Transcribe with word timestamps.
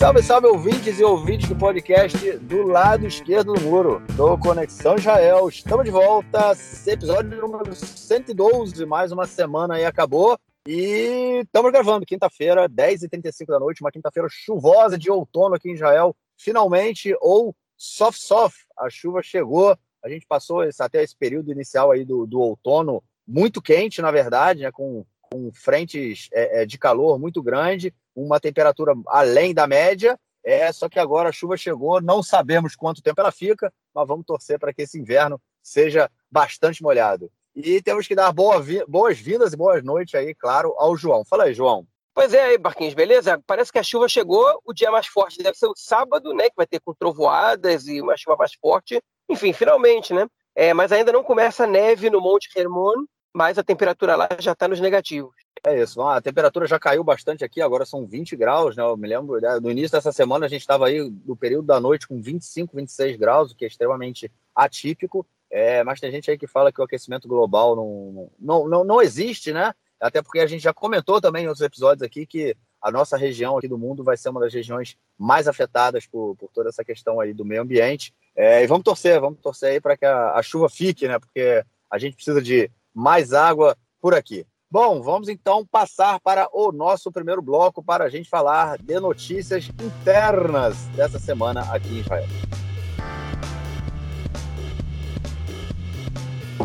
Salve, 0.00 0.22
salve, 0.22 0.46
ouvintes 0.46 0.98
e 0.98 1.04
ouvintes 1.04 1.46
do 1.46 1.54
podcast 1.54 2.38
do 2.38 2.62
lado 2.62 3.06
esquerdo 3.06 3.52
do 3.52 3.60
muro, 3.60 4.00
do 4.16 4.38
Conexão 4.38 4.96
Israel. 4.96 5.46
Estamos 5.46 5.84
de 5.84 5.90
volta, 5.90 6.52
episódio 6.86 7.38
número 7.38 7.74
112, 7.74 8.86
mais 8.86 9.12
uma 9.12 9.26
semana 9.26 9.74
aí 9.74 9.84
acabou. 9.84 10.38
E 10.66 11.42
estamos 11.44 11.70
gravando 11.70 12.06
quinta-feira, 12.06 12.66
10h35 12.66 13.48
da 13.48 13.60
noite, 13.60 13.82
uma 13.82 13.92
quinta-feira 13.92 14.26
chuvosa 14.30 14.96
de 14.96 15.10
outono 15.10 15.56
aqui 15.56 15.68
em 15.68 15.74
Israel. 15.74 16.16
Finalmente, 16.34 17.14
ou 17.20 17.54
soft 17.76 18.20
soft, 18.22 18.56
a 18.78 18.88
chuva 18.88 19.22
chegou. 19.22 19.76
A 20.02 20.08
gente 20.08 20.26
passou 20.26 20.64
esse, 20.64 20.82
até 20.82 21.02
esse 21.02 21.14
período 21.14 21.52
inicial 21.52 21.90
aí 21.90 22.06
do, 22.06 22.26
do 22.26 22.40
outono 22.40 23.04
muito 23.28 23.60
quente, 23.60 24.00
na 24.00 24.10
verdade, 24.10 24.62
né, 24.62 24.72
com, 24.72 25.04
com 25.30 25.52
frentes 25.52 26.30
é, 26.32 26.62
é 26.62 26.66
de 26.66 26.78
calor 26.78 27.18
muito 27.18 27.42
grande 27.42 27.92
uma 28.14 28.40
temperatura 28.40 28.94
além 29.06 29.54
da 29.54 29.66
média. 29.66 30.18
É, 30.42 30.72
só 30.72 30.88
que 30.88 30.98
agora 30.98 31.28
a 31.28 31.32
chuva 31.32 31.56
chegou, 31.56 32.00
não 32.00 32.22
sabemos 32.22 32.74
quanto 32.74 33.02
tempo 33.02 33.20
ela 33.20 33.30
fica, 33.30 33.72
mas 33.94 34.08
vamos 34.08 34.24
torcer 34.24 34.58
para 34.58 34.72
que 34.72 34.82
esse 34.82 34.98
inverno 34.98 35.40
seja 35.62 36.10
bastante 36.30 36.82
molhado. 36.82 37.30
E 37.54 37.82
temos 37.82 38.06
que 38.06 38.14
dar 38.14 38.32
boas-vindas 38.32 39.52
e 39.52 39.56
boas 39.56 39.82
noites 39.82 40.14
aí, 40.14 40.34
claro, 40.34 40.74
ao 40.78 40.96
João. 40.96 41.24
Fala 41.24 41.44
aí, 41.44 41.54
João. 41.54 41.86
Pois 42.14 42.32
é, 42.34 42.42
aí, 42.42 42.58
Barquinhos, 42.58 42.94
beleza? 42.94 43.42
Parece 43.46 43.72
que 43.72 43.78
a 43.78 43.82
chuva 43.82 44.08
chegou, 44.08 44.60
o 44.64 44.72
dia 44.72 44.90
mais 44.90 45.06
forte 45.06 45.42
deve 45.42 45.56
ser 45.56 45.66
o 45.66 45.76
sábado, 45.76 46.32
né? 46.34 46.48
Que 46.48 46.56
vai 46.56 46.66
ter 46.66 46.80
com 46.80 46.94
trovoadas 46.94 47.86
e 47.86 48.00
uma 48.00 48.16
chuva 48.16 48.36
mais 48.36 48.52
forte. 48.54 49.00
Enfim, 49.28 49.52
finalmente, 49.52 50.12
né? 50.12 50.26
É, 50.54 50.74
mas 50.74 50.92
ainda 50.92 51.12
não 51.12 51.22
começa 51.22 51.64
a 51.64 51.66
neve 51.66 52.10
no 52.10 52.20
Monte 52.20 52.48
Hermon, 52.56 53.04
mas 53.34 53.58
a 53.58 53.62
temperatura 53.62 54.16
lá 54.16 54.28
já 54.38 54.52
está 54.52 54.66
nos 54.66 54.80
negativos. 54.80 55.34
É 55.62 55.82
isso, 55.82 56.00
a 56.00 56.20
temperatura 56.20 56.66
já 56.66 56.78
caiu 56.78 57.04
bastante 57.04 57.44
aqui, 57.44 57.60
agora 57.60 57.84
são 57.84 58.06
20 58.06 58.34
graus, 58.34 58.76
né? 58.76 58.82
Eu 58.82 58.96
me 58.96 59.06
lembro, 59.06 59.38
né, 59.40 59.60
no 59.60 59.70
início 59.70 59.92
dessa 59.92 60.10
semana 60.10 60.46
a 60.46 60.48
gente 60.48 60.62
estava 60.62 60.86
aí 60.86 61.12
no 61.26 61.36
período 61.36 61.66
da 61.66 61.78
noite 61.78 62.08
com 62.08 62.20
25, 62.20 62.74
26 62.76 63.16
graus, 63.16 63.52
o 63.52 63.56
que 63.56 63.64
é 63.64 63.68
extremamente 63.68 64.32
atípico. 64.54 65.26
É, 65.50 65.82
mas 65.84 66.00
tem 66.00 66.10
gente 66.10 66.30
aí 66.30 66.38
que 66.38 66.46
fala 66.46 66.72
que 66.72 66.80
o 66.80 66.84
aquecimento 66.84 67.28
global 67.28 67.74
não, 67.76 68.30
não, 68.38 68.68
não, 68.68 68.84
não 68.84 69.02
existe, 69.02 69.52
né? 69.52 69.74
Até 70.00 70.22
porque 70.22 70.38
a 70.38 70.46
gente 70.46 70.62
já 70.62 70.72
comentou 70.72 71.20
também 71.20 71.44
em 71.44 71.48
outros 71.48 71.66
episódios 71.66 72.02
aqui 72.02 72.24
que 72.24 72.56
a 72.80 72.90
nossa 72.90 73.16
região 73.16 73.58
aqui 73.58 73.68
do 73.68 73.76
mundo 73.76 74.02
vai 74.02 74.16
ser 74.16 74.30
uma 74.30 74.40
das 74.40 74.54
regiões 74.54 74.96
mais 75.18 75.46
afetadas 75.46 76.06
por, 76.06 76.34
por 76.36 76.48
toda 76.50 76.70
essa 76.70 76.82
questão 76.82 77.20
aí 77.20 77.34
do 77.34 77.44
meio 77.44 77.60
ambiente. 77.60 78.14
É, 78.34 78.62
e 78.62 78.66
vamos 78.66 78.84
torcer, 78.84 79.20
vamos 79.20 79.40
torcer 79.40 79.72
aí 79.72 79.80
para 79.80 79.96
que 79.96 80.06
a, 80.06 80.32
a 80.32 80.42
chuva 80.42 80.70
fique, 80.70 81.06
né? 81.06 81.18
Porque 81.18 81.62
a 81.90 81.98
gente 81.98 82.14
precisa 82.14 82.40
de 82.40 82.70
mais 82.94 83.32
água 83.32 83.76
por 84.00 84.14
aqui. 84.14 84.46
Bom, 84.70 85.02
vamos 85.02 85.28
então 85.28 85.66
passar 85.66 86.20
para 86.20 86.48
o 86.52 86.70
nosso 86.70 87.10
primeiro 87.10 87.42
bloco 87.42 87.82
para 87.82 88.04
a 88.04 88.08
gente 88.08 88.28
falar 88.28 88.78
de 88.78 89.00
notícias 89.00 89.68
internas 89.68 90.86
dessa 90.94 91.18
semana 91.18 91.62
aqui 91.72 91.88
em 91.88 91.98
Israel. 91.98 92.28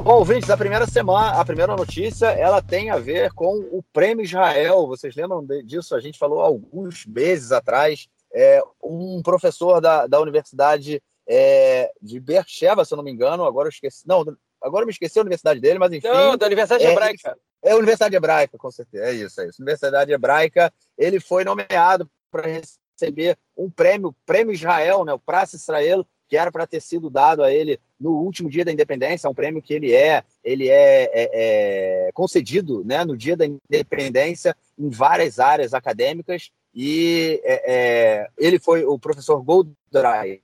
Bom, 0.06 0.20
ouvintes, 0.20 0.52
a 0.52 0.56
primeira 0.56 0.86
semana, 0.86 1.40
a 1.40 1.44
primeira 1.44 1.76
notícia, 1.76 2.28
ela 2.28 2.62
tem 2.62 2.92
a 2.92 3.00
ver 3.00 3.34
com 3.34 3.58
o 3.72 3.82
Prêmio 3.92 4.24
Israel. 4.24 4.86
Vocês 4.86 5.16
lembram 5.16 5.44
disso? 5.66 5.96
A 5.96 6.00
gente 6.00 6.20
falou 6.20 6.42
alguns 6.42 7.08
meses 7.08 7.52
atrás. 7.52 8.08
É, 8.32 8.62
um 8.84 9.24
professor 9.24 9.82
da, 9.82 10.06
da 10.06 10.20
Universidade 10.20 11.02
é, 11.28 11.92
de 12.00 12.20
Beersheba, 12.20 12.86
se 12.86 12.94
eu 12.94 12.98
não 12.98 13.04
me 13.04 13.12
engano, 13.12 13.46
agora 13.46 13.68
eu 13.68 13.72
esqueci. 13.72 14.08
Não, 14.08 14.24
agora 14.66 14.86
me 14.86 14.92
esqueci 14.92 15.20
a 15.20 15.22
universidade 15.22 15.60
dele, 15.60 15.80
mas 15.80 15.94
enfim. 15.94 16.08
Não, 16.08 16.36
da 16.36 16.48
Universidade 16.48 16.84
é, 16.84 16.92
Hebraica. 16.92 17.38
É 17.64 17.72
a 17.72 17.76
Universidade 17.76 18.16
Hebraica, 18.16 18.58
com 18.58 18.72
certeza. 18.72 19.06
É 19.06 19.14
isso, 19.14 19.40
é 19.40 19.48
isso. 19.48 19.62
Universidade 19.62 20.12
Hebraica, 20.12 20.74
ele 20.98 21.20
foi 21.20 21.44
nomeado 21.44 22.10
para 22.32 22.48
receber 22.48 23.38
um 23.56 23.70
prêmio, 23.70 24.16
Prêmio 24.26 24.54
Israel, 24.54 25.06
né, 25.06 25.14
o 25.14 25.20
Praça 25.20 25.56
Israel, 25.56 26.06
que 26.28 26.36
era 26.36 26.52
para 26.52 26.66
ter 26.66 26.82
sido 26.82 27.10
dado 27.10 27.44
a 27.44 27.54
ele 27.54 27.80
no 28.00 28.12
último 28.12 28.50
dia 28.50 28.66
da 28.66 28.72
independência, 28.72 29.28
é 29.28 29.30
um 29.30 29.36
prêmio 29.36 29.62
que 29.62 29.74
ele 29.74 29.94
é, 29.94 30.24
ele 30.44 30.68
é, 30.68 31.04
é, 31.14 32.08
é 32.08 32.12
concedido 32.14 32.84
né, 32.84 33.06
no 33.06 33.16
dia 33.16 33.38
da 33.38 33.46
independência 33.46 34.56
em 34.78 34.90
várias 34.90 35.40
áreas 35.40 35.74
acadêmicas, 35.74 36.52
e 36.74 37.40
é, 37.44 37.74
é 37.74 38.28
ele 38.38 38.60
foi 38.60 38.84
o 38.84 38.98
professor 38.98 39.42
Goldreich, 39.44 40.42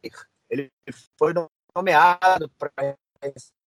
ele 0.50 0.72
foi 1.18 1.34
nomeado 1.76 2.50
para 2.60 2.96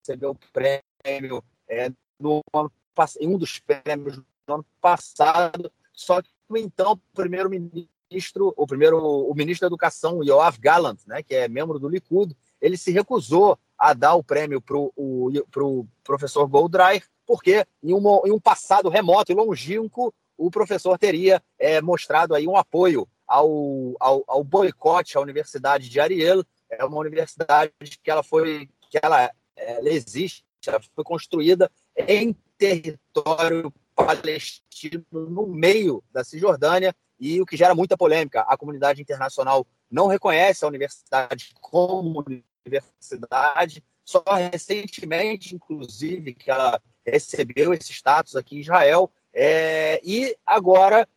receber 0.04 0.26
o 0.26 0.36
prêmio 0.52 1.42
é, 1.66 1.90
no 2.20 2.42
ano 2.54 2.70
em 3.18 3.28
um 3.28 3.38
dos 3.38 3.58
prêmios 3.58 4.18
do 4.18 4.54
ano 4.54 4.64
passado, 4.80 5.72
só 5.92 6.22
que 6.22 6.28
então 6.56 7.00
primeiro-ministro, 7.12 8.54
o 8.56 8.66
primeiro 8.66 8.98
o 8.98 9.34
ministro 9.34 9.62
da 9.62 9.72
Educação, 9.72 10.22
Yoav 10.22 10.58
Gallant, 10.60 10.98
né, 11.06 11.22
que 11.22 11.34
é 11.34 11.48
membro 11.48 11.78
do 11.78 11.88
Likud, 11.88 12.36
ele 12.60 12.76
se 12.76 12.92
recusou 12.92 13.58
a 13.76 13.92
dar 13.92 14.14
o 14.14 14.22
prêmio 14.22 14.60
para 14.60 14.76
o 14.76 15.32
pro 15.50 15.86
professor 16.04 16.46
Goldreich, 16.46 17.04
porque 17.26 17.66
em, 17.82 17.92
uma, 17.92 18.20
em, 18.24 18.30
um 18.30 18.38
passado 18.38 18.88
remoto 18.88 19.32
e 19.32 19.34
longínquo 19.34 20.14
o 20.36 20.50
professor 20.50 20.96
teria 20.96 21.42
é, 21.58 21.80
mostrado 21.80 22.34
aí 22.34 22.46
um 22.46 22.56
apoio 22.56 23.08
ao, 23.26 23.96
ao, 23.98 24.22
ao 24.28 24.44
boicote 24.44 25.16
à 25.16 25.20
Universidade 25.20 25.88
de 25.88 25.98
Ariel, 25.98 26.44
é 26.70 26.84
uma 26.84 26.98
universidade 26.98 27.72
que 28.02 28.10
ela 28.10 28.22
foi 28.22 28.68
que 28.88 29.00
ela, 29.02 29.32
ela 29.56 29.88
existe, 29.88 30.44
ela 30.66 30.80
foi 30.94 31.04
construída 31.04 31.70
em 31.96 32.36
território 32.56 33.72
palestino 33.94 35.04
no 35.12 35.46
meio 35.46 36.02
da 36.12 36.24
Cisjordânia 36.24 36.94
e 37.18 37.40
o 37.40 37.46
que 37.46 37.56
gera 37.56 37.74
muita 37.74 37.96
polêmica. 37.96 38.42
A 38.42 38.56
comunidade 38.56 39.00
internacional 39.00 39.66
não 39.90 40.06
reconhece 40.06 40.64
a 40.64 40.68
universidade 40.68 41.54
como 41.60 42.24
universidade. 42.66 43.82
Só 44.04 44.22
recentemente, 44.26 45.54
inclusive, 45.54 46.34
que 46.34 46.50
ela 46.50 46.80
recebeu 47.06 47.72
esse 47.72 47.92
status 47.92 48.36
aqui 48.36 48.56
em 48.56 48.60
Israel. 48.60 49.10
É, 49.32 50.00
e 50.04 50.36
agora 50.44 51.08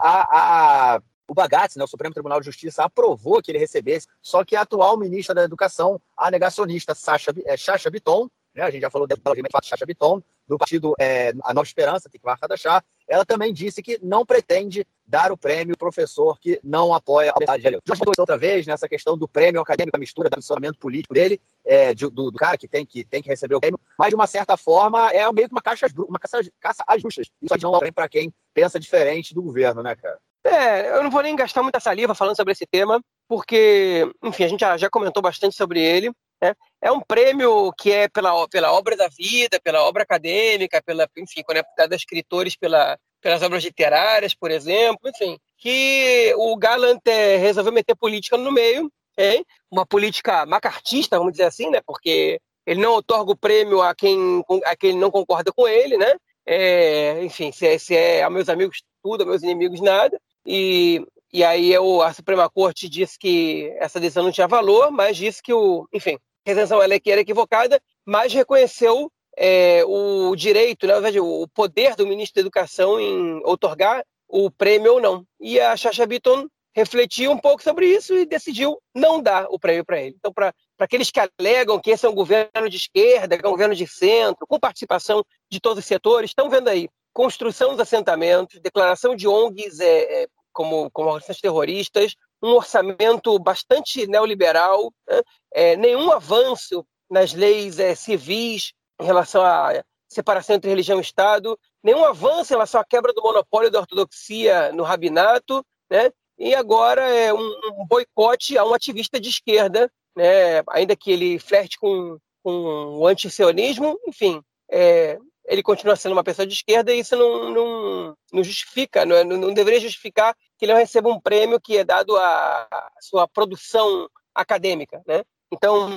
a, 0.00 0.94
a, 0.94 1.02
o 1.28 1.34
Bagatz, 1.34 1.76
né, 1.76 1.84
o 1.84 1.88
Supremo 1.88 2.14
Tribunal 2.14 2.40
de 2.40 2.46
Justiça, 2.46 2.84
aprovou 2.84 3.42
que 3.42 3.50
ele 3.50 3.58
recebesse, 3.58 4.06
só 4.22 4.44
que 4.44 4.56
a 4.56 4.62
atual 4.62 4.96
ministra 4.96 5.34
da 5.34 5.44
Educação, 5.44 6.00
a 6.16 6.30
negacionista 6.30 6.94
Sasha, 6.94 7.34
é, 7.44 7.56
Chacha 7.56 7.90
Biton, 7.90 8.28
né, 8.54 8.62
a 8.62 8.70
gente 8.70 8.82
já 8.82 8.90
falou 8.90 9.06
dela, 9.06 9.20
obviamente, 9.26 9.52
Chacha 9.62 9.84
Biton, 9.84 10.22
do 10.46 10.56
partido 10.56 10.94
é, 10.98 11.32
A 11.42 11.52
Nova 11.52 11.66
Esperança, 11.66 12.08
Tikvar 12.08 12.38
Hadashah, 12.40 12.82
ela 13.08 13.24
também 13.24 13.52
disse 13.52 13.82
que 13.82 13.98
não 14.02 14.24
pretende 14.24 14.86
dar 15.06 15.30
o 15.30 15.36
prêmio 15.36 15.76
professor 15.76 16.38
que 16.40 16.58
não 16.62 16.92
apoia 16.92 17.30
a 17.30 17.34
Universidade 17.36 17.62
de 17.62 17.68
Israel. 17.68 17.82
Já 17.86 17.96
falou 17.96 18.14
outra 18.18 18.36
vez 18.36 18.66
nessa 18.66 18.88
questão 18.88 19.16
do 19.16 19.28
prêmio 19.28 19.60
acadêmico, 19.60 19.96
a 19.96 20.00
mistura 20.00 20.28
do 20.28 20.34
posicionamento 20.34 20.78
político 20.78 21.14
dele, 21.14 21.40
é, 21.64 21.94
de, 21.94 22.08
do, 22.08 22.30
do, 22.30 22.38
cara 22.38 22.56
que 22.56 22.66
tem, 22.66 22.84
que 22.84 23.04
tem 23.04 23.22
que 23.22 23.28
receber 23.28 23.54
o 23.54 23.60
prêmio, 23.60 23.78
mas 23.98 24.08
de 24.08 24.14
uma 24.14 24.26
certa 24.26 24.56
forma 24.56 25.10
é 25.10 25.30
meio 25.32 25.48
que 25.48 25.54
uma, 25.54 25.62
caixa, 25.62 25.86
uma 25.96 26.18
caça, 26.18 26.40
caça 26.60 26.84
às 26.86 27.00
justas. 27.00 27.28
Isso 27.40 27.54
não 27.62 27.76
é 27.78 27.92
para 27.92 28.08
quem 28.08 28.32
pensa 28.52 28.80
diferente 28.80 29.34
do 29.34 29.42
governo, 29.42 29.82
né, 29.82 29.94
cara? 29.94 30.18
É, 30.46 30.96
eu 30.96 31.02
não 31.02 31.10
vou 31.10 31.22
nem 31.22 31.34
gastar 31.34 31.62
muita 31.62 31.80
saliva 31.80 32.14
falando 32.14 32.36
sobre 32.36 32.52
esse 32.52 32.66
tema, 32.66 33.00
porque, 33.28 34.08
enfim, 34.22 34.44
a 34.44 34.48
gente 34.48 34.60
já, 34.60 34.76
já 34.76 34.88
comentou 34.88 35.22
bastante 35.22 35.56
sobre 35.56 35.80
ele. 35.80 36.10
Né? 36.40 36.54
É 36.80 36.92
um 36.92 37.00
prêmio 37.00 37.72
que 37.72 37.90
é 37.90 38.08
pela, 38.08 38.46
pela 38.48 38.72
obra 38.72 38.96
da 38.96 39.08
vida, 39.08 39.60
pela 39.62 39.82
obra 39.82 40.02
acadêmica, 40.02 40.82
pela, 40.82 41.08
enfim, 41.16 41.42
quando 41.42 41.58
é 41.58 41.64
dado 41.76 41.92
a 41.92 41.96
escritores 41.96 42.54
pela, 42.56 42.98
pelas 43.20 43.42
obras 43.42 43.64
literárias, 43.64 44.34
por 44.34 44.50
exemplo, 44.50 45.08
enfim, 45.08 45.38
que 45.58 46.32
o 46.36 46.56
Gallant 46.56 47.00
é, 47.06 47.36
resolveu 47.36 47.72
meter 47.72 47.96
política 47.96 48.36
no 48.36 48.52
meio, 48.52 48.90
hein? 49.16 49.44
uma 49.70 49.86
política 49.86 50.46
macartista, 50.46 51.18
vamos 51.18 51.32
dizer 51.32 51.44
assim, 51.44 51.70
né? 51.70 51.80
porque 51.84 52.38
ele 52.66 52.80
não 52.80 52.94
otorga 52.94 53.32
o 53.32 53.36
prêmio 53.36 53.80
a 53.80 53.94
quem, 53.94 54.44
a 54.64 54.76
quem 54.76 54.96
não 54.96 55.10
concorda 55.10 55.52
com 55.52 55.66
ele, 55.66 55.96
né? 55.96 56.14
É, 56.44 57.24
enfim, 57.24 57.50
se 57.50 57.66
é, 57.66 57.78
se 57.78 57.96
é 57.96 58.22
a 58.22 58.30
meus 58.30 58.48
amigos 58.48 58.82
tudo, 59.02 59.22
a 59.22 59.26
meus 59.26 59.42
inimigos 59.42 59.80
nada, 59.80 60.20
e 60.46 61.04
e 61.32 61.44
aí 61.44 61.72
eu, 61.72 62.00
a 62.00 62.14
Suprema 62.14 62.48
Corte 62.48 62.88
disse 62.88 63.18
que 63.18 63.70
essa 63.78 64.00
decisão 64.00 64.24
não 64.24 64.32
tinha 64.32 64.48
valor, 64.48 64.90
mas 64.90 65.18
disse 65.18 65.42
que 65.42 65.52
o, 65.52 65.86
enfim, 65.92 66.16
a 66.46 66.50
isenção 66.50 66.82
ela 66.82 66.94
era 66.94 67.20
equivocada, 67.20 67.78
mas 68.06 68.32
reconheceu 68.32 69.12
é, 69.36 69.84
o 69.84 70.34
direito, 70.34 70.86
verdade, 70.86 71.20
o 71.20 71.46
poder 71.48 71.94
do 71.94 72.06
ministro 72.06 72.36
da 72.36 72.40
Educação 72.40 72.98
em 72.98 73.42
otorgar 73.44 74.02
o 74.28 74.50
prêmio 74.50 74.94
ou 74.94 75.00
não. 75.00 75.26
E 75.38 75.60
a 75.60 75.76
Chacha 75.76 76.06
Bitton 76.06 76.46
refletiu 76.74 77.30
um 77.32 77.38
pouco 77.38 77.62
sobre 77.62 77.86
isso 77.86 78.14
e 78.16 78.24
decidiu 78.24 78.80
não 78.94 79.20
dar 79.20 79.46
o 79.50 79.58
prêmio 79.58 79.84
para 79.84 80.00
ele. 80.00 80.16
Então, 80.18 80.32
para 80.32 80.54
aqueles 80.78 81.10
que 81.10 81.20
alegam 81.20 81.80
que 81.80 81.90
esse 81.90 82.06
é 82.06 82.08
um 82.08 82.14
governo 82.14 82.70
de 82.70 82.76
esquerda, 82.76 83.36
que 83.36 83.44
é 83.44 83.48
um 83.48 83.52
governo 83.52 83.74
de 83.74 83.86
centro, 83.86 84.46
com 84.46 84.58
participação 84.58 85.22
de 85.50 85.60
todos 85.60 85.80
os 85.80 85.86
setores, 85.86 86.30
estão 86.30 86.48
vendo 86.48 86.68
aí 86.68 86.88
construção 87.12 87.70
dos 87.70 87.80
assentamentos, 87.80 88.60
declaração 88.60 89.16
de 89.16 89.26
ONGs 89.26 89.80
é, 89.80 90.22
é 90.22 90.26
como, 90.56 90.90
como 90.90 91.08
organizações 91.08 91.40
terroristas, 91.42 92.14
um 92.42 92.52
orçamento 92.52 93.38
bastante 93.38 94.06
neoliberal, 94.06 94.90
né? 95.06 95.20
é, 95.52 95.76
nenhum 95.76 96.10
avanço 96.10 96.84
nas 97.10 97.34
leis 97.34 97.78
é, 97.78 97.94
civis 97.94 98.72
em 98.98 99.04
relação 99.04 99.44
à 99.44 99.84
separação 100.08 100.56
entre 100.56 100.70
religião 100.70 100.98
e 100.98 101.02
Estado, 101.02 101.58
nenhum 101.82 102.04
avanço 102.04 102.52
em 102.52 102.56
relação 102.56 102.80
à 102.80 102.84
quebra 102.84 103.12
do 103.12 103.22
monopólio 103.22 103.70
da 103.70 103.80
ortodoxia 103.80 104.72
no 104.72 104.82
rabinato, 104.82 105.62
né? 105.90 106.10
e 106.38 106.54
agora 106.54 107.02
é 107.02 107.32
um, 107.34 107.58
um 107.78 107.86
boicote 107.86 108.56
a 108.56 108.64
um 108.64 108.72
ativista 108.72 109.20
de 109.20 109.28
esquerda, 109.28 109.92
né? 110.16 110.62
ainda 110.70 110.96
que 110.96 111.10
ele 111.10 111.38
flerte 111.38 111.78
com, 111.78 112.18
com 112.42 112.98
o 112.98 113.06
antisionismo, 113.06 113.98
enfim, 114.06 114.40
é, 114.70 115.18
ele 115.46 115.62
continua 115.62 115.96
sendo 115.96 116.12
uma 116.12 116.24
pessoa 116.24 116.46
de 116.46 116.54
esquerda 116.54 116.92
e 116.92 117.00
isso 117.00 117.16
não, 117.16 117.50
não, 117.50 118.16
não 118.32 118.44
justifica, 118.44 119.04
não, 119.04 119.22
não, 119.24 119.54
deveria 119.54 119.80
justificar 119.80 120.34
que 120.58 120.64
ele 120.64 120.72
não 120.72 120.80
receba 120.80 121.08
um 121.08 121.20
prêmio 121.20 121.60
que 121.60 121.78
é 121.78 121.84
dado 121.84 122.16
à 122.16 122.68
sua 123.00 123.28
produção 123.28 124.08
acadêmica, 124.34 125.02
né? 125.06 125.22
Então, 125.52 125.88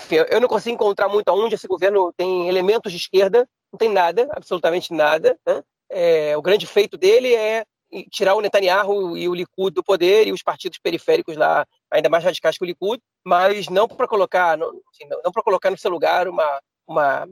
enfim, 0.00 0.16
eu 0.30 0.40
não 0.40 0.48
consigo 0.48 0.74
encontrar 0.74 1.08
muito 1.08 1.28
aonde 1.28 1.54
esse 1.54 1.68
governo 1.68 2.12
tem 2.16 2.48
elementos 2.48 2.90
de 2.90 2.98
esquerda, 2.98 3.46
não 3.70 3.78
tem 3.78 3.90
nada, 3.90 4.26
absolutamente 4.32 4.92
nada. 4.92 5.38
Né? 5.46 5.62
É, 5.90 6.36
o 6.36 6.42
grande 6.42 6.66
feito 6.66 6.96
dele 6.96 7.34
é 7.34 7.64
tirar 8.10 8.34
o 8.34 8.40
Netanyahu 8.40 9.16
e 9.16 9.28
o 9.28 9.34
Likud 9.34 9.74
do 9.74 9.84
poder 9.84 10.26
e 10.26 10.32
os 10.32 10.42
partidos 10.42 10.78
periféricos 10.78 11.36
lá 11.36 11.66
ainda 11.90 12.08
mais 12.08 12.24
radicais 12.24 12.56
que 12.56 12.64
o 12.64 12.66
Likud, 12.66 13.00
mas 13.22 13.68
não 13.68 13.86
para 13.86 14.08
colocar, 14.08 14.56
não, 14.56 14.72
não 15.22 15.30
para 15.30 15.42
colocar 15.42 15.70
no 15.70 15.78
seu 15.78 15.90
lugar 15.90 16.26
uma 16.26 16.60
uma, 16.86 17.26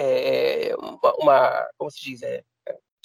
é, 0.00 0.74
uma, 0.76 1.14
uma, 1.16 1.68
como 1.76 1.90
se 1.90 2.00
diz, 2.02 2.22
é, 2.22 2.42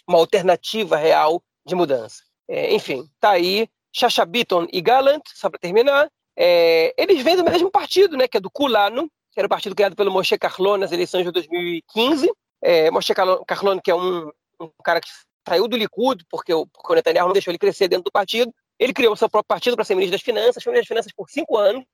uma 0.07 0.17
alternativa 0.17 0.95
real 0.95 1.41
de 1.65 1.75
mudança. 1.75 2.23
É, 2.47 2.73
enfim, 2.73 3.07
tá 3.19 3.31
aí 3.31 3.67
Chacha 3.93 4.25
Bitton 4.25 4.67
e 4.71 4.81
Gallant, 4.81 5.21
só 5.33 5.49
para 5.49 5.59
terminar, 5.59 6.09
é, 6.37 6.93
eles 6.97 7.23
vêm 7.23 7.37
do 7.37 7.43
mesmo 7.43 7.71
partido, 7.71 8.17
né, 8.17 8.27
que 8.27 8.37
é 8.37 8.39
do 8.39 8.51
Kulano, 8.51 9.09
que 9.31 9.39
era 9.39 9.47
o 9.47 9.49
partido 9.49 9.75
criado 9.75 9.95
pelo 9.95 10.11
Moshe 10.11 10.37
Carlon 10.37 10.77
nas 10.77 10.91
eleições 10.91 11.25
de 11.25 11.31
2015. 11.31 12.31
É, 12.61 12.91
Moshe 12.91 13.13
Carlon, 13.13 13.79
que 13.81 13.91
é 13.91 13.95
um, 13.95 14.31
um, 14.59 14.69
cara 14.83 15.01
que 15.01 15.09
saiu 15.47 15.67
do 15.67 15.77
Likud, 15.77 16.25
porque 16.29 16.53
o, 16.53 16.65
porque 16.67 16.91
o 16.91 16.95
Netanyahu 16.95 17.27
não 17.27 17.33
deixou 17.33 17.51
ele 17.51 17.57
crescer 17.57 17.87
dentro 17.87 18.05
do 18.05 18.11
partido. 18.11 18.53
Ele 18.79 18.93
criou 18.93 19.13
o 19.13 19.17
seu 19.17 19.29
próprio 19.29 19.47
partido 19.47 19.75
para 19.75 19.85
ser 19.85 19.95
ministro 19.95 20.17
das 20.17 20.23
Finanças, 20.23 20.63
foi 20.63 20.71
ministro 20.71 20.95
das 20.95 21.05
Finanças 21.05 21.11
por 21.15 21.29
cinco 21.29 21.57
anos. 21.57 21.85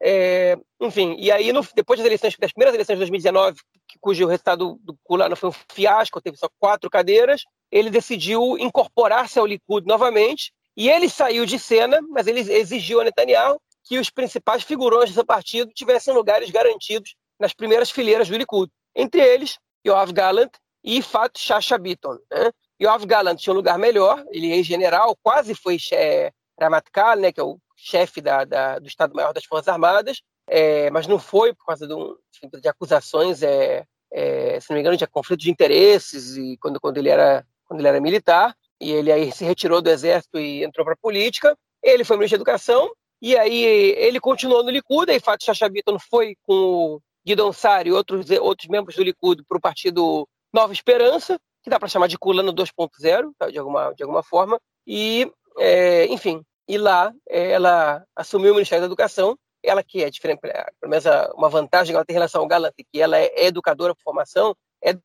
É, 0.00 0.56
enfim, 0.80 1.16
e 1.18 1.30
aí, 1.30 1.52
no, 1.52 1.66
depois 1.74 1.98
das 1.98 2.06
eleições, 2.06 2.36
das 2.38 2.52
primeiras 2.52 2.74
eleições 2.74 2.94
de 2.94 3.00
2019, 3.00 3.60
cujo 4.00 4.26
resultado 4.26 4.78
do 4.82 4.96
Kulano 5.02 5.34
foi 5.34 5.50
um 5.50 5.54
fiasco, 5.72 6.20
teve 6.20 6.36
só 6.36 6.48
quatro 6.58 6.88
cadeiras, 6.88 7.42
ele 7.70 7.90
decidiu 7.90 8.56
incorporar-se 8.58 9.38
ao 9.38 9.46
Likud 9.46 9.86
novamente, 9.86 10.52
e 10.76 10.88
ele 10.88 11.08
saiu 11.08 11.44
de 11.44 11.58
cena, 11.58 11.98
mas 12.10 12.26
ele 12.26 12.40
exigiu 12.40 13.00
a 13.00 13.04
Netanyahu 13.04 13.60
que 13.84 13.98
os 13.98 14.10
principais 14.10 14.62
figurões 14.62 15.12
do 15.14 15.26
partido 15.26 15.72
tivessem 15.72 16.14
lugares 16.14 16.50
garantidos 16.50 17.16
nas 17.38 17.52
primeiras 17.52 17.90
fileiras 17.90 18.28
do 18.28 18.36
Likud. 18.36 18.70
Entre 18.94 19.20
eles, 19.20 19.58
Yoav 19.84 20.12
Gallant 20.12 20.50
e 20.84 21.02
Fat 21.02 21.36
Shasha 21.36 21.78
Bitton. 21.78 22.18
Né? 22.30 22.52
Yoav 22.80 23.04
Gallant 23.06 23.36
tinha 23.36 23.52
um 23.52 23.56
lugar 23.56 23.78
melhor, 23.78 24.24
ele 24.30 24.56
é 24.56 24.62
general, 24.62 25.16
quase 25.22 25.54
foi 25.54 25.78
é, 25.92 26.32
né, 26.60 27.32
que 27.32 27.40
é 27.40 27.42
o 27.42 27.58
chefe 27.78 28.20
da, 28.20 28.44
da, 28.44 28.78
do 28.78 28.88
Estado-Maior 28.88 29.32
das 29.32 29.44
Forças 29.44 29.68
Armadas, 29.68 30.20
é, 30.48 30.90
mas 30.90 31.06
não 31.06 31.18
foi 31.18 31.54
por 31.54 31.66
causa 31.66 31.86
de, 31.86 31.94
um, 31.94 32.16
de 32.60 32.68
acusações, 32.68 33.42
é, 33.42 33.84
é, 34.12 34.58
se 34.60 34.68
não 34.68 34.74
me 34.74 34.80
engano, 34.80 34.96
de 34.96 35.06
conflito 35.06 35.40
de 35.40 35.50
interesses 35.50 36.36
e 36.36 36.56
quando, 36.60 36.80
quando, 36.80 36.98
ele 36.98 37.08
era, 37.08 37.46
quando 37.66 37.80
ele 37.80 37.88
era 37.88 38.00
militar, 38.00 38.54
e 38.80 38.90
ele 38.90 39.12
aí 39.12 39.30
se 39.32 39.44
retirou 39.44 39.80
do 39.80 39.90
exército 39.90 40.38
e 40.38 40.64
entrou 40.64 40.84
para 40.84 40.94
a 40.94 40.98
política. 41.00 41.56
Ele 41.82 42.04
foi 42.04 42.16
ministro 42.16 42.38
da 42.38 42.42
Educação 42.42 42.90
e 43.20 43.36
aí 43.36 43.64
ele 43.64 44.20
continuou 44.20 44.62
no 44.62 44.70
Likud, 44.70 45.10
aí 45.10 45.20
Fato 45.20 45.44
Chachabiton 45.44 45.98
foi 45.98 46.36
com 46.42 46.54
o 46.54 47.00
Guidon 47.26 47.52
Sari 47.52 47.90
e 47.90 47.92
outros, 47.92 48.30
outros 48.40 48.68
membros 48.68 48.96
do 48.96 49.02
Likud 49.02 49.42
para 49.46 49.58
o 49.58 49.60
partido 49.60 50.26
Nova 50.52 50.72
Esperança, 50.72 51.38
que 51.62 51.70
dá 51.70 51.78
para 51.78 51.88
chamar 51.88 52.06
de 52.06 52.16
Culano 52.16 52.52
2.0, 52.52 53.32
tá, 53.36 53.50
de, 53.50 53.58
alguma, 53.58 53.92
de 53.92 54.02
alguma 54.02 54.22
forma. 54.22 54.60
E, 54.86 55.30
é, 55.58 56.06
enfim, 56.06 56.42
e 56.68 56.76
lá 56.76 57.12
é, 57.28 57.52
ela 57.52 58.04
assumiu 58.14 58.52
o 58.52 58.54
Ministério 58.54 58.82
da 58.82 58.86
Educação, 58.86 59.36
ela 59.62 59.82
que 59.82 60.04
é 60.04 60.10
diferente, 60.10 60.40
pelo 60.40 60.90
menos 60.90 61.04
uma 61.34 61.48
vantagem 61.48 61.92
que 61.92 61.96
ela 61.96 62.04
tem 62.04 62.14
em 62.14 62.18
relação 62.18 62.42
ao 62.42 62.46
Galante, 62.46 62.86
que 62.92 63.00
ela 63.00 63.18
é 63.18 63.46
educadora 63.46 63.94
por 63.94 64.02
formação, 64.02 64.54
é 64.84 64.96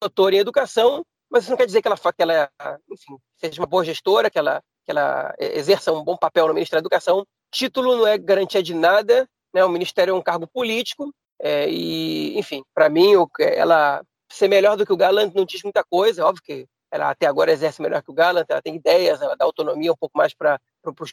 doutora 0.00 0.34
em 0.34 0.38
educação, 0.38 1.04
mas 1.30 1.44
isso 1.44 1.50
não 1.50 1.56
quer 1.56 1.66
dizer 1.66 1.80
que 1.80 1.88
ela, 1.88 1.96
que 1.96 2.22
ela 2.22 2.50
enfim, 2.90 3.16
seja 3.36 3.60
uma 3.60 3.66
boa 3.68 3.84
gestora, 3.84 4.28
que 4.30 4.38
ela, 4.38 4.60
que 4.84 4.90
ela 4.90 5.32
exerça 5.38 5.92
um 5.92 6.02
bom 6.02 6.16
papel 6.16 6.48
no 6.48 6.54
Ministério 6.54 6.82
da 6.82 6.86
Educação, 6.86 7.24
Título 7.52 7.96
não 7.96 8.06
é 8.06 8.16
garantia 8.16 8.62
de 8.62 8.74
nada, 8.74 9.28
né? 9.52 9.64
O 9.64 9.68
ministério 9.68 10.12
é 10.12 10.14
um 10.14 10.22
cargo 10.22 10.46
político 10.46 11.12
é, 11.40 11.68
e, 11.68 12.38
enfim, 12.38 12.62
para 12.74 12.88
mim, 12.88 13.12
ela 13.40 14.02
ser 14.30 14.48
melhor 14.48 14.76
do 14.76 14.86
que 14.86 14.92
o 14.92 14.96
Gallant 14.96 15.32
não 15.34 15.44
diz 15.44 15.62
muita 15.62 15.82
coisa. 15.84 16.24
Óbvio 16.24 16.42
que 16.44 16.66
ela 16.92 17.10
até 17.10 17.26
agora 17.26 17.52
exerce 17.52 17.82
melhor 17.82 18.02
que 18.02 18.10
o 18.10 18.14
Gallant, 18.14 18.46
ela 18.48 18.62
tem 18.62 18.76
ideias, 18.76 19.20
ela 19.20 19.36
dá 19.36 19.44
autonomia 19.44 19.92
um 19.92 19.96
pouco 19.96 20.16
mais 20.16 20.34
para 20.34 20.60
os 20.84 21.12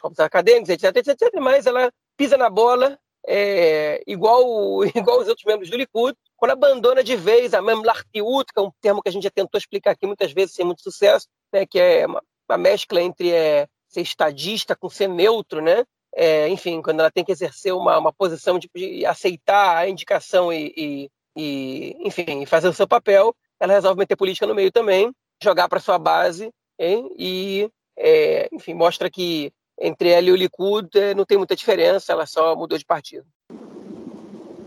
corpos 0.00 0.20
acadêmicos, 0.20 0.70
etc, 0.70 0.96
etc, 0.96 1.08
etc, 1.08 1.40
mas 1.40 1.66
ela 1.66 1.92
pisa 2.16 2.36
na 2.36 2.48
bola 2.48 2.98
é, 3.26 4.02
igual, 4.06 4.84
igual 4.94 5.20
os 5.20 5.28
outros 5.28 5.44
membros 5.44 5.70
do 5.70 5.76
Likud, 5.76 6.16
quando 6.36 6.52
abandona 6.52 7.02
de 7.02 7.16
vez 7.16 7.54
a 7.54 7.62
Memlartiut, 7.62 8.52
que 8.52 8.58
é 8.58 8.62
um 8.62 8.70
termo 8.80 9.02
que 9.02 9.08
a 9.08 9.12
gente 9.12 9.22
já 9.24 9.30
tentou 9.30 9.58
explicar 9.58 9.92
aqui 9.92 10.06
muitas 10.06 10.32
vezes 10.32 10.54
sem 10.54 10.64
muito 10.64 10.82
sucesso, 10.82 11.26
né, 11.52 11.66
que 11.66 11.78
é 11.78 12.06
uma, 12.06 12.22
uma 12.48 12.58
mescla 12.58 13.00
entre 13.00 13.32
é, 13.32 13.66
ser 13.88 14.02
estadista 14.02 14.76
com 14.76 14.90
ser 14.90 15.08
neutro, 15.08 15.62
né? 15.62 15.84
É, 16.16 16.48
enfim, 16.48 16.80
quando 16.80 17.00
ela 17.00 17.10
tem 17.10 17.24
que 17.24 17.32
exercer 17.32 17.74
uma, 17.74 17.98
uma 17.98 18.12
posição 18.12 18.58
de, 18.58 18.70
de 18.72 19.04
aceitar 19.04 19.78
a 19.78 19.88
indicação 19.88 20.52
e, 20.52 20.72
e, 20.76 21.10
e, 21.36 21.96
enfim, 22.06 22.46
fazer 22.46 22.68
o 22.68 22.72
seu 22.72 22.86
papel, 22.86 23.34
ela 23.58 23.72
resolve 23.72 23.98
meter 23.98 24.14
política 24.16 24.46
no 24.46 24.54
meio 24.54 24.70
também, 24.70 25.12
jogar 25.42 25.68
para 25.68 25.80
sua 25.80 25.98
base 25.98 26.52
hein? 26.78 27.12
e, 27.18 27.68
é, 27.96 28.48
enfim, 28.52 28.74
mostra 28.74 29.10
que 29.10 29.52
entre 29.80 30.10
ela 30.10 30.28
e 30.28 30.32
o 30.32 30.36
Likud 30.36 30.88
é, 30.96 31.14
não 31.14 31.24
tem 31.24 31.38
muita 31.38 31.56
diferença, 31.56 32.12
ela 32.12 32.26
só 32.26 32.54
mudou 32.54 32.78
de 32.78 32.84
partido. 32.84 33.26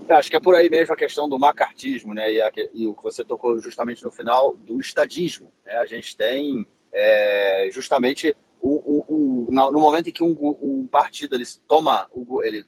É, 0.08 0.14
acho 0.14 0.30
que 0.30 0.36
é 0.36 0.40
por 0.40 0.56
aí 0.56 0.70
mesmo 0.70 0.94
a 0.94 0.98
questão 0.98 1.28
do 1.28 1.38
macartismo, 1.38 2.14
né? 2.14 2.32
E, 2.32 2.42
a, 2.42 2.52
e 2.74 2.88
o 2.88 2.94
que 2.94 3.04
você 3.04 3.26
tocou 3.26 3.60
justamente 3.60 4.04
no 4.04 4.12
final 4.12 4.56
do 4.56 4.80
estadismo. 4.80 5.52
Né? 5.66 5.74
A 5.74 5.86
gente 5.86 6.16
tem 6.16 6.66
é, 6.94 7.70
justamente 7.72 8.36
o, 8.62 8.70
o, 8.70 9.48
o, 9.48 9.52
no 9.52 9.80
momento 9.80 10.10
em 10.10 10.12
que 10.12 10.24
um, 10.24 10.36
um, 10.62 10.88
partido 10.88 11.36
ele 11.36 11.46
toma, 11.68 12.10
ele 12.44 12.66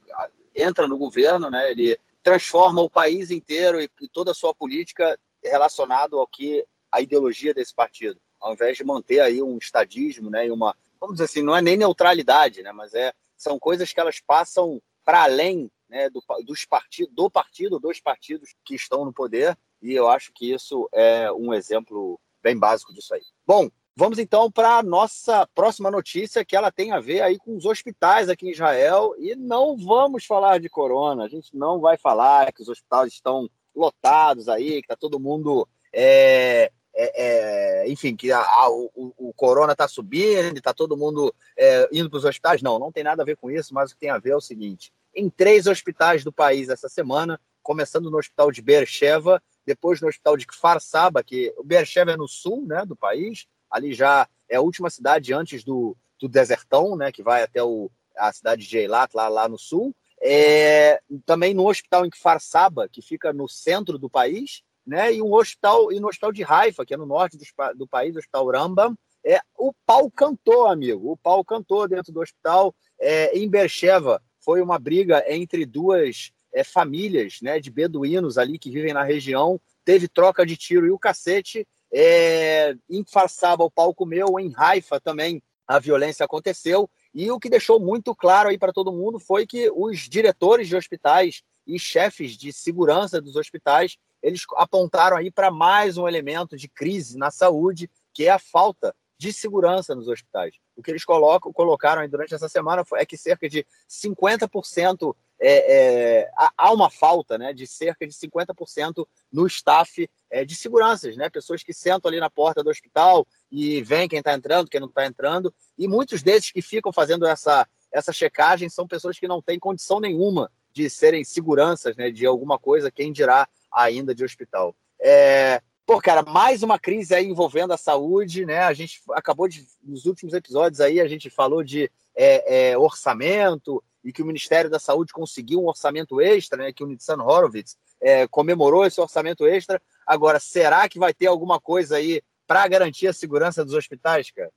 entra 0.55 0.87
no 0.87 0.97
governo, 0.97 1.49
né, 1.49 1.71
ele 1.71 1.97
transforma 2.21 2.81
o 2.81 2.89
país 2.89 3.31
inteiro 3.31 3.81
e, 3.81 3.89
e 4.01 4.07
toda 4.07 4.31
a 4.31 4.35
sua 4.35 4.53
política 4.53 5.17
relacionado 5.43 6.19
ao 6.19 6.27
que 6.27 6.65
a 6.91 7.01
ideologia 7.01 7.53
desse 7.53 7.73
partido, 7.73 8.19
ao 8.39 8.53
invés 8.53 8.77
de 8.77 8.83
manter 8.83 9.19
aí 9.19 9.41
um 9.41 9.57
estadismo, 9.57 10.29
né, 10.29 10.47
e 10.47 10.51
uma, 10.51 10.75
vamos 10.99 11.15
dizer 11.15 11.25
assim, 11.25 11.41
não 11.41 11.55
é 11.55 11.61
nem 11.61 11.77
neutralidade, 11.77 12.61
né, 12.61 12.71
mas 12.71 12.93
é 12.93 13.13
são 13.37 13.57
coisas 13.57 13.93
que 13.93 13.99
elas 13.99 14.19
passam 14.19 14.81
para 15.05 15.23
além 15.23 15.71
né, 15.87 16.09
do, 16.09 16.21
dos 16.45 16.65
partidos, 16.65 17.13
do 17.13 17.29
partido, 17.29 17.79
dos 17.79 17.99
partidos 17.99 18.53
que 18.65 18.75
estão 18.75 19.05
no 19.05 19.13
poder, 19.13 19.57
e 19.81 19.93
eu 19.93 20.09
acho 20.09 20.31
que 20.33 20.53
isso 20.53 20.89
é 20.93 21.31
um 21.31 21.53
exemplo 21.53 22.19
bem 22.43 22.57
básico 22.57 22.93
disso 22.93 23.13
aí. 23.13 23.23
Bom, 23.45 23.69
Vamos 23.99 24.17
então 24.17 24.49
para 24.49 24.77
a 24.77 24.83
nossa 24.83 25.45
próxima 25.53 25.91
notícia, 25.91 26.45
que 26.45 26.55
ela 26.55 26.71
tem 26.71 26.93
a 26.93 27.01
ver 27.01 27.19
aí 27.19 27.37
com 27.37 27.57
os 27.57 27.65
hospitais 27.65 28.29
aqui 28.29 28.47
em 28.47 28.51
Israel. 28.51 29.13
E 29.17 29.35
não 29.35 29.75
vamos 29.75 30.25
falar 30.25 30.57
de 30.57 30.69
corona, 30.69 31.25
a 31.25 31.27
gente 31.27 31.53
não 31.53 31.81
vai 31.81 31.97
falar 31.97 32.53
que 32.53 32.61
os 32.61 32.69
hospitais 32.69 33.11
estão 33.11 33.49
lotados 33.75 34.47
aí, 34.47 34.75
que 34.75 34.85
está 34.85 34.95
todo 34.95 35.19
mundo. 35.19 35.67
É, 35.91 36.71
é, 36.93 37.83
é, 37.83 37.89
enfim, 37.89 38.15
que 38.15 38.31
a, 38.31 38.39
a, 38.39 38.69
o, 38.69 39.13
o, 39.17 39.33
corona 39.33 39.73
está 39.73 39.87
subindo, 39.87 40.57
está 40.57 40.73
todo 40.73 40.97
mundo 40.97 41.33
é, 41.57 41.87
indo 41.91 42.09
para 42.09 42.17
os 42.17 42.25
hospitais. 42.25 42.61
Não, 42.61 42.79
não 42.79 42.91
tem 42.91 43.03
nada 43.03 43.21
a 43.21 43.25
ver 43.25 43.37
com 43.37 43.49
isso, 43.49 43.73
mas 43.73 43.91
o 43.91 43.93
que 43.93 44.01
tem 44.01 44.09
a 44.09 44.17
ver 44.17 44.31
é 44.31 44.35
o 44.35 44.41
seguinte: 44.41 44.91
em 45.15 45.29
três 45.29 45.67
hospitais 45.67 46.23
do 46.23 46.31
país 46.31 46.69
essa 46.69 46.89
semana, 46.89 47.39
começando 47.61 48.09
no 48.09 48.17
hospital 48.17 48.51
de 48.51 48.61
Beersheba, 48.61 49.41
depois 49.65 50.01
no 50.01 50.07
hospital 50.07 50.35
de 50.35 50.47
Kfar 50.47 50.79
Saba, 50.81 51.23
que 51.23 51.53
o 51.57 51.63
Beersheba 51.63 52.11
é 52.11 52.17
no 52.17 52.27
sul 52.27 52.65
né, 52.65 52.85
do 52.85 52.95
país, 52.95 53.45
ali 53.69 53.93
já 53.93 54.27
é 54.47 54.55
a 54.55 54.61
última 54.61 54.89
cidade 54.89 55.33
antes 55.33 55.63
do, 55.63 55.95
do 56.19 56.27
desertão, 56.27 56.95
né, 56.95 57.11
que 57.11 57.21
vai 57.21 57.43
até 57.43 57.63
o, 57.63 57.91
a 58.17 58.33
cidade 58.33 58.67
de 58.67 58.77
Eilat, 58.77 59.13
lá, 59.13 59.27
lá 59.27 59.47
no 59.47 59.57
sul. 59.57 59.95
É, 60.21 61.01
também 61.25 61.53
no 61.53 61.69
hospital 61.69 62.05
em 62.05 62.09
Kfar 62.09 62.41
Saba, 62.41 62.89
que 62.89 63.01
fica 63.01 63.31
no 63.31 63.47
centro 63.47 63.97
do 63.97 64.09
país, 64.09 64.63
né, 64.85 65.13
e 65.13 65.21
um 65.21 65.33
hospital 65.33 65.91
e 65.91 65.99
no 65.99 66.07
hospital 66.07 66.31
de 66.31 66.43
Haifa, 66.43 66.85
que 66.85 66.93
é 66.93 66.97
no 66.97 67.05
norte 67.05 67.37
do, 67.37 67.43
do 67.75 67.87
país, 67.87 68.15
o 68.15 68.19
hospital 68.19 68.51
Rambam. 68.51 68.95
É, 69.23 69.39
o 69.57 69.73
pau 69.85 70.09
cantou, 70.09 70.67
amigo. 70.67 71.11
O 71.11 71.17
pau 71.17 71.43
cantou 71.43 71.87
dentro 71.87 72.11
do 72.11 72.21
hospital. 72.21 72.73
É, 72.99 73.37
em 73.37 73.49
Beersheba 73.49 74.21
foi 74.39 74.61
uma 74.61 74.79
briga 74.79 75.23
entre 75.27 75.65
duas 75.65 76.31
é, 76.53 76.63
famílias 76.63 77.39
né, 77.41 77.59
de 77.59 77.69
beduínos 77.69 78.37
ali 78.37 78.57
que 78.57 78.71
vivem 78.71 78.93
na 78.93 79.03
região. 79.03 79.59
Teve 79.83 80.07
troca 80.07 80.45
de 80.45 80.55
tiro 80.55 80.87
e 80.87 80.91
o 80.91 80.99
cacete. 80.99 81.67
É, 81.91 82.75
em 82.89 83.03
Farsaba 83.03 83.63
o 83.63 83.71
pau 83.71 83.93
comeu, 83.93 84.39
em 84.39 84.53
Haifa 84.55 84.99
também 84.99 85.41
a 85.67 85.77
violência 85.77 86.25
aconteceu. 86.25 86.89
E 87.13 87.29
o 87.29 87.39
que 87.39 87.49
deixou 87.49 87.79
muito 87.79 88.15
claro 88.15 88.49
aí 88.49 88.57
para 88.57 88.73
todo 88.73 88.91
mundo 88.91 89.19
foi 89.19 89.45
que 89.45 89.69
os 89.75 90.09
diretores 90.09 90.67
de 90.67 90.75
hospitais 90.75 91.43
e 91.65 91.77
chefes 91.77 92.35
de 92.35 92.51
segurança 92.51 93.21
dos 93.21 93.35
hospitais, 93.35 93.97
eles 94.21 94.43
apontaram 94.55 95.17
aí 95.17 95.31
para 95.31 95.51
mais 95.51 95.97
um 95.97 96.07
elemento 96.07 96.57
de 96.57 96.67
crise 96.67 97.17
na 97.17 97.31
saúde, 97.31 97.89
que 98.13 98.25
é 98.25 98.29
a 98.29 98.39
falta 98.39 98.95
de 99.17 99.33
segurança 99.33 99.93
nos 99.93 100.07
hospitais. 100.07 100.55
O 100.77 100.81
que 100.81 100.89
eles 100.89 101.03
colocam, 101.03 101.51
colocaram 101.51 102.07
durante 102.07 102.33
essa 102.33 102.47
semana 102.47 102.85
é 102.93 103.05
que 103.05 103.17
cerca 103.17 103.49
de 103.49 103.65
50% 103.89 105.13
é, 105.41 106.21
é, 106.21 106.31
há 106.57 106.71
uma 106.71 106.89
falta 106.89 107.37
né, 107.37 107.53
de 107.53 107.67
cerca 107.67 108.07
de 108.07 108.13
50% 108.13 109.05
no 109.31 109.45
staff 109.47 110.09
é, 110.29 110.45
de 110.45 110.55
seguranças, 110.55 111.17
né? 111.17 111.29
Pessoas 111.29 111.63
que 111.63 111.73
sentam 111.73 112.09
ali 112.09 112.19
na 112.19 112.29
porta 112.29 112.63
do 112.63 112.69
hospital 112.69 113.25
e 113.51 113.81
vem 113.81 114.07
quem 114.07 114.19
está 114.19 114.33
entrando, 114.33 114.69
quem 114.69 114.79
não 114.79 114.87
está 114.87 115.05
entrando. 115.05 115.53
E 115.77 115.87
muitos 115.87 116.21
desses 116.21 116.51
que 116.51 116.61
ficam 116.61 116.91
fazendo 116.91 117.25
essa, 117.25 117.67
essa 117.91 118.13
checagem 118.13 118.69
são 118.69 118.87
pessoas 118.87 119.19
que 119.19 119.27
não 119.27 119.41
têm 119.41 119.59
condição 119.59 119.99
nenhuma 119.99 120.51
de 120.71 120.89
serem 120.89 121.23
seguranças 121.23 121.95
né, 121.95 122.11
de 122.11 122.25
alguma 122.25 122.59
coisa, 122.59 122.91
quem 122.91 123.11
dirá 123.11 123.47
ainda 123.71 124.13
de 124.13 124.23
hospital. 124.23 124.75
É, 125.01 125.61
Pô, 125.89 125.99
cara, 125.99 126.21
mais 126.21 126.61
uma 126.61 126.77
crise 126.77 127.15
aí 127.15 127.25
envolvendo 127.25 127.73
a 127.73 127.77
saúde, 127.77 128.45
né? 128.45 128.59
A 128.59 128.73
gente 128.73 129.01
acabou 129.09 129.47
de, 129.47 129.65
nos 129.83 130.05
últimos 130.05 130.35
episódios 130.35 130.79
aí, 130.79 131.01
a 131.01 131.07
gente 131.07 131.31
falou 131.31 131.63
de 131.63 131.91
é, 132.15 132.73
é, 132.73 132.77
orçamento 132.77 133.83
e 134.03 134.13
que 134.13 134.21
o 134.21 134.25
Ministério 134.25 134.69
da 134.69 134.77
Saúde 134.77 135.11
conseguiu 135.11 135.59
um 135.59 135.67
orçamento 135.67 136.21
extra, 136.21 136.59
né? 136.59 136.71
Que 136.71 136.83
o 136.83 136.87
Nitsan 136.87 137.17
Horowitz 137.23 137.75
é, 137.99 138.27
comemorou 138.27 138.85
esse 138.85 139.01
orçamento 139.01 139.47
extra. 139.47 139.81
Agora, 140.05 140.39
será 140.39 140.87
que 140.87 140.99
vai 140.99 141.11
ter 141.11 141.25
alguma 141.25 141.59
coisa 141.59 141.97
aí 141.97 142.21
para 142.45 142.67
garantir 142.67 143.07
a 143.07 143.13
segurança 143.13 143.65
dos 143.65 143.73
hospitais, 143.73 144.29
cara? 144.29 144.51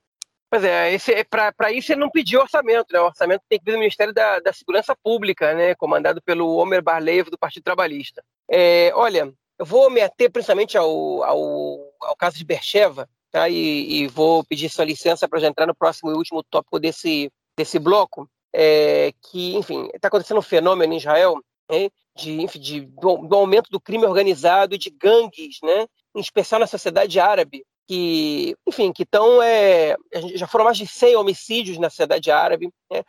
Pois 0.51 0.63
é, 0.63 0.93
é 0.93 1.23
para 1.23 1.71
isso 1.71 1.91
ele 1.91 2.01
não 2.01 2.11
pediu 2.11 2.41
orçamento, 2.41 2.93
né? 2.93 2.99
O 2.99 3.07
orçamento 3.07 3.41
tem 3.49 3.57
que 3.57 3.65
vir 3.65 3.71
do 3.71 3.79
Ministério 3.79 4.13
da, 4.13 4.39
da 4.39 4.53
Segurança 4.53 4.95
Pública, 4.95 5.51
né? 5.55 5.73
Comandado 5.73 6.21
pelo 6.21 6.57
Homer 6.57 6.83
Barlev 6.83 7.31
do 7.31 7.39
Partido 7.39 7.63
Trabalhista. 7.63 8.23
É, 8.49 8.91
olha, 8.95 9.33
eu 9.57 9.65
vou 9.65 9.89
me 9.89 10.01
ater 10.01 10.31
principalmente 10.31 10.77
ao, 10.77 11.23
ao, 11.23 11.93
ao 12.01 12.15
caso 12.15 12.37
de 12.37 12.45
Bercheva, 12.45 13.09
tá? 13.31 13.49
E, 13.49 14.03
e, 14.03 14.07
vou 14.07 14.43
pedir 14.43 14.69
sua 14.69 14.85
licença 14.85 15.27
para 15.27 15.39
já 15.39 15.47
entrar 15.47 15.65
no 15.65 15.75
próximo 15.75 16.11
e 16.11 16.15
último 16.15 16.43
tópico 16.43 16.79
desse, 16.79 17.31
desse 17.57 17.79
bloco, 17.79 18.29
é, 18.53 19.13
que, 19.31 19.55
enfim, 19.55 19.89
está 19.93 20.07
acontecendo 20.07 20.37
um 20.37 20.41
fenômeno 20.41 20.93
em 20.93 20.97
Israel, 20.97 21.35
né? 21.69 21.89
de, 22.15 22.41
enfim, 22.41 22.59
de 22.59 22.81
do, 22.81 23.17
do, 23.17 23.35
aumento 23.35 23.69
do 23.69 23.79
crime 23.79 24.05
organizado 24.05 24.75
e 24.75 24.77
de 24.77 24.89
gangues, 24.89 25.57
né? 25.63 25.87
Em 26.15 26.19
especial 26.19 26.59
na 26.59 26.67
sociedade 26.67 27.19
árabe, 27.19 27.65
que, 27.87 28.55
enfim, 28.67 28.91
que 28.91 29.03
estão, 29.03 29.41
é, 29.41 29.95
já 30.35 30.47
foram 30.47 30.65
mais 30.65 30.77
de 30.77 30.87
100 30.87 31.15
homicídios 31.15 31.77
na 31.77 31.89
sociedade 31.89 32.31
árabe. 32.31 32.69
Né? 32.91 33.03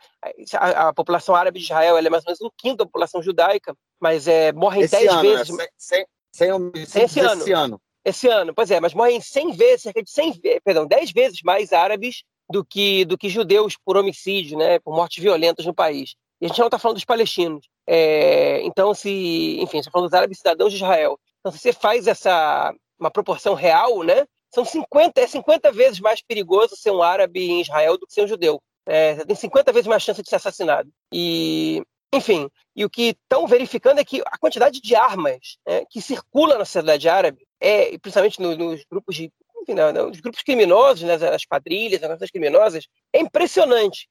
A, 0.53 0.89
a, 0.89 0.93
população 0.93 1.35
árabe 1.35 1.59
de 1.59 1.65
Israel 1.65 1.97
é 1.97 2.09
mais 2.09 2.23
ou 2.23 2.27
menos 2.27 2.41
um 2.41 2.49
quinto 2.57 2.77
da 2.77 2.85
população 2.85 3.21
judaica, 3.21 3.75
mas 3.99 4.27
é, 4.27 4.51
morrem 4.51 4.85
10 4.87 5.07
ano, 5.09 5.21
vezes. 5.21 5.57
Né? 5.57 5.67
100, 5.77 6.05
sem 6.33 6.51
homicídios 6.51 6.95
esse 6.95 7.19
ano. 7.19 7.41
esse 7.41 7.51
ano. 7.51 7.81
Esse 8.03 8.27
ano, 8.27 8.53
pois 8.53 8.69
é, 8.69 8.79
mas 8.79 8.93
morrem 8.93 9.19
100 9.19 9.53
vezes, 9.53 9.81
cerca 9.81 10.03
de 10.03 10.11
100, 10.11 10.41
perdão, 10.63 10.85
10 10.85 11.11
vezes 11.11 11.39
mais 11.43 11.73
árabes 11.73 12.23
do 12.47 12.63
que, 12.63 13.03
do 13.05 13.17
que 13.17 13.29
judeus 13.29 13.75
por 13.83 13.97
homicídio, 13.97 14.57
né, 14.57 14.77
por 14.79 14.93
mortes 14.95 15.23
violentas 15.23 15.65
no 15.65 15.73
país. 15.73 16.13
E 16.39 16.45
a 16.45 16.47
gente 16.47 16.59
não 16.59 16.67
está 16.67 16.77
falando 16.77 16.97
dos 16.97 17.05
palestinos. 17.05 17.67
É, 17.87 18.61
então, 18.61 18.93
se, 18.93 19.59
enfim, 19.59 19.79
está 19.79 19.89
falando 19.89 20.07
dos 20.07 20.13
árabes 20.13 20.37
cidadãos 20.37 20.71
de 20.71 20.77
Israel. 20.77 21.19
Então, 21.39 21.51
se 21.51 21.57
você 21.57 21.73
faz 21.73 22.05
essa 22.05 22.73
uma 22.99 23.11
proporção 23.11 23.53
real, 23.53 24.03
né, 24.03 24.25
são 24.55 24.63
50, 24.63 25.19
é 25.19 25.27
50 25.27 25.71
vezes 25.73 25.99
mais 25.99 26.21
perigoso 26.21 26.77
ser 26.77 26.91
um 26.91 27.03
árabe 27.03 27.51
em 27.51 27.61
Israel 27.61 27.97
do 27.97 28.07
que 28.07 28.13
ser 28.13 28.23
um 28.23 28.27
judeu. 28.27 28.61
É, 28.85 29.15
tem 29.25 29.35
50 29.35 29.71
vezes 29.73 29.87
mais 29.87 30.01
chance 30.01 30.23
de 30.23 30.29
ser 30.29 30.37
assassinado. 30.37 30.89
E 31.11 31.83
enfim, 32.13 32.49
e 32.73 32.85
o 32.85 32.89
que 32.89 33.09
estão 33.09 33.45
verificando 33.45 33.99
é 33.99 34.05
que 34.05 34.21
a 34.25 34.37
quantidade 34.37 34.79
de 34.79 34.95
armas 34.95 35.57
né, 35.67 35.83
que 35.89 36.01
circula 36.01 36.57
na 36.57 36.63
sociedade 36.63 37.09
árabe, 37.09 37.45
é, 37.59 37.97
principalmente 37.97 38.41
no, 38.41 38.55
nos 38.55 38.85
grupos 38.89 39.15
de 39.15 39.29
enfim, 39.61 39.73
não, 39.73 40.09
os 40.09 40.19
grupos 40.19 40.43
criminosos, 40.43 41.01
né, 41.01 41.15
as 41.15 41.43
quadrilhas, 41.43 41.95
as 41.95 42.03
organizações 42.03 42.31
criminosas, 42.31 42.87
é 43.11 43.19
impressionante. 43.19 44.07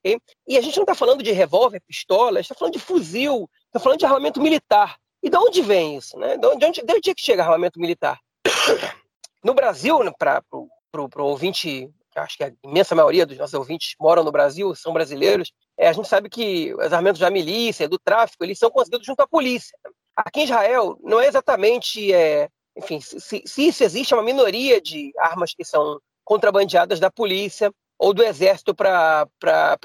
E 0.47 0.59
a 0.59 0.61
gente 0.61 0.77
não 0.77 0.83
está 0.83 0.95
falando 0.95 1.23
de 1.23 1.31
revólver, 1.31 1.81
pistola, 1.87 2.41
está 2.41 2.57
falando 2.57 2.75
de 2.75 2.81
fuzil, 2.81 3.49
está 3.67 3.79
falando 3.79 4.01
de 4.01 4.05
armamento 4.05 4.43
militar. 4.43 4.97
E 5.23 5.31
de 5.31 5.37
onde 5.37 5.63
vem 5.63 5.97
isso? 5.97 6.19
Né? 6.19 6.37
De, 6.37 6.47
onde, 6.47 6.83
de 6.83 6.93
onde 6.93 7.11
é 7.11 7.15
que 7.15 7.23
chega 7.23 7.43
armamento 7.43 7.79
militar? 7.79 8.19
No 9.45 9.55
Brasil, 9.55 10.03
né, 10.03 10.11
para 10.19 10.43
o 10.53 11.25
ouvinte 11.25 11.93
acho 12.17 12.37
que 12.37 12.45
a 12.45 12.53
imensa 12.63 12.95
maioria 12.95 13.27
dos 13.27 13.37
nossos 13.37 13.55
ouvintes 13.55 13.95
moram 14.01 14.23
no 14.23 14.33
Brasil, 14.33 14.75
são 14.75 14.93
brasileiros, 14.93 15.53
é, 15.77 15.89
a 15.89 15.93
gente 15.93 16.09
sabe 16.09 16.29
que 16.29 16.73
os 16.75 16.93
armamentos 16.93 17.21
da 17.21 17.31
milícia, 17.31 17.89
do 17.89 17.99
tráfico, 17.99 18.45
eles 18.45 18.59
são 18.59 18.71
conseguidos 18.71 19.07
junto 19.07 19.21
à 19.21 19.27
polícia. 19.27 19.77
Aqui 20.17 20.41
em 20.41 20.45
Israel, 20.45 20.97
não 21.03 21.21
é 21.21 21.27
exatamente, 21.27 22.13
é, 22.13 22.49
enfim, 22.77 23.01
se, 23.01 23.43
se 23.45 23.67
isso 23.67 23.83
existe, 23.83 24.15
é 24.15 24.17
uma 24.17 24.23
minoria 24.23 24.81
de 24.81 25.13
armas 25.19 25.53
que 25.55 25.65
são 25.65 26.01
contrabandeadas 26.25 27.01
da 27.01 27.11
polícia 27.11 27.73
ou 27.99 28.15
do 28.15 28.23
exército 28.23 28.75
para 28.75 29.27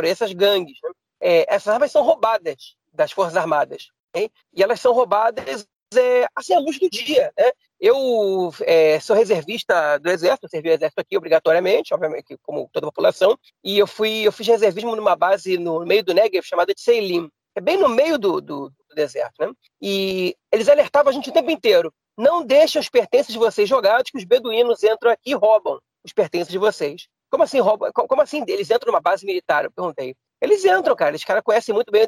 essas 0.04 0.32
gangues. 0.34 0.78
Né? 0.84 0.92
É, 1.20 1.56
essas 1.56 1.74
armas 1.74 1.92
são 1.92 2.04
roubadas 2.04 2.76
das 2.94 3.12
Forças 3.12 3.36
Armadas. 3.36 3.90
E 4.16 4.64
elas 4.64 4.80
são 4.80 4.94
roubadas 4.94 5.68
é, 5.96 6.28
assim, 6.36 6.54
à 6.54 6.60
luz 6.60 6.80
do 6.80 6.90
dia. 6.90 7.32
Né? 7.38 7.52
Eu 7.80 8.52
é, 8.62 9.00
sou 9.00 9.16
reservista 9.16 9.98
do 10.00 10.10
Exército, 10.10 10.50
servi 10.50 10.70
o 10.70 10.74
Exército 10.74 11.00
aqui 11.00 11.18
obrigatoriamente, 11.18 11.94
obviamente, 11.94 12.38
como 12.44 12.70
toda 12.72 12.88
a 12.88 12.92
população, 12.92 13.38
e 13.64 13.80
eu 13.80 13.88
fui 13.88 14.28
eu 14.28 14.32
fiz 14.32 14.48
reservismo 14.48 14.96
numa 14.96 15.16
base 15.16 15.58
no 15.58 15.86
meio 15.86 16.04
do 16.04 16.14
Negev 16.14 16.46
chamada 16.46 16.74
de 16.74 16.82
Seilim, 16.82 17.30
é 17.56 17.62
bem 17.62 17.78
no 17.78 17.90
meio 17.90 18.18
do, 18.18 18.40
do, 18.42 18.70
do, 18.70 18.96
deserto, 18.96 19.34
né? 19.40 19.52
E 19.82 20.36
eles 20.52 20.70
alertavam 20.70 21.10
a 21.10 21.14
gente 21.14 21.30
o 21.30 21.34
tempo 21.34 21.52
inteiro: 21.52 21.94
não 22.18 22.44
deixem 22.44 22.80
os 22.80 22.90
pertences 22.90 23.34
de 23.34 23.40
vocês 23.40 23.68
jogados, 23.68 24.12
que 24.12 24.18
os 24.18 24.24
beduínos 24.24 24.84
entram 24.84 25.12
aqui 25.12 25.32
e 25.32 25.36
roubam 25.36 25.80
os 26.04 26.14
pertences 26.14 26.52
de 26.52 26.58
vocês. 26.58 27.08
Como 27.30 27.44
assim 27.44 27.60
roubam? 27.60 27.92
Como 27.94 28.22
assim 28.22 28.44
eles 28.48 28.70
entram 28.70 28.92
numa 28.92 29.02
base 29.02 29.26
militar? 29.26 29.66
Eu 29.66 29.72
perguntei. 29.72 30.16
Eles 30.42 30.64
entram, 30.64 30.96
cara. 30.96 31.16
Os 31.16 31.24
caras 31.24 31.44
conhecem 31.44 31.74
muito 31.74 31.92
bem 31.92 32.04
o 32.04 32.08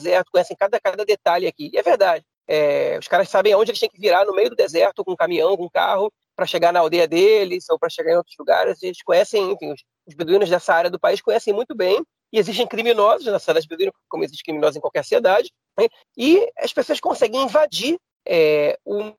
deserto, 0.00 0.30
conhecem 0.32 0.56
cada, 0.56 0.80
cada 0.80 1.04
detalhe 1.04 1.46
aqui. 1.46 1.70
E 1.72 1.78
é 1.78 1.82
verdade. 1.82 2.24
É, 2.48 2.98
os 2.98 3.06
caras 3.06 3.28
sabem 3.28 3.52
aonde 3.52 3.70
eles 3.70 3.80
têm 3.80 3.90
que 3.90 4.00
virar 4.00 4.24
no 4.24 4.34
meio 4.34 4.48
do 4.48 4.56
deserto 4.56 5.04
com 5.04 5.12
um 5.12 5.16
caminhão, 5.16 5.56
com 5.56 5.66
um 5.66 5.70
carro, 5.70 6.10
para 6.34 6.46
chegar 6.46 6.72
na 6.72 6.80
aldeia 6.80 7.06
deles 7.06 7.68
ou 7.68 7.78
para 7.78 7.90
chegar 7.90 8.12
em 8.12 8.16
outros 8.16 8.36
lugares. 8.38 8.82
Eles 8.82 9.02
conhecem, 9.02 9.52
enfim, 9.52 9.72
os, 9.72 9.84
os 10.06 10.14
beduínos 10.14 10.48
dessa 10.48 10.72
área 10.72 10.90
do 10.90 10.98
país 10.98 11.20
conhecem 11.20 11.52
muito 11.52 11.74
bem. 11.74 12.02
E 12.32 12.38
existem 12.38 12.66
criminosos 12.66 13.26
na 13.26 13.38
cidade 13.38 13.66
beduína, 13.66 13.92
como 14.08 14.24
existem 14.24 14.44
criminosos 14.44 14.76
em 14.76 14.80
qualquer 14.80 15.04
cidade. 15.04 15.50
Né? 15.78 15.88
E 16.16 16.50
as 16.58 16.72
pessoas 16.72 17.00
conseguem 17.00 17.42
invadir 17.42 17.98
é, 18.26 18.78
uma, 18.84 19.14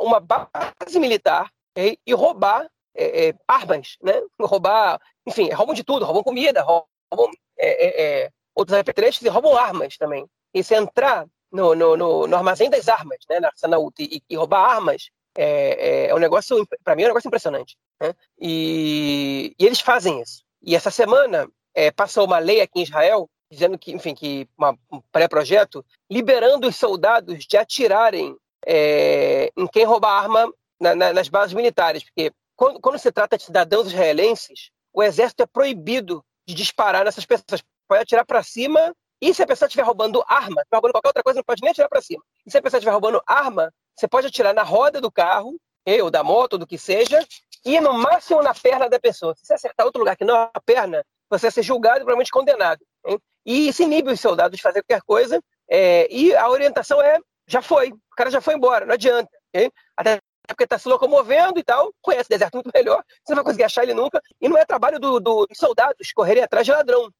uma, 0.00 0.20
base 0.20 0.98
militar 0.98 1.50
é, 1.76 1.96
e 2.06 2.14
roubar 2.14 2.66
é, 2.96 3.28
é, 3.28 3.34
armas, 3.46 3.96
né? 4.02 4.22
Roubar, 4.40 5.00
enfim, 5.26 5.50
roubam 5.50 5.74
de 5.74 5.84
tudo, 5.84 6.04
roubam 6.04 6.22
comida, 6.22 6.62
roubam 6.62 7.30
é, 7.58 8.30
outros 8.54 8.78
apetrechos 8.78 9.22
e 9.22 9.28
roubam 9.28 9.56
armas 9.56 9.96
também. 9.96 10.26
E 10.54 10.62
se 10.62 10.74
entrar 10.74 11.26
no, 11.54 11.72
no, 11.72 11.96
no, 11.96 12.26
no 12.26 12.36
armazém 12.36 12.68
das 12.68 12.88
armas, 12.88 13.18
né, 13.30 13.38
na 13.38 13.48
arsenal 13.48 13.88
e, 13.96 14.20
e 14.28 14.36
roubar 14.36 14.74
armas 14.74 15.08
é, 15.36 16.06
é, 16.06 16.06
é 16.08 16.14
um 16.14 16.18
negócio, 16.18 16.66
para 16.82 16.96
mim, 16.96 17.02
é 17.02 17.04
um 17.06 17.08
negócio 17.08 17.28
impressionante. 17.28 17.76
Né? 18.00 18.12
E, 18.40 19.54
e, 19.56 19.64
eles 19.64 19.80
fazem 19.80 20.20
isso. 20.20 20.42
E 20.60 20.74
essa 20.74 20.90
semana 20.90 21.48
é, 21.72 21.92
passou 21.92 22.26
uma 22.26 22.40
lei 22.40 22.60
aqui 22.60 22.80
em 22.80 22.82
Israel 22.82 23.30
dizendo 23.48 23.78
que, 23.78 23.92
enfim, 23.92 24.16
que 24.16 24.48
uma, 24.58 24.76
um 24.90 25.00
pré-projeto 25.12 25.84
liberando 26.10 26.66
os 26.66 26.74
soldados 26.74 27.44
de 27.44 27.56
atirarem 27.56 28.36
é, 28.66 29.52
em 29.56 29.66
quem 29.68 29.84
rouba 29.84 30.08
arma 30.08 30.52
na, 30.80 30.94
na, 30.96 31.12
nas 31.12 31.28
bases 31.28 31.54
militares, 31.54 32.02
porque 32.02 32.32
quando, 32.56 32.80
quando, 32.80 32.98
se 32.98 33.12
trata 33.12 33.36
de 33.36 33.44
cidadãos 33.44 33.86
israelenses, 33.86 34.70
o 34.92 35.02
exército 35.02 35.44
é 35.44 35.46
proibido 35.46 36.24
de 36.46 36.54
disparar 36.54 37.04
nessas 37.04 37.24
pessoas. 37.24 37.62
Pode 37.86 38.02
atirar 38.02 38.24
para 38.24 38.42
cima 38.42 38.94
e 39.24 39.34
se 39.34 39.42
a 39.42 39.46
pessoa 39.46 39.66
estiver 39.66 39.84
roubando 39.84 40.22
arma, 40.28 40.60
estiver 40.60 40.76
roubando 40.76 40.92
qualquer 40.92 41.08
outra 41.08 41.22
coisa, 41.22 41.38
não 41.38 41.44
pode 41.44 41.62
nem 41.62 41.70
atirar 41.70 41.88
para 41.88 42.02
cima. 42.02 42.22
E 42.46 42.50
se 42.50 42.58
a 42.58 42.62
pessoa 42.62 42.78
estiver 42.78 42.92
roubando 42.92 43.22
arma, 43.26 43.72
você 43.96 44.06
pode 44.06 44.26
atirar 44.26 44.52
na 44.52 44.62
roda 44.62 45.00
do 45.00 45.10
carro, 45.10 45.58
ou 46.02 46.10
da 46.10 46.22
moto, 46.22 46.54
ou 46.54 46.58
do 46.58 46.66
que 46.66 46.76
seja, 46.76 47.24
e 47.64 47.80
no 47.80 47.94
máximo 47.94 48.42
na 48.42 48.54
perna 48.54 48.88
da 48.88 49.00
pessoa. 49.00 49.34
Se 49.34 49.46
você 49.46 49.54
acertar 49.54 49.86
outro 49.86 50.00
lugar 50.00 50.16
que 50.16 50.24
não 50.24 50.36
é 50.36 50.50
a 50.52 50.60
perna, 50.60 51.04
você 51.30 51.46
vai 51.46 51.50
ser 51.50 51.62
julgado 51.62 51.96
e 51.96 52.00
provavelmente 52.00 52.30
condenado. 52.30 52.84
Hein? 53.06 53.18
E 53.46 53.68
isso 53.68 53.82
inibe 53.82 54.12
os 54.12 54.20
soldados 54.20 54.56
de 54.56 54.62
fazer 54.62 54.82
qualquer 54.82 55.02
coisa. 55.02 55.42
É, 55.70 56.06
e 56.10 56.34
a 56.34 56.48
orientação 56.48 57.00
é: 57.00 57.18
já 57.46 57.62
foi, 57.62 57.90
o 57.92 58.16
cara 58.16 58.30
já 58.30 58.40
foi 58.40 58.54
embora, 58.54 58.84
não 58.84 58.94
adianta. 58.94 59.30
Hein? 59.54 59.70
Até 59.96 60.18
porque 60.46 60.64
está 60.64 60.78
se 60.78 60.88
locomovendo 60.88 61.58
e 61.58 61.64
tal, 61.64 61.92
conhece 62.02 62.26
o 62.26 62.28
deserto 62.28 62.54
muito 62.56 62.70
melhor, 62.74 63.02
você 63.24 63.32
não 63.32 63.36
vai 63.36 63.44
conseguir 63.44 63.64
achar 63.64 63.82
ele 63.82 63.94
nunca. 63.94 64.20
E 64.40 64.48
não 64.48 64.58
é 64.58 64.64
trabalho 64.66 65.00
do, 65.00 65.18
do, 65.18 65.46
dos 65.46 65.56
soldados 65.56 66.12
correrem 66.12 66.42
atrás 66.42 66.66
de 66.66 66.72
ladrão. 66.72 67.10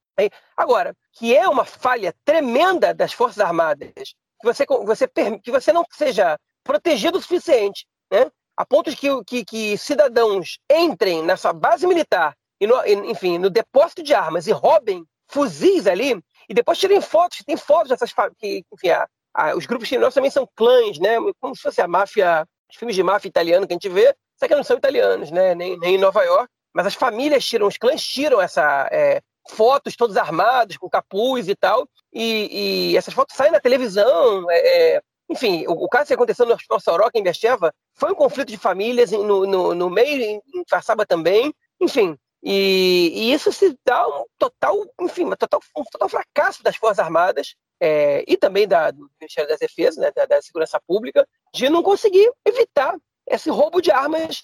Agora, 0.56 0.96
que 1.12 1.36
é 1.36 1.48
uma 1.48 1.64
falha 1.64 2.14
tremenda 2.24 2.94
das 2.94 3.12
Forças 3.12 3.40
Armadas, 3.40 3.92
que 4.40 4.44
você, 4.44 4.64
você, 4.66 5.08
que 5.42 5.50
você 5.50 5.72
não 5.72 5.84
seja 5.90 6.38
protegido 6.62 7.18
o 7.18 7.22
suficiente, 7.22 7.86
né? 8.10 8.30
a 8.56 8.64
ponto 8.64 8.90
de 8.90 8.96
que, 8.96 9.08
que, 9.24 9.44
que 9.44 9.78
cidadãos 9.78 10.58
entrem 10.70 11.22
na 11.22 11.36
sua 11.36 11.52
base 11.52 11.86
militar, 11.86 12.36
e 12.60 12.66
no, 12.66 12.86
enfim, 12.86 13.38
no 13.38 13.50
depósito 13.50 14.02
de 14.02 14.14
armas 14.14 14.46
e 14.46 14.52
roubem 14.52 15.04
fuzis 15.28 15.86
ali, 15.86 16.22
e 16.48 16.54
depois 16.54 16.78
tirem 16.78 17.00
fotos, 17.00 17.42
tem 17.44 17.56
fotos 17.56 17.88
dessas 17.88 18.12
que, 18.38 18.64
enfim, 18.72 18.90
a, 18.90 19.08
a, 19.34 19.56
os 19.56 19.66
grupos 19.66 19.88
criminosos 19.88 20.14
também 20.14 20.30
são 20.30 20.48
clãs, 20.54 20.98
né? 20.98 21.16
Como 21.40 21.56
se 21.56 21.62
fosse 21.62 21.80
a 21.80 21.88
máfia, 21.88 22.46
os 22.70 22.76
filmes 22.76 22.94
de 22.94 23.02
máfia 23.02 23.28
italiano 23.28 23.66
que 23.66 23.72
a 23.72 23.76
gente 23.76 23.88
vê, 23.88 24.14
só 24.38 24.46
que 24.46 24.54
não 24.54 24.62
são 24.62 24.76
italianos, 24.76 25.30
né? 25.30 25.54
Nem, 25.54 25.78
nem 25.78 25.96
em 25.96 25.98
Nova 25.98 26.22
York, 26.22 26.48
mas 26.72 26.86
as 26.86 26.94
famílias 26.94 27.44
tiram, 27.44 27.66
os 27.66 27.76
clãs 27.76 28.02
tiram 28.02 28.40
essa 28.40 28.88
é, 28.92 29.20
fotos 29.48 29.96
todos 29.96 30.16
armados, 30.16 30.76
com 30.76 30.88
capuz 30.88 31.48
e 31.48 31.54
tal, 31.54 31.88
e, 32.12 32.90
e 32.92 32.96
essas 32.96 33.14
fotos 33.14 33.36
saem 33.36 33.52
na 33.52 33.60
televisão. 33.60 34.50
É, 34.50 34.96
é 34.96 35.02
enfim, 35.28 35.64
o, 35.66 35.72
o, 35.72 35.88
caso 35.88 36.08
que 36.08 36.14
aconteceu 36.14 36.46
no 36.46 36.52
Hospital 36.52 36.80
Soroca, 36.80 37.18
em 37.18 37.22
Besteva, 37.22 37.72
foi 37.94 38.12
um 38.12 38.14
conflito 38.14 38.48
de 38.48 38.58
famílias 38.58 39.10
no, 39.10 39.46
no, 39.46 39.74
no 39.74 39.90
meio, 39.90 40.22
em, 40.22 40.40
Farsaba 40.68 41.06
também, 41.06 41.54
enfim. 41.80 42.16
E, 42.42 43.10
e, 43.14 43.32
isso 43.32 43.50
se 43.50 43.76
dá 43.86 44.06
um 44.06 44.24
total, 44.38 44.84
enfim, 45.00 45.24
um 45.24 45.30
total, 45.30 45.60
um 45.76 45.84
total 45.84 46.08
fracasso 46.10 46.62
das 46.62 46.76
Forças 46.76 46.98
Armadas 46.98 47.54
é, 47.80 48.22
e 48.28 48.36
também 48.36 48.68
da, 48.68 48.90
do 48.90 49.10
Ministério 49.18 49.48
da 49.48 49.56
Defesa, 49.56 50.00
né, 50.00 50.12
da, 50.14 50.26
da, 50.26 50.42
Segurança 50.42 50.78
Pública, 50.86 51.26
de 51.54 51.70
não 51.70 51.82
conseguir 51.82 52.30
evitar 52.44 52.94
esse 53.26 53.48
roubo 53.48 53.80
de 53.80 53.90
armas, 53.90 54.42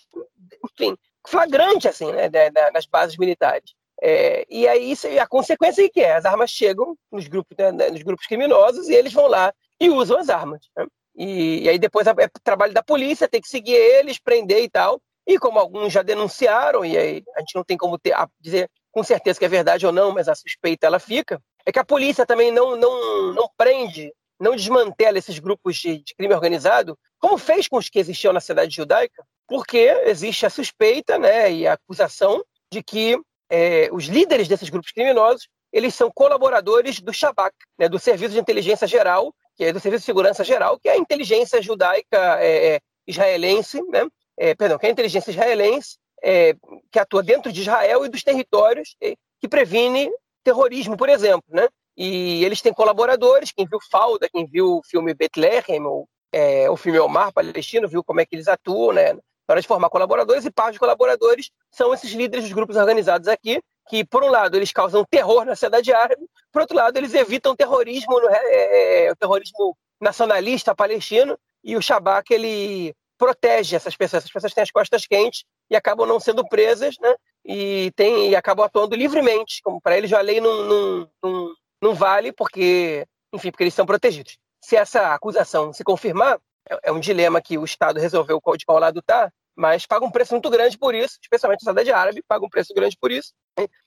enfim, 0.64 0.96
flagrante 1.26 1.88
assim, 1.88 2.10
né, 2.10 2.30
da, 2.30 2.70
das 2.70 2.86
bases 2.86 3.18
militares. 3.18 3.74
É, 4.02 4.46
e 4.48 4.66
aí 4.66 4.94
a 5.20 5.26
consequência 5.26 5.84
é 5.84 5.88
que 5.88 6.00
é, 6.00 6.16
as 6.16 6.24
armas 6.24 6.50
chegam 6.50 6.96
nos 7.12 7.28
grupos, 7.28 7.56
né, 7.58 7.70
né, 7.70 7.90
nos 7.90 8.02
grupos 8.02 8.26
criminosos 8.26 8.88
e 8.88 8.94
eles 8.94 9.12
vão 9.12 9.26
lá 9.26 9.52
e 9.78 9.90
usam 9.90 10.18
as 10.18 10.30
armas. 10.30 10.62
Né? 10.76 10.86
E, 11.14 11.64
e, 11.64 11.68
aí 11.68 11.78
depois 11.78 12.06
é 12.06 12.14
trabalho 12.42 12.72
da 12.72 12.82
polícia, 12.82 13.28
tem 13.28 13.40
que 13.40 13.48
seguir 13.48 13.74
eles, 13.74 14.18
prender 14.18 14.62
e 14.62 14.70
tal. 14.70 15.00
E 15.26 15.38
como 15.38 15.58
alguns 15.58 15.92
já 15.92 16.02
denunciaram, 16.02 16.84
e 16.84 16.96
aí 16.96 17.22
a 17.36 17.40
gente 17.40 17.54
não 17.54 17.62
tem 17.62 17.76
como 17.76 17.98
ter, 17.98 18.14
dizer 18.40 18.70
com 18.90 19.04
certeza 19.04 19.38
que 19.38 19.44
é 19.44 19.48
verdade 19.48 19.86
ou 19.86 19.92
não, 19.92 20.12
mas 20.12 20.28
a 20.28 20.34
suspeita 20.34 20.86
ela 20.86 20.98
fica, 20.98 21.40
é 21.64 21.70
que 21.70 21.78
a 21.78 21.84
polícia 21.84 22.26
também 22.26 22.50
não, 22.50 22.74
não, 22.76 23.32
não 23.34 23.48
prende, 23.56 24.12
não 24.40 24.56
desmantela 24.56 25.18
esses 25.18 25.38
grupos 25.38 25.76
de, 25.76 26.02
de 26.02 26.14
crime 26.14 26.34
organizado, 26.34 26.98
como 27.18 27.36
fez 27.38 27.68
com 27.68 27.76
os 27.76 27.88
que 27.88 27.98
existiam 27.98 28.32
na 28.32 28.40
cidade 28.40 28.74
judaica, 28.74 29.22
porque 29.46 29.78
existe 30.06 30.46
a 30.46 30.50
suspeita 30.50 31.18
né, 31.18 31.52
e 31.52 31.66
a 31.66 31.74
acusação 31.74 32.42
de 32.72 32.82
que 32.82 33.20
é, 33.50 33.88
os 33.92 34.06
líderes 34.06 34.48
desses 34.48 34.68
grupos 34.68 34.92
criminosos 34.92 35.48
eles 35.72 35.94
são 35.94 36.10
colaboradores 36.10 37.00
do 37.00 37.12
Shabak, 37.12 37.54
né, 37.78 37.88
do 37.88 37.98
Serviço 37.98 38.32
de 38.32 38.40
Inteligência 38.40 38.86
Geral, 38.86 39.32
que 39.56 39.64
é 39.64 39.72
do 39.72 39.78
Serviço 39.78 40.02
de 40.02 40.06
Segurança 40.06 40.42
Geral, 40.42 40.78
que 40.78 40.88
é 40.88 40.92
a 40.92 40.96
inteligência 40.96 41.62
judaica 41.62 42.38
é, 42.40 42.74
é 42.74 42.80
israelense, 43.06 43.80
né, 43.88 44.06
é, 44.36 44.54
perdão, 44.54 44.78
que 44.78 44.86
é 44.86 44.88
a 44.88 44.92
inteligência 44.92 45.30
israelense, 45.30 45.96
é, 46.22 46.54
que 46.90 46.98
atua 46.98 47.22
dentro 47.22 47.52
de 47.52 47.60
Israel 47.60 48.04
e 48.04 48.08
dos 48.08 48.22
territórios, 48.22 48.96
que 49.40 49.48
previne 49.48 50.10
terrorismo, 50.44 50.96
por 50.96 51.08
exemplo, 51.08 51.44
né? 51.48 51.68
E 51.96 52.44
eles 52.44 52.60
têm 52.60 52.72
colaboradores, 52.72 53.52
quem 53.52 53.66
viu 53.66 53.78
Falda, 53.90 54.28
quem 54.28 54.46
viu 54.46 54.78
o 54.78 54.82
filme 54.82 55.14
Bethlehem, 55.14 55.84
ou 55.84 56.08
é, 56.32 56.70
o 56.70 56.76
filme 56.76 56.98
Omar 56.98 57.32
Palestino, 57.32 57.88
viu 57.88 58.04
como 58.04 58.20
é 58.20 58.26
que 58.26 58.34
eles 58.36 58.48
atuam, 58.48 58.92
né? 58.92 59.16
Na 59.50 59.54
hora 59.54 59.62
de 59.62 59.66
formar 59.66 59.90
colaboradores, 59.90 60.44
e 60.44 60.50
parte 60.50 60.74
dos 60.74 60.78
colaboradores 60.78 61.50
são 61.72 61.92
esses 61.92 62.12
líderes 62.12 62.44
dos 62.44 62.52
grupos 62.52 62.76
organizados 62.76 63.26
aqui, 63.26 63.60
que, 63.88 64.04
por 64.04 64.22
um 64.22 64.28
lado, 64.28 64.56
eles 64.56 64.70
causam 64.70 65.04
terror 65.04 65.44
na 65.44 65.56
sociedade 65.56 65.92
árabe, 65.92 66.24
por 66.52 66.62
outro 66.62 66.76
lado, 66.76 66.96
eles 66.96 67.14
evitam 67.14 67.56
terrorismo, 67.56 68.16
é, 68.28 68.36
é, 68.36 69.06
é, 69.06 69.14
terrorismo 69.16 69.76
nacionalista 70.00 70.72
palestino, 70.72 71.36
e 71.64 71.76
o 71.76 71.82
Shabak, 71.82 72.32
ele 72.32 72.94
protege 73.18 73.74
essas 73.74 73.96
pessoas. 73.96 74.22
Essas 74.22 74.32
pessoas 74.32 74.54
têm 74.54 74.62
as 74.62 74.70
costas 74.70 75.04
quentes 75.04 75.42
e 75.68 75.74
acabam 75.74 76.06
não 76.06 76.20
sendo 76.20 76.46
presas, 76.48 76.94
né? 77.00 77.12
E, 77.44 77.90
tem, 77.96 78.30
e 78.30 78.36
acabam 78.36 78.64
atuando 78.64 78.94
livremente, 78.94 79.60
como 79.64 79.80
para 79.80 79.98
eles 79.98 80.12
a 80.12 80.20
lei 80.20 80.40
não, 80.40 80.62
não, 80.62 81.10
não, 81.20 81.54
não 81.82 81.92
vale, 81.92 82.30
porque, 82.30 83.04
enfim, 83.32 83.50
porque 83.50 83.64
eles 83.64 83.74
são 83.74 83.84
protegidos. 83.84 84.38
Se 84.62 84.76
essa 84.76 85.12
acusação 85.12 85.72
se 85.72 85.82
confirmar, 85.82 86.38
é, 86.70 86.78
é 86.84 86.92
um 86.92 87.00
dilema 87.00 87.42
que 87.42 87.58
o 87.58 87.64
Estado 87.64 87.98
resolveu 87.98 88.40
de 88.56 88.64
qual 88.64 88.78
lado 88.78 89.00
está, 89.00 89.32
mas 89.60 89.84
paga 89.84 90.06
um 90.06 90.10
preço 90.10 90.32
muito 90.32 90.48
grande 90.48 90.78
por 90.78 90.94
isso, 90.94 91.18
especialmente 91.22 91.58
a 91.58 91.64
sociedade 91.64 91.92
árabe 91.92 92.24
paga 92.26 92.46
um 92.46 92.48
preço 92.48 92.72
grande 92.72 92.96
por 92.98 93.12
isso. 93.12 93.34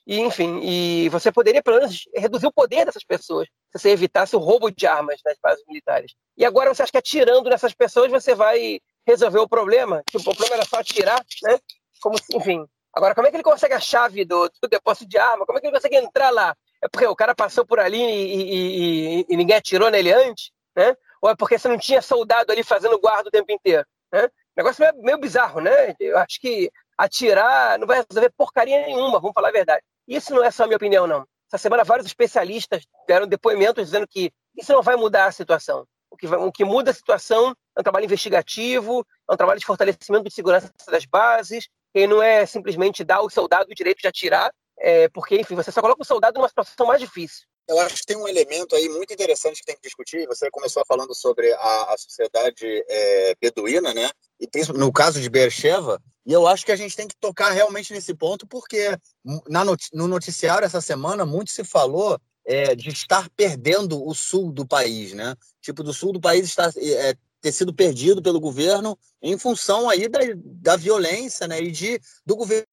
E, 0.06 0.20
enfim, 0.20 0.60
e 0.62 1.10
você 1.10 1.32
poderia, 1.32 1.64
pelo 1.64 1.78
menos, 1.78 2.04
reduzir 2.16 2.46
o 2.46 2.54
poder 2.54 2.86
dessas 2.86 3.04
pessoas, 3.04 3.48
se 3.72 3.80
você 3.80 3.90
evitasse 3.90 4.36
o 4.36 4.40
roubo 4.40 4.70
de 4.70 4.86
armas 4.86 5.20
nas 5.26 5.36
bases 5.42 5.64
militares. 5.68 6.14
E 6.38 6.46
agora 6.46 6.72
você 6.72 6.84
acha 6.84 6.92
que 6.92 6.98
atirando 7.00 7.50
nessas 7.50 7.74
pessoas 7.74 8.12
você 8.12 8.36
vai 8.36 8.80
resolver 9.04 9.40
o 9.40 9.48
problema? 9.48 10.04
Que 10.06 10.18
o 10.18 10.24
problema 10.24 10.58
era 10.58 10.66
só 10.66 10.78
atirar, 10.78 11.20
né? 11.42 11.58
Como, 12.00 12.18
enfim. 12.36 12.64
Agora, 12.94 13.16
como 13.16 13.26
é 13.26 13.32
que 13.32 13.38
ele 13.38 13.44
consegue 13.44 13.74
a 13.74 13.80
chave 13.80 14.24
do, 14.24 14.48
do 14.62 14.70
depósito 14.70 15.10
de 15.10 15.18
arma? 15.18 15.44
Como 15.44 15.58
é 15.58 15.62
que 15.62 15.66
ele 15.66 15.76
consegue 15.76 15.96
entrar 15.96 16.30
lá? 16.30 16.56
É 16.84 16.88
porque 16.88 17.08
o 17.08 17.16
cara 17.16 17.34
passou 17.34 17.66
por 17.66 17.80
ali 17.80 18.00
e, 18.00 19.22
e, 19.22 19.26
e 19.28 19.36
ninguém 19.36 19.56
atirou 19.56 19.90
nele 19.90 20.14
antes, 20.14 20.52
né? 20.76 20.96
Ou 21.20 21.32
é 21.32 21.36
porque 21.36 21.58
você 21.58 21.68
não 21.68 21.80
tinha 21.80 22.00
soldado 22.00 22.52
ali 22.52 22.64
fazendo 22.64 23.00
guarda 23.00 23.30
o 23.30 23.32
tempo 23.32 23.52
inteiro, 23.52 23.84
né? 24.12 24.30
Negócio 24.56 24.82
meio, 24.82 25.04
meio 25.04 25.18
bizarro, 25.18 25.60
né? 25.60 25.96
Eu 26.00 26.18
acho 26.18 26.40
que 26.40 26.72
atirar 26.98 27.80
não 27.80 27.88
vai 27.88 28.04
resolver 28.08 28.32
porcaria 28.38 28.86
nenhuma, 28.86 29.20
vamos 29.20 29.34
falar 29.34 29.50
a 29.50 29.54
verdade. 29.54 29.84
Isso 30.08 30.34
não 30.34 30.44
é 30.44 30.52
só 30.52 30.64
a 30.64 30.68
minha 30.68 30.78
opinião, 30.78 31.08
não. 31.08 31.26
Essa 31.48 31.58
semana, 31.58 31.84
vários 31.84 32.08
especialistas 32.08 32.84
deram 33.08 33.28
depoimentos 33.28 33.86
dizendo 33.86 34.08
que 34.08 34.32
isso 34.58 34.72
não 34.74 34.82
vai 34.82 34.96
mudar 34.96 35.26
a 35.26 35.32
situação. 35.32 35.86
O 36.10 36.18
que, 36.18 36.28
vai, 36.28 36.40
o 36.40 36.52
que 36.52 36.64
muda 36.64 36.92
a 36.92 36.94
situação 36.94 37.56
é 37.76 37.80
um 37.80 37.84
trabalho 37.84 38.06
investigativo, 38.06 39.06
é 39.30 39.34
um 39.34 39.38
trabalho 39.38 39.60
de 39.60 39.66
fortalecimento 39.66 40.26
de 40.26 40.34
segurança 40.34 40.72
das 40.88 41.06
bases, 41.06 41.68
e 41.94 42.08
não 42.08 42.22
é 42.22 42.46
simplesmente 42.46 43.04
dar 43.04 43.18
ao 43.18 43.30
soldado 43.30 43.72
o 43.72 43.76
direito 43.76 44.00
de 44.00 44.08
atirar, 44.08 44.52
é, 44.80 45.08
porque, 45.10 45.36
enfim, 45.36 45.56
você 45.56 45.72
só 45.72 45.82
coloca 45.82 46.02
o 46.02 46.06
soldado 46.06 46.38
numa 46.38 46.50
situação 46.50 46.88
mais 46.88 47.00
difícil. 47.00 47.46
Eu 47.68 47.80
acho 47.80 47.96
que 47.96 48.06
tem 48.06 48.18
um 48.18 48.28
elemento 48.28 48.76
aí 48.76 48.90
muito 48.90 49.14
interessante 49.14 49.60
que 49.60 49.66
tem 49.66 49.76
que 49.76 49.84
discutir. 49.84 50.28
Você 50.28 50.50
começou 50.52 50.84
falando 50.86 51.16
sobre 51.16 51.52
a, 51.54 51.94
a 51.94 51.98
sociedade 51.98 52.66
é, 52.90 53.36
beduína, 53.40 53.94
né? 53.94 54.10
E 54.40 54.48
no 54.74 54.92
caso 54.92 55.22
de 55.22 55.30
Beersheba, 55.30 56.02
e 56.26 56.34
eu 56.34 56.46
acho 56.46 56.66
que 56.66 56.72
a 56.72 56.76
gente 56.76 56.96
tem 56.96 57.08
que 57.08 57.16
tocar 57.16 57.52
realmente 57.52 57.94
nesse 57.94 58.14
ponto, 58.14 58.46
porque 58.46 58.98
na 59.48 59.64
not 59.64 59.90
no 59.94 60.08
noticiário 60.08 60.66
essa 60.66 60.82
semana 60.82 61.26
muito 61.26 61.52
se 61.52 61.64
falou 61.64 62.20
é, 62.46 62.76
de 62.76 62.90
estar 62.90 63.30
perdendo 63.36 64.06
o 64.06 64.14
sul 64.14 64.52
do 64.52 64.68
país, 64.68 65.14
né? 65.14 65.36
Tipo, 65.62 65.84
do 65.84 65.94
sul 65.94 66.12
do 66.12 66.20
país 66.20 66.46
está, 66.46 66.70
é, 66.78 67.16
ter 67.42 67.52
sido 67.52 67.74
perdido 67.74 68.22
pelo 68.22 68.40
governo 68.40 68.98
em 69.22 69.38
função 69.38 69.90
aí 69.90 70.10
da, 70.10 70.20
da 70.36 70.76
violência, 70.76 71.48
né? 71.48 71.62
E 71.62 71.72
de, 71.72 72.00
do 72.26 72.36
governo 72.36 72.68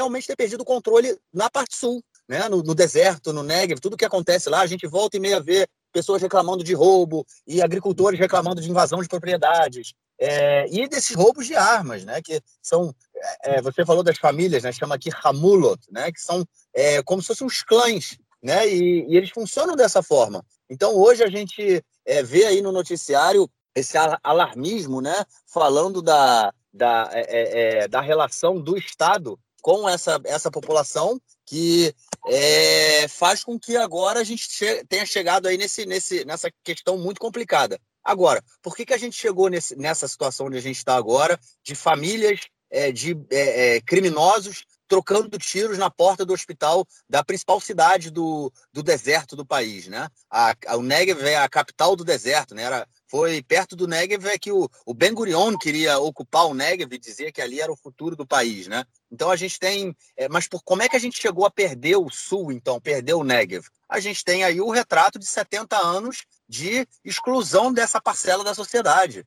realmente 0.00 0.26
ter 0.26 0.36
perdido 0.36 0.62
o 0.62 0.66
controle 0.66 1.18
na 1.32 1.50
parte 1.50 1.76
sul 1.76 2.02
né? 2.30 2.48
no, 2.48 2.62
no 2.62 2.76
deserto, 2.76 3.32
no 3.32 3.42
Negev, 3.42 3.80
tudo 3.80 3.96
que 3.96 4.04
acontece 4.04 4.48
lá, 4.48 4.60
a 4.60 4.66
gente 4.66 4.86
volta 4.86 5.16
e 5.16 5.20
meia 5.20 5.40
vê 5.40 5.66
pessoas 5.92 6.22
reclamando 6.22 6.62
de 6.62 6.72
roubo 6.74 7.26
e 7.44 7.60
agricultores 7.60 8.20
reclamando 8.20 8.60
de 8.60 8.70
invasão 8.70 9.02
de 9.02 9.08
propriedades. 9.08 9.94
É, 10.16 10.64
e 10.70 10.86
desses 10.86 11.16
roubos 11.16 11.48
de 11.48 11.56
armas, 11.56 12.04
né, 12.04 12.22
que 12.22 12.40
são, 12.62 12.94
é, 13.42 13.56
é 13.56 13.62
você 13.62 13.84
falou 13.84 14.04
das 14.04 14.16
famílias, 14.16 14.62
né, 14.62 14.70
chama 14.70 14.94
aqui 14.94 15.10
Hamulot, 15.24 15.80
né, 15.90 16.12
que 16.12 16.20
são 16.20 16.46
é, 16.72 17.02
como 17.02 17.20
se 17.20 17.26
fossem 17.26 17.44
uns 17.48 17.64
clãs, 17.64 18.16
né, 18.40 18.68
e, 18.68 19.06
e, 19.08 19.16
eles 19.16 19.30
funcionam 19.30 19.74
dessa 19.74 20.00
forma. 20.00 20.44
Então 20.68 20.94
hoje 20.94 21.24
a 21.24 21.28
gente 21.28 21.84
é, 22.06 22.22
vê 22.22 22.44
aí 22.44 22.62
no 22.62 22.70
noticiário 22.70 23.50
esse 23.74 23.96
alarmismo, 24.22 25.00
né, 25.00 25.24
falando 25.52 26.00
da, 26.00 26.54
da, 26.72 27.10
é, 27.12 27.88
da 27.88 28.00
relação 28.00 28.60
do 28.60 28.76
Estado 28.76 29.36
com 29.60 29.88
essa, 29.88 30.20
essa 30.24 30.50
população 30.50 31.20
que 31.46 31.94
é, 32.26 33.08
faz 33.08 33.42
com 33.42 33.58
que 33.58 33.76
agora 33.76 34.20
a 34.20 34.24
gente 34.24 34.48
che 34.48 34.84
tenha 34.88 35.06
chegado 35.06 35.46
aí 35.46 35.56
nesse, 35.56 35.86
nesse, 35.86 36.24
nessa 36.24 36.50
questão 36.62 36.98
muito 36.98 37.20
complicada. 37.20 37.80
Agora, 38.02 38.42
por 38.62 38.74
que, 38.74 38.86
que 38.86 38.94
a 38.94 38.98
gente 38.98 39.16
chegou 39.16 39.48
nesse, 39.48 39.76
nessa 39.76 40.08
situação 40.08 40.46
onde 40.46 40.56
a 40.56 40.62
gente 40.62 40.76
está 40.76 40.96
agora, 40.96 41.38
de 41.62 41.74
famílias 41.74 42.40
é, 42.70 42.92
de 42.92 43.16
é, 43.30 43.76
é, 43.76 43.80
criminosos 43.80 44.64
trocando 44.86 45.38
tiros 45.38 45.78
na 45.78 45.88
porta 45.88 46.24
do 46.24 46.32
hospital 46.32 46.84
da 47.08 47.22
principal 47.22 47.60
cidade 47.60 48.10
do, 48.10 48.52
do 48.72 48.82
deserto 48.82 49.36
do 49.36 49.46
país, 49.46 49.86
né? 49.86 50.08
A, 50.28 50.54
a, 50.66 50.76
o 50.76 50.82
Negev 50.82 51.22
é 51.22 51.36
a 51.36 51.48
capital 51.48 51.94
do 51.94 52.04
deserto, 52.04 52.56
né? 52.56 52.64
Era, 52.64 52.88
foi 53.10 53.42
perto 53.42 53.74
do 53.74 53.88
Negev 53.88 54.24
é 54.28 54.38
que 54.38 54.52
o, 54.52 54.70
o 54.86 54.94
Ben 54.94 55.12
Gurion 55.12 55.58
queria 55.58 55.98
ocupar 55.98 56.46
o 56.46 56.54
Negev 56.54 56.94
e 56.94 56.98
dizia 56.98 57.32
que 57.32 57.42
ali 57.42 57.60
era 57.60 57.72
o 57.72 57.76
futuro 57.76 58.14
do 58.14 58.24
país, 58.24 58.68
né? 58.68 58.84
Então 59.10 59.30
a 59.30 59.36
gente 59.36 59.58
tem, 59.58 59.96
é, 60.16 60.28
mas 60.28 60.46
por, 60.46 60.62
como 60.62 60.82
é 60.82 60.88
que 60.88 60.94
a 60.94 61.00
gente 61.00 61.20
chegou 61.20 61.44
a 61.44 61.50
perder 61.50 61.96
o 61.96 62.08
sul, 62.08 62.52
então, 62.52 62.80
perder 62.80 63.14
o 63.14 63.24
Negev? 63.24 63.66
A 63.88 63.98
gente 63.98 64.24
tem 64.24 64.44
aí 64.44 64.60
o 64.60 64.70
retrato 64.70 65.18
de 65.18 65.26
70 65.26 65.76
anos 65.76 66.24
de 66.48 66.86
exclusão 67.04 67.72
dessa 67.72 68.00
parcela 68.00 68.44
da 68.44 68.54
sociedade. 68.54 69.26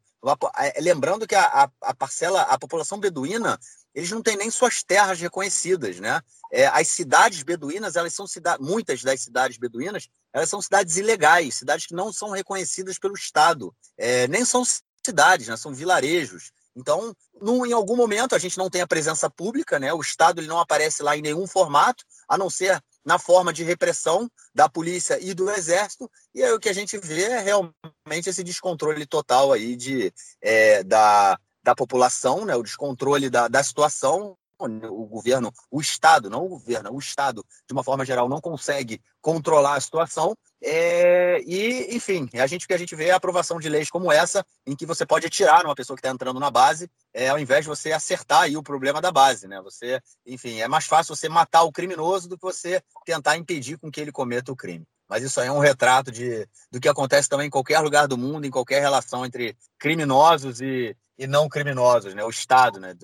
É, 0.58 0.80
lembrando 0.80 1.28
que 1.28 1.36
a, 1.36 1.44
a, 1.44 1.70
a 1.82 1.94
parcela, 1.94 2.44
a 2.44 2.58
população 2.58 2.98
beduína 2.98 3.60
eles 3.94 4.12
não 4.12 4.22
têm 4.22 4.36
nem 4.36 4.50
suas 4.50 4.84
terras 4.84 5.20
reconhecidas, 5.20 6.00
né? 6.00 6.22
É, 6.52 6.68
as 6.68 6.88
cidades 6.88 7.44
beduínas, 7.44 7.96
elas 7.96 8.14
são 8.14 8.28
cidades, 8.28 8.66
muitas 8.66 9.02
das 9.02 9.22
cidades 9.22 9.58
beduínas, 9.58 10.08
elas 10.32 10.50
são 10.50 10.62
cidades 10.62 10.98
ilegais, 10.98 11.56
cidades 11.56 11.86
que 11.86 11.94
não 11.94 12.12
são 12.12 12.32
reconhecidas 12.32 12.98
pelo 12.98 13.16
Estado, 13.16 13.74
é, 13.98 14.28
nem 14.28 14.44
são 14.46 14.64
cidades, 15.06 15.48
né? 15.48 15.58
São 15.58 15.74
vilarejos. 15.74 16.52
Então, 16.76 17.16
num, 17.40 17.66
em 17.66 17.74
algum 17.74 17.96
momento 17.96 18.34
a 18.34 18.40
gente 18.40 18.58
não 18.58 18.70
tem 18.70 18.82
a 18.82 18.88
presença 18.88 19.30
pública, 19.30 19.80
né? 19.80 19.94
O 19.94 20.02
Estado 20.02 20.42
ele 20.42 20.48
não 20.48 20.60
aparece 20.60 21.04
lá 21.04 21.16
em 21.16 21.22
nenhum 21.22 21.46
formato, 21.46 22.04
a 22.28 22.38
não 22.38 22.50
ser 22.50 22.82
na 23.06 23.20
forma 23.20 23.52
de 23.52 23.64
repressão 23.64 24.30
da 24.56 24.70
polícia 24.70 25.20
e 25.22 25.34
do 25.34 25.52
exército, 25.52 26.10
e 26.34 26.42
aí 26.42 26.52
o 26.54 26.60
que 26.60 26.70
a 26.70 26.74
gente 26.74 26.98
vê 26.98 27.24
é 27.24 27.40
realmente 27.40 28.30
esse 28.30 28.44
descontrole 28.44 29.06
total 29.06 29.52
aí 29.52 29.76
de, 29.76 30.14
é, 30.42 30.84
da, 30.84 31.38
da 31.64 31.76
população, 31.76 32.46
né, 32.46 32.56
o 32.56 32.64
descontrole 32.64 33.30
da, 33.30 33.48
da 33.48 33.64
situação, 33.64 34.38
o 34.60 35.06
governo, 35.06 35.52
o 35.70 35.82
Estado, 35.82 36.30
não 36.30 36.46
o 36.46 36.50
governo, 36.50 36.94
o 36.94 37.00
Estado, 37.00 37.46
de 37.68 37.74
uma 37.74 37.84
forma 37.84 38.06
geral, 38.06 38.30
não 38.30 38.40
consegue 38.40 39.02
controlar 39.22 39.76
a 39.76 39.82
situação. 39.82 40.36
É, 40.62 41.42
e, 41.46 41.96
enfim, 41.96 42.30
a 42.34 42.48
gente, 42.48 42.66
o 42.66 42.68
que 42.68 42.74
a 42.74 42.78
gente 42.78 42.96
vê 42.96 43.08
é 43.08 43.12
a 43.12 43.18
aprovação 43.18 43.60
de 43.60 43.68
leis 43.68 43.90
como 43.90 44.12
essa, 44.12 44.46
em 44.66 44.76
que 44.76 44.86
você 44.86 45.06
pode 45.06 45.28
atirar 45.28 45.64
numa 45.64 45.76
pessoa 45.76 45.98
que 45.98 46.02
está 46.02 46.12
entrando 46.12 46.40
na 46.40 46.50
base, 46.50 46.90
é, 47.14 47.30
ao 47.30 47.40
invés 47.40 47.66
de 47.66 47.70
você 47.70 47.92
acertar 47.92 48.44
aí 48.44 48.56
o 48.56 48.64
problema 48.64 49.02
da 49.02 49.12
base. 49.12 49.48
Né? 49.48 49.62
Você, 49.62 50.02
enfim, 50.26 50.62
é 50.62 50.68
mais 50.68 50.86
fácil 50.86 51.16
você 51.16 51.28
matar 51.28 51.64
o 51.64 51.72
criminoso 51.72 52.30
do 52.30 52.38
que 52.38 52.44
você 52.44 52.82
tentar 53.06 53.38
impedir 53.38 53.78
com 53.78 53.92
que 53.92 54.00
ele 54.00 54.12
cometa 54.12 54.52
o 54.52 54.56
crime. 54.56 54.86
Mas 55.14 55.22
isso 55.22 55.40
aí 55.40 55.48
é 55.48 55.52
um 55.52 55.60
retrato 55.60 56.12
de, 56.12 56.50
do 56.72 56.80
que 56.80 56.90
acontece 56.90 57.30
também 57.30 57.46
em 57.46 57.52
qualquer 57.52 57.80
lugar 57.82 58.08
do 58.08 58.18
mundo, 58.18 58.48
em 58.48 58.50
qualquer 58.50 58.82
relação 58.82 59.24
entre 59.24 59.56
criminosos 59.78 60.60
e, 60.60 60.98
e 61.16 61.28
não 61.28 61.48
criminosos, 61.48 62.16
né? 62.16 62.24
O 62.24 62.32
Estado, 62.32 62.80
né? 62.80 62.96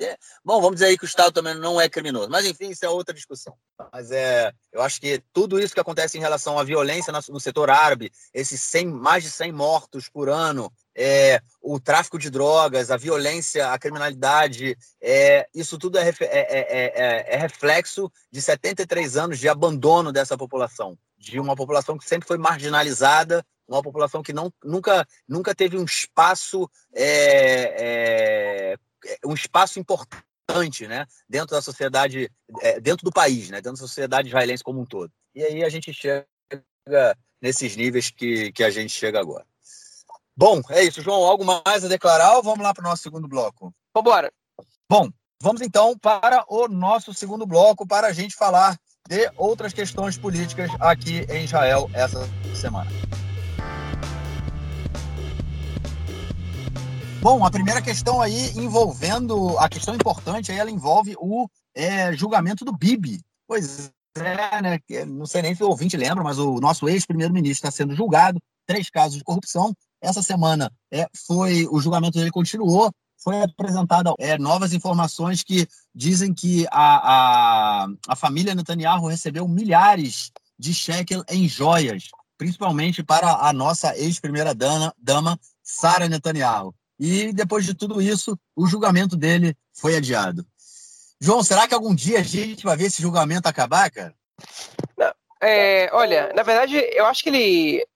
É, 0.00 0.16
bom, 0.42 0.58
vamos 0.58 0.76
dizer 0.76 0.86
aí 0.86 0.96
que 0.96 1.04
o 1.04 1.06
Estado 1.06 1.32
também 1.32 1.54
não 1.54 1.78
é 1.78 1.86
criminoso, 1.86 2.30
mas 2.30 2.46
enfim, 2.46 2.70
isso 2.70 2.82
é 2.82 2.88
outra 2.88 3.14
discussão. 3.14 3.54
Mas 3.92 4.10
é, 4.10 4.50
eu 4.72 4.80
acho 4.80 4.98
que 4.98 5.22
tudo 5.30 5.60
isso 5.60 5.74
que 5.74 5.80
acontece 5.80 6.16
em 6.16 6.20
relação 6.20 6.58
à 6.58 6.64
violência 6.64 7.12
no 7.28 7.38
setor 7.38 7.68
árabe, 7.68 8.10
esses 8.32 8.62
100, 8.62 8.86
mais 8.86 9.22
de 9.22 9.30
100 9.30 9.52
mortos 9.52 10.08
por 10.08 10.30
ano, 10.30 10.72
é, 10.96 11.42
o 11.60 11.78
tráfico 11.78 12.18
de 12.18 12.30
drogas, 12.30 12.90
a 12.90 12.96
violência, 12.96 13.70
a 13.70 13.78
criminalidade, 13.78 14.78
é, 14.98 15.46
isso 15.54 15.76
tudo 15.76 15.98
é, 15.98 16.08
é, 16.08 16.16
é, 16.22 17.34
é, 17.34 17.36
reflexo 17.36 18.10
de 18.32 18.40
73 18.40 19.18
anos 19.18 19.38
de 19.38 19.46
abandono 19.46 20.10
dessa 20.10 20.38
população, 20.38 20.96
de 21.18 21.40
uma 21.40 21.56
população 21.56 21.98
que 21.98 22.04
sempre 22.04 22.26
foi 22.26 22.38
marginalizada, 22.38 23.44
uma 23.66 23.82
população 23.82 24.22
que 24.22 24.32
não, 24.32 24.52
nunca, 24.64 25.06
nunca 25.28 25.54
teve 25.54 25.76
um 25.76 25.84
espaço 25.84 26.70
é, 26.94 28.74
é, 29.04 29.18
um 29.24 29.34
espaço 29.34 29.78
importante 29.78 30.86
né, 30.86 31.06
dentro 31.28 31.54
da 31.54 31.62
sociedade, 31.62 32.30
é, 32.60 32.80
dentro 32.80 33.04
do 33.04 33.12
país, 33.12 33.50
né, 33.50 33.56
dentro 33.56 33.72
da 33.72 33.86
sociedade 33.86 34.28
israelense 34.28 34.64
como 34.64 34.80
um 34.80 34.86
todo. 34.86 35.12
E 35.34 35.42
aí 35.42 35.62
a 35.62 35.68
gente 35.68 35.92
chega 35.92 36.26
nesses 37.40 37.76
níveis 37.76 38.10
que, 38.10 38.50
que 38.52 38.64
a 38.64 38.70
gente 38.70 38.90
chega 38.90 39.20
agora. 39.20 39.46
Bom, 40.36 40.60
é 40.70 40.84
isso, 40.84 41.02
João. 41.02 41.24
Algo 41.24 41.44
mais 41.44 41.84
a 41.84 41.88
declarar 41.88 42.36
ou 42.36 42.42
vamos 42.42 42.60
lá 42.60 42.72
para 42.72 42.84
o 42.84 42.88
nosso 42.88 43.02
segundo 43.02 43.28
bloco? 43.28 43.74
Vambora. 43.94 44.32
Bom, 44.88 45.10
vamos 45.40 45.60
então 45.60 45.98
para 45.98 46.44
o 46.48 46.68
nosso 46.68 47.12
segundo 47.12 47.46
bloco 47.46 47.86
para 47.86 48.06
a 48.06 48.12
gente 48.12 48.34
falar 48.34 48.78
de 49.08 49.32
outras 49.38 49.72
questões 49.72 50.18
políticas 50.18 50.70
aqui 50.78 51.26
em 51.30 51.44
Israel 51.44 51.90
essa 51.94 52.28
semana. 52.54 52.90
Bom, 57.22 57.42
a 57.42 57.50
primeira 57.50 57.80
questão 57.80 58.20
aí 58.20 58.50
envolvendo, 58.54 59.58
a 59.58 59.68
questão 59.68 59.94
importante 59.94 60.52
aí, 60.52 60.58
ela 60.58 60.70
envolve 60.70 61.16
o 61.18 61.48
é, 61.74 62.12
julgamento 62.12 62.66
do 62.66 62.76
Bibi. 62.76 63.20
Pois 63.46 63.90
é, 64.18 64.62
né? 64.62 64.78
Não 65.06 65.24
sei 65.24 65.40
nem 65.40 65.54
se 65.54 65.64
o 65.64 65.68
ouvinte 65.68 65.96
lembra, 65.96 66.22
mas 66.22 66.38
o 66.38 66.60
nosso 66.60 66.86
ex-primeiro-ministro 66.86 67.66
está 67.66 67.70
sendo 67.70 67.96
julgado, 67.96 68.38
três 68.66 68.90
casos 68.90 69.16
de 69.16 69.24
corrupção. 69.24 69.72
Essa 70.02 70.22
semana 70.22 70.70
é, 70.92 71.08
foi 71.26 71.66
o 71.70 71.80
julgamento 71.80 72.18
dele 72.18 72.30
continuou, 72.30 72.92
foi 73.18 73.42
apresentada 73.42 74.14
é, 74.18 74.38
novas 74.38 74.72
informações 74.72 75.42
que 75.42 75.66
dizem 75.94 76.32
que 76.32 76.66
a, 76.70 77.82
a, 77.82 77.88
a 78.08 78.16
família 78.16 78.54
Netanyahu 78.54 79.06
recebeu 79.06 79.46
milhares 79.48 80.30
de 80.58 80.72
shekel 80.72 81.24
em 81.28 81.48
joias, 81.48 82.08
principalmente 82.36 83.02
para 83.02 83.46
a 83.46 83.52
nossa 83.52 83.96
ex-primeira 83.96 84.54
dama, 84.54 84.94
dama 84.98 85.38
Sara 85.62 86.08
Netanyahu. 86.08 86.74
E 86.98 87.32
depois 87.32 87.64
de 87.64 87.74
tudo 87.74 88.02
isso, 88.02 88.38
o 88.56 88.66
julgamento 88.66 89.16
dele 89.16 89.56
foi 89.72 89.96
adiado. 89.96 90.44
João, 91.20 91.42
será 91.42 91.66
que 91.66 91.74
algum 91.74 91.94
dia 91.94 92.20
a 92.20 92.22
gente 92.22 92.64
vai 92.64 92.76
ver 92.76 92.86
esse 92.86 93.02
julgamento 93.02 93.48
acabar, 93.48 93.90
cara? 93.90 94.14
Não, 94.96 95.12
é, 95.40 95.90
olha, 95.92 96.32
na 96.34 96.42
verdade, 96.42 96.76
eu 96.92 97.06
acho 97.06 97.22
que 97.22 97.28
ele. 97.28 97.86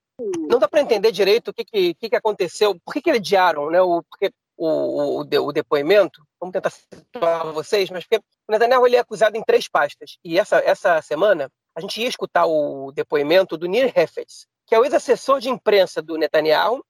Não 0.47 0.59
dá 0.59 0.67
para 0.67 0.81
entender 0.81 1.11
direito 1.11 1.49
o 1.49 1.53
que, 1.53 1.65
que, 1.65 1.93
que, 1.93 2.15
aconteceu, 2.15 2.79
por 2.85 2.93
que, 2.93 3.01
que 3.01 3.09
ele 3.09 3.17
adiaram, 3.17 3.69
né? 3.69 3.81
O, 3.81 4.03
porque 4.03 4.31
o, 4.65 5.21
o, 5.21 5.47
o 5.47 5.51
depoimento. 5.51 6.23
Vamos 6.39 6.53
tentar 6.53 6.69
situar 6.69 7.51
vocês, 7.51 7.89
mas 7.89 8.05
porque 8.05 8.23
o 8.47 8.51
Netanyahu 8.51 8.85
ele 8.85 8.95
é 8.95 8.99
acusado 8.99 9.37
em 9.37 9.43
três 9.43 9.67
pastas. 9.67 10.17
E 10.23 10.39
essa, 10.39 10.57
essa 10.59 11.01
semana 11.01 11.49
a 11.75 11.81
gente 11.81 12.01
ia 12.01 12.07
escutar 12.07 12.45
o 12.45 12.91
depoimento 12.91 13.57
do 13.57 13.67
Nir 13.67 13.91
Hefetz, 13.95 14.47
que 14.65 14.75
é 14.75 14.79
o 14.79 14.85
ex-assessor 14.85 15.39
de 15.39 15.49
imprensa 15.49 16.01
do 16.01 16.17
Netanyahu 16.17 16.83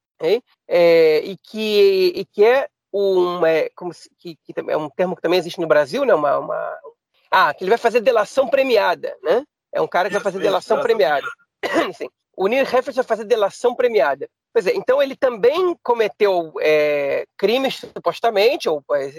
é, 0.67 1.19
e, 1.19 1.37
que, 1.37 2.13
e 2.15 2.25
que 2.25 2.43
é 2.43 2.67
um, 2.93 3.45
é, 3.45 3.69
como 3.75 3.93
se, 3.93 4.09
que, 4.19 4.35
que, 4.35 4.53
é 4.67 4.77
um 4.77 4.89
termo 4.89 5.15
que 5.15 5.21
também 5.21 5.39
existe 5.39 5.59
no 5.59 5.67
Brasil, 5.67 6.05
né? 6.05 6.13
Uma, 6.13 6.37
uma, 6.37 6.79
ah, 7.31 7.53
que 7.53 7.63
ele 7.63 7.69
vai 7.69 7.77
fazer 7.77 7.99
delação 8.01 8.47
premiada, 8.47 9.15
né? 9.23 9.43
É 9.71 9.81
um 9.81 9.87
cara 9.87 10.07
que 10.07 10.13
vai 10.13 10.23
fazer 10.23 10.39
delação 10.39 10.79
premiada. 10.81 11.27
Sim. 11.95 12.07
O 12.35 12.47
Neil 12.47 12.63
Heffert 12.63 12.95
vai 12.95 13.03
fazer 13.03 13.25
delação 13.25 13.75
premiada. 13.75 14.27
Pois 14.53 14.67
é, 14.67 14.75
então 14.75 15.01
ele 15.01 15.15
também 15.15 15.75
cometeu 15.81 16.53
é, 16.61 17.25
crimes 17.35 17.77
supostamente, 17.79 18.69
ou 18.69 18.83
é, 18.93 19.11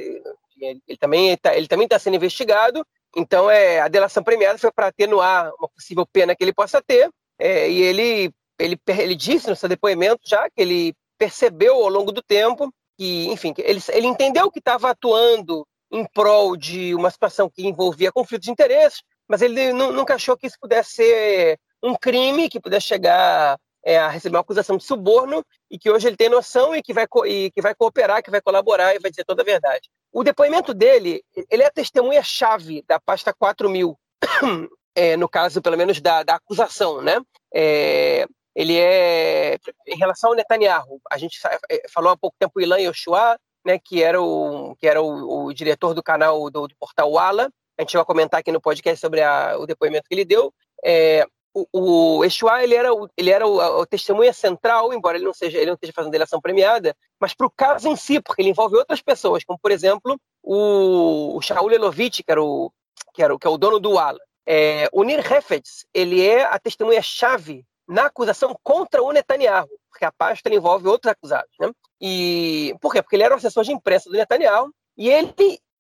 ele 0.60 0.98
também 0.98 1.32
está 1.32 1.56
ele 1.56 1.66
também 1.66 1.86
está 1.86 1.98
sendo 1.98 2.14
investigado. 2.14 2.86
Então 3.16 3.50
é 3.50 3.80
a 3.80 3.88
delação 3.88 4.22
premiada 4.22 4.58
foi 4.58 4.70
para 4.70 4.86
atenuar 4.86 5.52
uma 5.58 5.68
possível 5.68 6.06
pena 6.06 6.36
que 6.36 6.44
ele 6.44 6.52
possa 6.52 6.80
ter. 6.80 7.10
É, 7.38 7.68
e 7.68 7.82
ele 7.82 8.32
ele, 8.58 8.78
ele 8.86 9.16
disse 9.16 9.50
no 9.50 9.56
seu 9.56 9.68
depoimento 9.68 10.20
já 10.24 10.48
que 10.48 10.62
ele 10.62 10.94
percebeu 11.18 11.74
ao 11.74 11.88
longo 11.88 12.12
do 12.12 12.22
tempo 12.22 12.72
que, 12.96 13.26
enfim, 13.26 13.52
ele, 13.58 13.80
ele 13.92 14.06
entendeu 14.06 14.50
que 14.50 14.60
estava 14.60 14.90
atuando 14.90 15.66
em 15.90 16.04
prol 16.06 16.56
de 16.56 16.94
uma 16.94 17.10
situação 17.10 17.50
que 17.50 17.66
envolvia 17.66 18.12
conflito 18.12 18.42
de 18.42 18.50
interesses, 18.50 19.02
mas 19.28 19.42
ele 19.42 19.72
nunca 19.72 20.14
achou 20.14 20.36
que 20.36 20.46
isso 20.46 20.56
pudesse 20.60 20.94
ser 20.94 21.58
um 21.82 21.94
crime, 21.94 22.48
que 22.48 22.60
pudesse 22.60 22.86
chegar 22.86 23.58
é, 23.84 23.98
a 23.98 24.08
receber 24.08 24.36
uma 24.36 24.40
acusação 24.40 24.76
de 24.76 24.84
suborno 24.84 25.44
e 25.70 25.78
que 25.78 25.90
hoje 25.90 26.06
ele 26.06 26.16
tem 26.16 26.28
noção 26.28 26.74
e 26.74 26.82
que 26.82 26.92
vai, 26.92 27.06
e 27.26 27.50
que 27.50 27.60
vai 27.60 27.74
cooperar, 27.74 28.22
que 28.22 28.30
vai 28.30 28.40
colaborar 28.40 28.94
e 28.94 28.98
vai 28.98 29.10
dizer 29.10 29.24
toda 29.24 29.42
a 29.42 29.44
verdade. 29.44 29.90
O 30.12 30.24
depoimento 30.24 30.72
dele, 30.72 31.22
ele 31.50 31.62
é 31.62 31.66
a 31.66 31.72
testemunha-chave 31.72 32.82
da 32.88 32.98
pasta 32.98 33.34
4000, 33.34 33.98
é, 34.94 35.16
no 35.16 35.28
caso, 35.28 35.60
pelo 35.60 35.76
menos, 35.76 36.00
da, 36.00 36.22
da 36.22 36.36
acusação, 36.36 37.02
né? 37.02 37.20
É, 37.54 38.26
ele 38.54 38.78
é 38.78 39.58
em 39.86 39.96
relação 39.96 40.30
ao 40.30 40.36
Netanyahu. 40.36 41.00
A 41.10 41.18
gente 41.18 41.38
é, 41.68 41.88
falou 41.92 42.12
há 42.12 42.16
pouco 42.16 42.36
tempo 42.38 42.60
Ilan 42.60 42.78
Yoshua, 42.78 43.36
né, 43.64 43.78
que 43.82 44.02
era 44.02 44.20
o 44.22 44.76
que 44.76 44.86
era 44.86 45.02
o, 45.02 45.46
o 45.46 45.52
diretor 45.52 45.94
do 45.94 46.02
canal 46.02 46.48
do, 46.50 46.68
do, 46.68 46.76
portal 46.78 47.10
Wala. 47.10 47.50
A 47.76 47.82
gente 47.82 47.96
vai 47.96 48.04
comentar 48.04 48.40
aqui 48.40 48.52
no 48.52 48.60
podcast 48.60 49.00
sobre 49.00 49.20
a, 49.22 49.58
o 49.58 49.66
depoimento 49.66 50.06
que 50.08 50.14
ele 50.14 50.24
deu. 50.24 50.54
É, 50.84 51.26
o, 51.54 52.18
o 52.18 52.24
Yeshua, 52.24 52.62
ele 52.62 52.74
era, 52.74 52.92
o, 52.92 53.08
ele 53.16 53.30
era 53.30 53.46
o, 53.46 53.60
a, 53.82 53.86
testemunha 53.86 54.32
central, 54.32 54.92
embora 54.92 55.16
ele 55.16 55.24
não 55.24 55.32
seja 55.32 55.56
ele 55.56 55.66
não 55.66 55.74
esteja 55.74 55.92
fazendo 55.92 56.12
delação 56.12 56.40
premiada, 56.40 56.96
mas 57.20 57.32
para 57.32 57.46
o 57.46 57.50
caso 57.50 57.88
em 57.88 57.94
si, 57.94 58.20
porque 58.20 58.42
ele 58.42 58.50
envolve 58.50 58.76
outras 58.76 59.00
pessoas, 59.00 59.44
como 59.44 59.58
por 59.58 59.70
exemplo 59.70 60.18
o, 60.42 61.36
o 61.36 61.40
Shaul 61.40 61.72
Elovitch, 61.72 62.22
que 62.24 62.30
era 62.30 62.42
o 62.42 62.72
que 63.14 63.22
era 63.22 63.38
que 63.38 63.46
é 63.46 63.50
o 63.50 63.56
dono 63.56 63.78
do 63.78 63.92
Wala. 63.92 64.18
É, 64.46 64.88
o 64.92 65.04
Nir 65.04 65.20
Hefetz, 65.20 65.86
ele 65.94 66.26
é 66.26 66.44
a 66.44 66.58
testemunha 66.58 67.00
chave 67.00 67.64
na 67.86 68.06
acusação 68.06 68.58
contra 68.62 69.02
o 69.02 69.12
Netanyahu, 69.12 69.68
porque 69.90 70.04
a 70.04 70.12
pasta 70.12 70.52
envolve 70.52 70.88
outros 70.88 71.10
acusados. 71.10 71.52
Né? 71.60 71.70
E 72.00 72.74
por 72.80 72.92
quê? 72.92 73.00
Porque 73.00 73.16
ele 73.16 73.22
era 73.22 73.34
o 73.34 73.36
assessor 73.38 73.64
de 73.64 73.72
imprensa 73.72 74.10
do 74.10 74.16
Netanyahu 74.16 74.70
e 74.96 75.08
ele, 75.08 75.32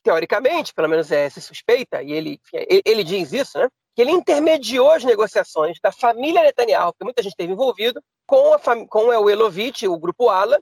teoricamente, 0.02 0.72
pelo 0.72 0.88
menos 0.88 1.10
é, 1.10 1.28
se 1.28 1.40
suspeita, 1.40 2.02
e 2.02 2.12
ele, 2.12 2.40
ele, 2.52 2.82
ele 2.84 3.04
diz 3.04 3.32
isso, 3.32 3.58
né? 3.58 3.68
Que 3.94 4.02
ele 4.02 4.10
intermediou 4.10 4.90
as 4.90 5.04
negociações 5.04 5.78
da 5.82 5.92
família 5.92 6.42
Netanyahu, 6.42 6.92
porque 6.92 7.04
muita 7.04 7.22
gente 7.22 7.32
esteve 7.32 7.52
envolvido, 7.52 8.02
com, 8.26 8.56
com 8.88 9.06
o 9.06 9.30
Elovitch, 9.30 9.84
o 9.84 9.98
grupo 9.98 10.28
Ala, 10.28 10.58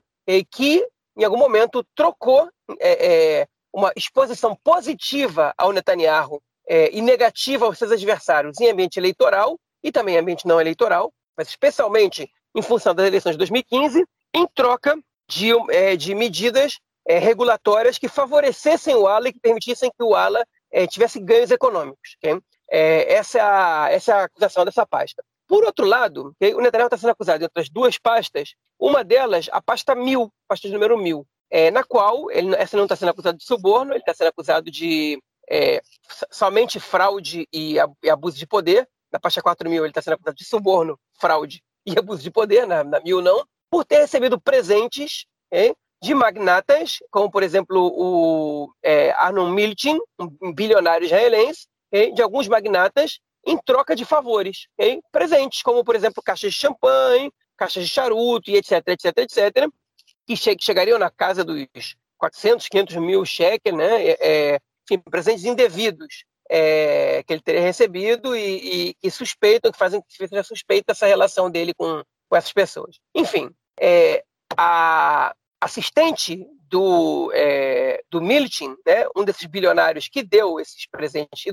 que 0.51 0.85
em 1.17 1.23
algum 1.23 1.37
momento 1.37 1.85
trocou 1.95 2.49
é, 2.79 3.41
é, 3.41 3.47
uma 3.73 3.91
exposição 3.95 4.55
positiva 4.63 5.53
ao 5.57 5.71
Netanyahu 5.71 6.41
é, 6.67 6.89
e 6.95 7.01
negativa 7.01 7.65
aos 7.65 7.77
seus 7.77 7.91
adversários 7.91 8.59
em 8.59 8.69
ambiente 8.69 8.97
eleitoral 8.97 9.59
e 9.83 9.91
também 9.91 10.17
ambiente 10.17 10.47
não 10.47 10.61
eleitoral, 10.61 11.11
mas 11.37 11.49
especialmente 11.49 12.29
em 12.55 12.61
função 12.61 12.93
das 12.93 13.07
eleições 13.07 13.33
de 13.33 13.39
2015, 13.39 14.05
em 14.33 14.47
troca 14.53 14.97
de, 15.27 15.51
é, 15.69 15.95
de 15.95 16.13
medidas 16.15 16.79
é, 17.05 17.17
regulatórias 17.17 17.97
que 17.97 18.07
favorecessem 18.07 18.95
o 18.95 19.07
ALA 19.07 19.29
e 19.29 19.33
que 19.33 19.39
permitissem 19.39 19.89
que 19.89 20.03
o 20.03 20.15
ALA 20.15 20.45
é, 20.71 20.87
tivesse 20.87 21.19
ganhos 21.19 21.51
econômicos. 21.51 22.15
Okay? 22.17 22.39
É, 22.75 23.13
essa, 23.13 23.87
é 23.87 23.93
essa 23.93 24.13
é 24.13 24.23
acusação 24.23 24.65
dessa 24.65 24.83
pasta. 24.83 25.23
Por 25.47 25.63
outro 25.63 25.85
lado, 25.85 26.35
o 26.41 26.61
Netanyahu 26.61 26.87
está 26.87 26.97
sendo 26.97 27.11
acusado 27.11 27.37
de 27.37 27.45
outras 27.45 27.69
duas 27.69 27.99
pastas, 27.99 28.55
uma 28.79 29.03
delas, 29.03 29.47
a 29.51 29.61
pasta 29.61 29.93
1000, 29.93 30.33
pasta 30.47 30.67
número 30.69 30.97
1000, 30.97 31.23
é, 31.51 31.69
na 31.69 31.83
qual 31.83 32.31
ele, 32.31 32.55
essa 32.55 32.75
não 32.75 32.85
está 32.85 32.95
sendo 32.95 33.09
acusado 33.09 33.37
de 33.37 33.45
suborno, 33.45 33.91
ele 33.91 33.99
está 33.99 34.11
sendo 34.11 34.29
acusado 34.29 34.71
de 34.71 35.21
é, 35.47 35.83
somente 36.31 36.79
fraude 36.79 37.47
e, 37.53 37.77
abuso 38.09 38.39
de 38.39 38.47
poder, 38.47 38.89
na 39.11 39.19
pasta 39.19 39.39
4 39.39 39.69
mil 39.69 39.83
ele 39.83 39.91
está 39.91 40.01
sendo 40.01 40.15
acusado 40.15 40.35
de 40.35 40.45
suborno, 40.45 40.99
fraude 41.19 41.61
e 41.85 41.95
abuso 41.99 42.23
de 42.23 42.31
poder, 42.31 42.65
na, 42.65 42.83
na 42.83 42.99
mil 43.01 43.21
não, 43.21 43.45
por 43.69 43.85
ter 43.85 43.99
recebido 43.99 44.41
presentes 44.41 45.25
hein, 45.51 45.75
de 46.01 46.15
magnatas, 46.15 46.97
como 47.11 47.29
por 47.29 47.43
exemplo 47.43 47.93
o 47.95 48.73
é, 48.81 49.11
Arnon 49.11 49.51
Milchin, 49.51 49.99
um 50.41 50.51
bilionário 50.51 51.05
israelense? 51.05 51.67
De 52.13 52.21
alguns 52.21 52.47
magnatas 52.47 53.19
em 53.45 53.57
troca 53.57 53.95
de 53.95 54.05
favores, 54.05 54.67
okay? 54.77 55.01
presentes, 55.11 55.61
como 55.61 55.83
por 55.83 55.95
exemplo 55.95 56.23
caixas 56.23 56.53
de 56.53 56.59
champanhe, 56.59 57.31
caixas 57.57 57.83
de 57.83 57.89
charuto 57.89 58.49
e 58.49 58.55
etc, 58.55 58.81
etc, 58.87 59.17
etc, 59.17 59.69
que, 60.25 60.35
che 60.35 60.55
chegariam 60.59 60.97
na 60.97 61.11
casa 61.11 61.43
dos 61.43 61.67
400, 62.17 62.67
500 62.69 62.95
mil 62.97 63.25
cheques, 63.25 63.73
né? 63.73 64.07
É, 64.07 64.17
é, 64.21 64.59
enfim, 64.89 65.01
presentes 65.09 65.45
indevidos 65.45 66.25
é, 66.49 67.23
que 67.23 67.33
ele 67.33 67.41
teria 67.41 67.61
recebido 67.61 68.35
e, 68.35 68.89
e, 68.89 68.95
e 69.03 69.11
suspeitam, 69.11 69.71
que 69.71 69.77
fazem 69.77 70.01
que 70.01 70.27
seja 70.27 70.43
suspeita 70.43 70.93
essa 70.93 71.05
relação 71.05 71.49
dele 71.49 71.73
com, 71.73 72.03
com 72.29 72.35
essas 72.35 72.53
pessoas. 72.53 72.97
Enfim, 73.13 73.49
é, 73.79 74.23
a 74.57 75.35
assistente 75.59 76.45
do, 76.73 77.31
é, 77.35 78.03
do 78.09 78.19
Milton, 78.19 78.75
né, 78.83 79.05
um 79.15 79.23
desses 79.23 79.45
bilionários 79.45 80.07
que 80.07 80.23
deu 80.23 80.59
esses 80.59 80.87
presentes 80.87 81.43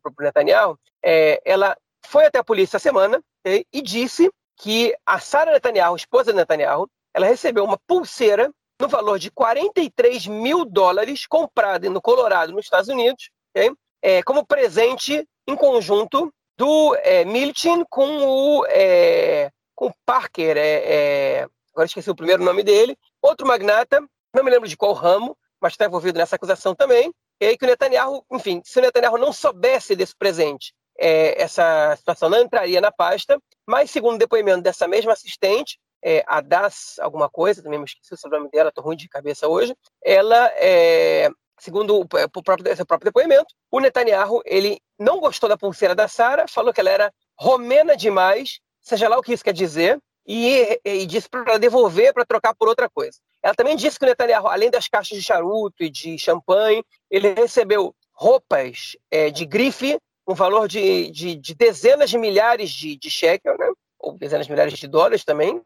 para 0.00 0.12
o 0.16 0.22
Netanyahu, 0.22 0.78
é, 1.04 1.42
ela 1.44 1.76
foi 2.06 2.26
até 2.26 2.38
a 2.38 2.44
polícia 2.44 2.76
essa 2.76 2.88
semana 2.88 3.20
é, 3.44 3.64
e 3.72 3.82
disse 3.82 4.30
que 4.56 4.94
a 5.04 5.18
Sara 5.18 5.50
Netanyahu, 5.50 5.96
esposa 5.96 6.30
de 6.30 6.36
Netanyahu, 6.36 6.88
ela 7.12 7.26
recebeu 7.26 7.64
uma 7.64 7.76
pulseira 7.84 8.48
no 8.80 8.86
valor 8.86 9.18
de 9.18 9.28
43 9.28 10.28
mil 10.28 10.64
dólares 10.64 11.26
comprada 11.26 11.90
no 11.90 12.00
Colorado, 12.00 12.52
nos 12.52 12.66
Estados 12.66 12.88
Unidos, 12.88 13.30
okay? 13.50 13.72
é, 14.00 14.22
como 14.22 14.46
presente 14.46 15.26
em 15.48 15.56
conjunto 15.56 16.32
do 16.56 16.94
é, 17.02 17.24
Milton 17.24 17.84
com 17.90 18.06
o, 18.24 18.66
é, 18.68 19.50
com 19.74 19.92
Parker, 20.06 20.56
é, 20.56 20.60
é, 20.60 21.48
agora 21.72 21.86
esqueci 21.86 22.08
o 22.08 22.14
primeiro 22.14 22.44
nome 22.44 22.62
dele, 22.62 22.96
outro 23.20 23.44
magnata, 23.48 24.00
não 24.34 24.44
me 24.44 24.50
lembro 24.50 24.68
de 24.68 24.76
qual 24.76 24.92
ramo, 24.92 25.36
mas 25.60 25.72
está 25.72 25.86
envolvido 25.86 26.18
nessa 26.18 26.36
acusação 26.36 26.74
também, 26.74 27.12
e 27.40 27.46
aí 27.46 27.56
que 27.56 27.64
o 27.64 27.68
Netanyahu, 27.68 28.24
enfim, 28.32 28.60
se 28.64 28.78
o 28.78 28.82
Netanyahu 28.82 29.16
não 29.16 29.32
soubesse 29.32 29.96
desse 29.96 30.14
presente, 30.16 30.74
é, 30.98 31.40
essa 31.40 31.94
situação 31.96 32.28
não 32.28 32.40
entraria 32.40 32.80
na 32.80 32.92
pasta, 32.92 33.40
mas 33.66 33.90
segundo 33.90 34.14
o 34.14 34.18
depoimento 34.18 34.62
dessa 34.62 34.86
mesma 34.86 35.12
assistente, 35.12 35.78
é, 36.04 36.22
a 36.26 36.40
Das 36.40 36.98
alguma 37.00 37.30
coisa, 37.30 37.62
também 37.62 37.78
me 37.78 37.86
esqueci 37.86 38.14
o 38.26 38.28
nome 38.28 38.50
dela, 38.50 38.68
estou 38.68 38.84
ruim 38.84 38.96
de 38.96 39.08
cabeça 39.08 39.48
hoje, 39.48 39.74
ela, 40.02 40.48
é, 40.56 41.30
segundo 41.58 41.98
o 41.98 42.06
próprio, 42.06 42.76
seu 42.76 42.86
próprio 42.86 43.10
depoimento, 43.10 43.46
o 43.70 43.80
Netanyahu 43.80 44.42
ele 44.44 44.78
não 44.98 45.18
gostou 45.18 45.48
da 45.48 45.56
pulseira 45.56 45.94
da 45.94 46.06
Sara, 46.06 46.46
falou 46.46 46.72
que 46.72 46.80
ela 46.80 46.90
era 46.90 47.12
romena 47.38 47.96
demais, 47.96 48.60
seja 48.80 49.08
lá 49.08 49.18
o 49.18 49.22
que 49.22 49.32
isso 49.32 49.44
quer 49.44 49.54
dizer, 49.54 49.98
e, 50.26 50.80
e 50.84 51.06
disse 51.06 51.28
para 51.28 51.58
devolver 51.58 52.12
para 52.12 52.24
trocar 52.24 52.54
por 52.54 52.68
outra 52.68 52.88
coisa. 52.88 53.18
Ela 53.42 53.54
também 53.54 53.76
disse 53.76 53.98
que 53.98 54.04
o 54.04 54.08
Netanyahu, 54.08 54.48
além 54.48 54.70
das 54.70 54.88
caixas 54.88 55.18
de 55.18 55.24
charuto 55.24 55.82
e 55.82 55.90
de 55.90 56.18
champanhe, 56.18 56.82
ele 57.10 57.34
recebeu 57.34 57.94
roupas 58.12 58.96
é, 59.10 59.30
de 59.30 59.44
grife, 59.44 59.98
um 60.26 60.34
valor 60.34 60.66
de, 60.66 61.10
de, 61.10 61.36
de, 61.36 61.54
dezenas 61.54 62.08
de 62.08 62.16
milhares 62.16 62.70
de, 62.70 62.96
de 62.96 63.10
shekel, 63.10 63.58
né? 63.58 63.70
ou 63.98 64.16
dezenas 64.16 64.46
de 64.46 64.52
milhares 64.52 64.78
de 64.78 64.86
dólares 64.86 65.24
também, 65.24 65.60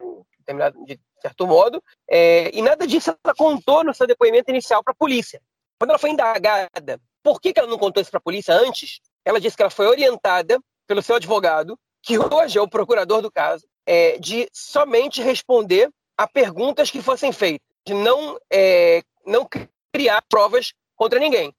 de 0.85 0.99
certo 1.21 1.45
modo, 1.45 1.81
é, 2.09 2.49
e 2.55 2.61
nada 2.61 2.87
disso 2.87 3.15
ela 3.23 3.35
contou 3.35 3.83
no 3.83 3.93
seu 3.93 4.07
depoimento 4.07 4.49
inicial 4.49 4.83
para 4.83 4.91
a 4.91 4.95
polícia. 4.95 5.41
Quando 5.79 5.91
ela 5.91 5.99
foi 5.99 6.09
indagada, 6.09 6.99
por 7.23 7.39
que, 7.39 7.53
que 7.53 7.59
ela 7.59 7.69
não 7.69 7.77
contou 7.77 8.01
isso 8.01 8.11
para 8.11 8.17
a 8.17 8.23
polícia 8.23 8.53
antes? 8.53 8.99
Ela 9.23 9.39
disse 9.39 9.55
que 9.55 9.61
ela 9.61 9.69
foi 9.69 9.87
orientada 9.87 10.59
pelo 10.87 11.01
seu 11.01 11.15
advogado, 11.15 11.77
que 12.01 12.17
hoje 12.17 12.57
é 12.57 12.61
o 12.61 12.67
procurador 12.67 13.21
do 13.21 13.31
caso, 13.31 13.67
é, 13.89 14.19
de 14.19 14.47
somente 14.53 15.19
responder 15.19 15.89
a 16.15 16.27
perguntas 16.27 16.91
que 16.91 17.01
fossem 17.01 17.31
feitas, 17.31 17.67
de 17.83 17.95
não, 17.95 18.39
é, 18.53 19.01
não 19.25 19.49
criar 19.91 20.21
provas 20.29 20.73
contra 20.95 21.19
ninguém. 21.19 21.51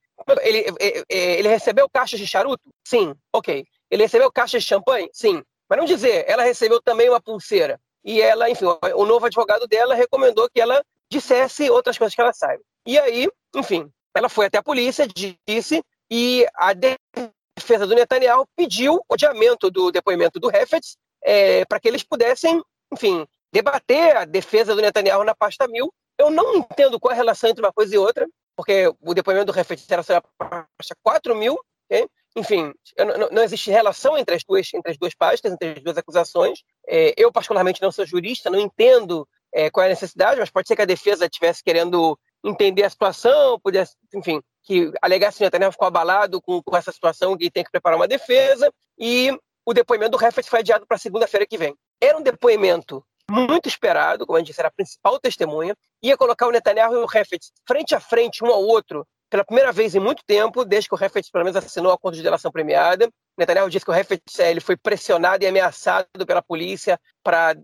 Ele, 0.43 0.65
é, 0.79 1.03
é, 1.11 1.39
ele 1.39 1.49
recebeu 1.49 1.89
caixas 1.91 2.21
de 2.21 2.29
charuto? 2.29 2.63
Sim, 2.87 3.17
ok. 3.33 3.67
Ele 3.91 4.03
recebeu 4.05 4.31
caixas 4.31 4.63
de 4.63 4.69
champanhe? 4.69 5.11
Sim. 5.13 5.43
Mas 5.69 5.79
não 5.79 5.85
dizer, 5.85 6.25
ela 6.29 6.45
recebeu 6.45 6.81
também 6.81 7.09
uma 7.09 7.21
pulseira 7.21 7.81
e 8.05 8.21
ela, 8.21 8.49
enfim, 8.49 8.67
o 8.95 9.05
novo 9.05 9.27
advogado 9.27 9.67
dela 9.67 9.97
recomendou 9.97 10.49
que 10.55 10.61
ela 10.61 10.85
dissesse 11.11 11.69
outras 11.69 11.99
coisas 11.99 12.15
que 12.15 12.21
ela 12.21 12.33
saiba. 12.33 12.63
E 12.87 12.97
aí, 12.97 13.29
enfim, 13.57 13.91
ela 14.15 14.29
foi 14.29 14.47
até 14.47 14.59
a 14.59 14.63
polícia, 14.63 15.09
disse, 15.49 15.83
e 16.09 16.47
a 16.55 16.73
defesa 16.73 17.89
do 17.89 17.95
Netanyahu 17.95 18.47
pediu 18.57 19.01
o 19.09 19.15
adiamento 19.15 19.69
do 19.69 19.91
depoimento 19.91 20.39
do 20.39 20.49
Hefetz 20.49 20.97
é, 21.23 21.65
para 21.65 21.81
que 21.81 21.89
eles 21.89 22.03
pudessem, 22.03 22.63
enfim, 22.93 23.27
debater 23.53 24.17
a 24.17 24.25
defesa 24.25 24.75
do 24.75 24.83
Netanyahu 24.83 25.25
na 25.25 25.35
pasta 25.35 25.67
mil. 25.69 25.93
Eu 26.19 26.31
não 26.31 26.57
entendo 26.57 27.01
qual 27.01 27.13
é 27.13 27.15
a 27.15 27.17
relação 27.17 27.51
entre 27.51 27.65
uma 27.65 27.73
coisa 27.73 27.95
e 27.95 27.99
outra, 27.99 28.27
porque 28.57 28.93
o 29.01 29.15
depoimento 29.15 29.53
do 29.53 29.59
Hefetz 29.59 29.91
era 29.91 30.03
sobre 30.03 30.23
a 30.39 30.47
pasta 30.77 30.95
4 31.03 31.35
mil, 31.35 31.59
okay? 31.87 32.07
enfim, 32.37 32.73
não, 32.99 33.31
não, 33.31 33.43
existe 33.43 33.71
relação 33.71 34.17
entre 34.17 34.37
as 34.37 34.45
duas, 34.45 34.73
entre 34.73 34.93
as 34.93 34.99
duas 34.99 35.15
pastas, 35.15 35.53
entre 35.53 35.71
as 35.71 35.83
duas 35.83 35.99
acusações. 35.99 36.61
É, 36.87 37.15
eu, 37.17 37.33
particularmente, 37.33 37.83
não 37.83 37.91
sou 37.91 38.07
jurista, 38.07 38.51
não 38.51 38.61
entendo 38.61 39.27
é, 39.53 39.71
qual 39.71 39.85
é 39.85 39.87
a 39.87 39.91
necessidade, 39.91 40.39
mas 40.39 40.51
pode 40.51 40.69
ser 40.69 40.77
que 40.77 40.83
a 40.83 40.87
defesa 40.87 41.25
estivesse 41.25 41.63
querendo 41.63 42.19
entender 42.45 42.85
a 42.85 42.91
situação, 42.91 43.59
pudesse, 43.61 43.95
enfim, 44.15 44.41
que 44.63 44.93
alegasse 45.03 45.39
que 45.39 45.45
o 45.45 45.47
Netanyahu 45.47 45.73
ficou 45.73 45.89
abalado 45.89 46.41
com, 46.41 46.63
com 46.63 46.77
essa 46.77 46.93
situação 46.93 47.37
que 47.37 47.51
tem 47.51 47.65
que 47.65 47.71
preparar 47.71 47.99
uma 47.99 48.09
defesa, 48.09 48.73
e 48.99 49.37
o 49.65 49.75
depoimento 49.75 50.17
do 50.17 50.25
Heffert 50.25 50.49
foi 50.49 50.61
adiado 50.61 50.87
para 50.87 50.99
segunda-feira 50.99 51.47
que 51.47 51.59
vem. 51.59 51.75
Era 52.01 52.17
um 52.17 52.23
depoimento 52.23 53.05
muito 53.31 53.69
esperado, 53.69 54.27
como 54.27 54.37
a 54.37 54.41
gente 54.41 54.49
disse, 54.49 54.61
era 54.61 54.69
a 54.69 54.73
principal 54.73 55.19
testemunha, 55.21 55.77
ia 56.03 56.17
colocar 56.17 56.49
o 56.49 56.51
Netanyahu 56.51 56.95
e 56.95 56.97
o 56.99 57.05
Heffert 57.05 57.41
frente 57.67 57.95
a 57.95 58.01
frente, 58.01 58.43
um 58.43 58.49
ao 58.49 58.63
outro, 58.63 59.07
pela 59.31 59.45
primeira 59.45 59.71
vez 59.71 59.95
em 59.95 60.01
muito 60.01 60.25
tempo, 60.27 60.65
desde 60.65 60.89
que 60.89 60.95
o 60.95 60.99
Heffert 60.99 61.25
pelo 61.33 61.45
menos 61.45 61.57
assinou 61.57 61.93
a 61.93 61.95
acordo 61.95 62.17
de 62.17 62.23
delação 62.23 62.51
premiada. 62.51 63.09
Netanyahu 63.39 63.71
disse 63.71 63.85
que 63.85 63.91
o 63.91 63.95
Heffert 63.95 64.21
eh, 64.39 64.51
ele 64.51 64.61
foi 64.61 64.77
pressionado 64.77 65.45
e 65.45 65.47
ameaçado 65.47 66.27
pela 66.27 66.43
polícia 66.43 66.99
para 67.23 67.55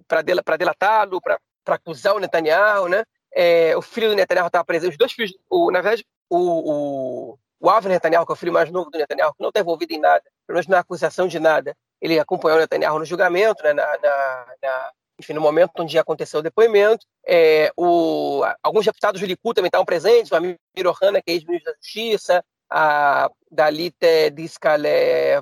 delatá-lo, 0.56 1.20
para 1.20 1.38
acusar 1.66 2.14
o 2.14 2.20
Netanyahu, 2.20 2.88
né? 2.88 3.02
É, 3.34 3.76
o 3.76 3.82
filho 3.82 4.08
do 4.08 4.14
Netanyahu 4.14 4.46
estava 4.46 4.64
presente, 4.64 4.92
os 4.92 4.96
dois 4.96 5.12
filhos, 5.12 5.32
o, 5.50 5.70
na 5.70 5.82
verdade, 5.82 6.06
o, 6.30 7.32
o, 7.32 7.38
o 7.60 7.68
Avner 7.68 7.94
Netanyahu, 7.94 8.24
que 8.24 8.32
é 8.32 8.34
o 8.34 8.36
filho 8.36 8.52
mais 8.52 8.70
novo 8.70 8.88
do 8.88 8.96
Netanyahu, 8.96 9.34
que 9.34 9.42
não 9.42 9.48
está 9.48 9.60
envolvido 9.60 9.92
em 9.92 9.98
nada, 9.98 10.22
pelo 10.46 10.56
menos 10.56 10.68
na 10.68 10.78
acusação 10.78 11.26
de 11.26 11.38
nada, 11.38 11.76
ele 12.00 12.18
acompanhou 12.18 12.58
Netanyahu 12.58 12.98
no 12.98 13.04
julgamento, 13.04 13.62
né, 13.62 13.72
na, 13.72 13.86
na, 13.98 14.46
na 14.62 14.92
enfim, 15.18 15.32
no 15.32 15.40
momento 15.40 15.72
onde 15.78 15.98
aconteceu 15.98 16.40
o 16.40 16.42
depoimento. 16.42 17.06
É, 17.26 17.72
o, 17.76 18.42
alguns 18.62 18.84
deputados 18.84 19.20
do 19.20 19.26
Likud 19.26 19.54
também 19.54 19.68
estavam 19.68 19.86
presentes, 19.86 20.30
o 20.30 20.36
Amir 20.36 20.58
Ohana, 20.84 21.22
que 21.22 21.30
é 21.30 21.34
ex-ministro 21.34 21.72
da 21.72 21.78
Justiça, 21.80 22.44
a 22.70 23.30
Dalite 23.50 24.30
Diskale 24.30 24.88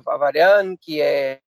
Avarian, 0.07 0.75
que 0.79 1.01
é, 1.01 1.39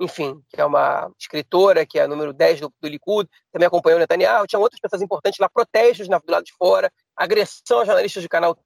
enfim, 0.00 0.42
que 0.48 0.60
é 0.60 0.64
uma 0.64 1.10
escritora, 1.18 1.86
que 1.86 1.98
é 1.98 2.06
número 2.06 2.32
10 2.32 2.60
do, 2.60 2.72
do 2.80 2.88
Likud, 2.88 3.28
também 3.52 3.66
acompanhou 3.66 3.98
o 3.98 4.00
Netanyahu. 4.00 4.46
Tinha 4.46 4.58
outras 4.58 4.80
pessoas 4.80 5.02
importantes 5.02 5.38
lá, 5.38 5.48
protestos 5.48 6.08
na, 6.08 6.18
do 6.18 6.30
lado 6.30 6.44
de 6.44 6.52
fora, 6.52 6.90
agressão 7.14 7.80
a 7.80 7.84
jornalistas 7.84 8.22
do 8.22 8.28
Canal 8.28 8.56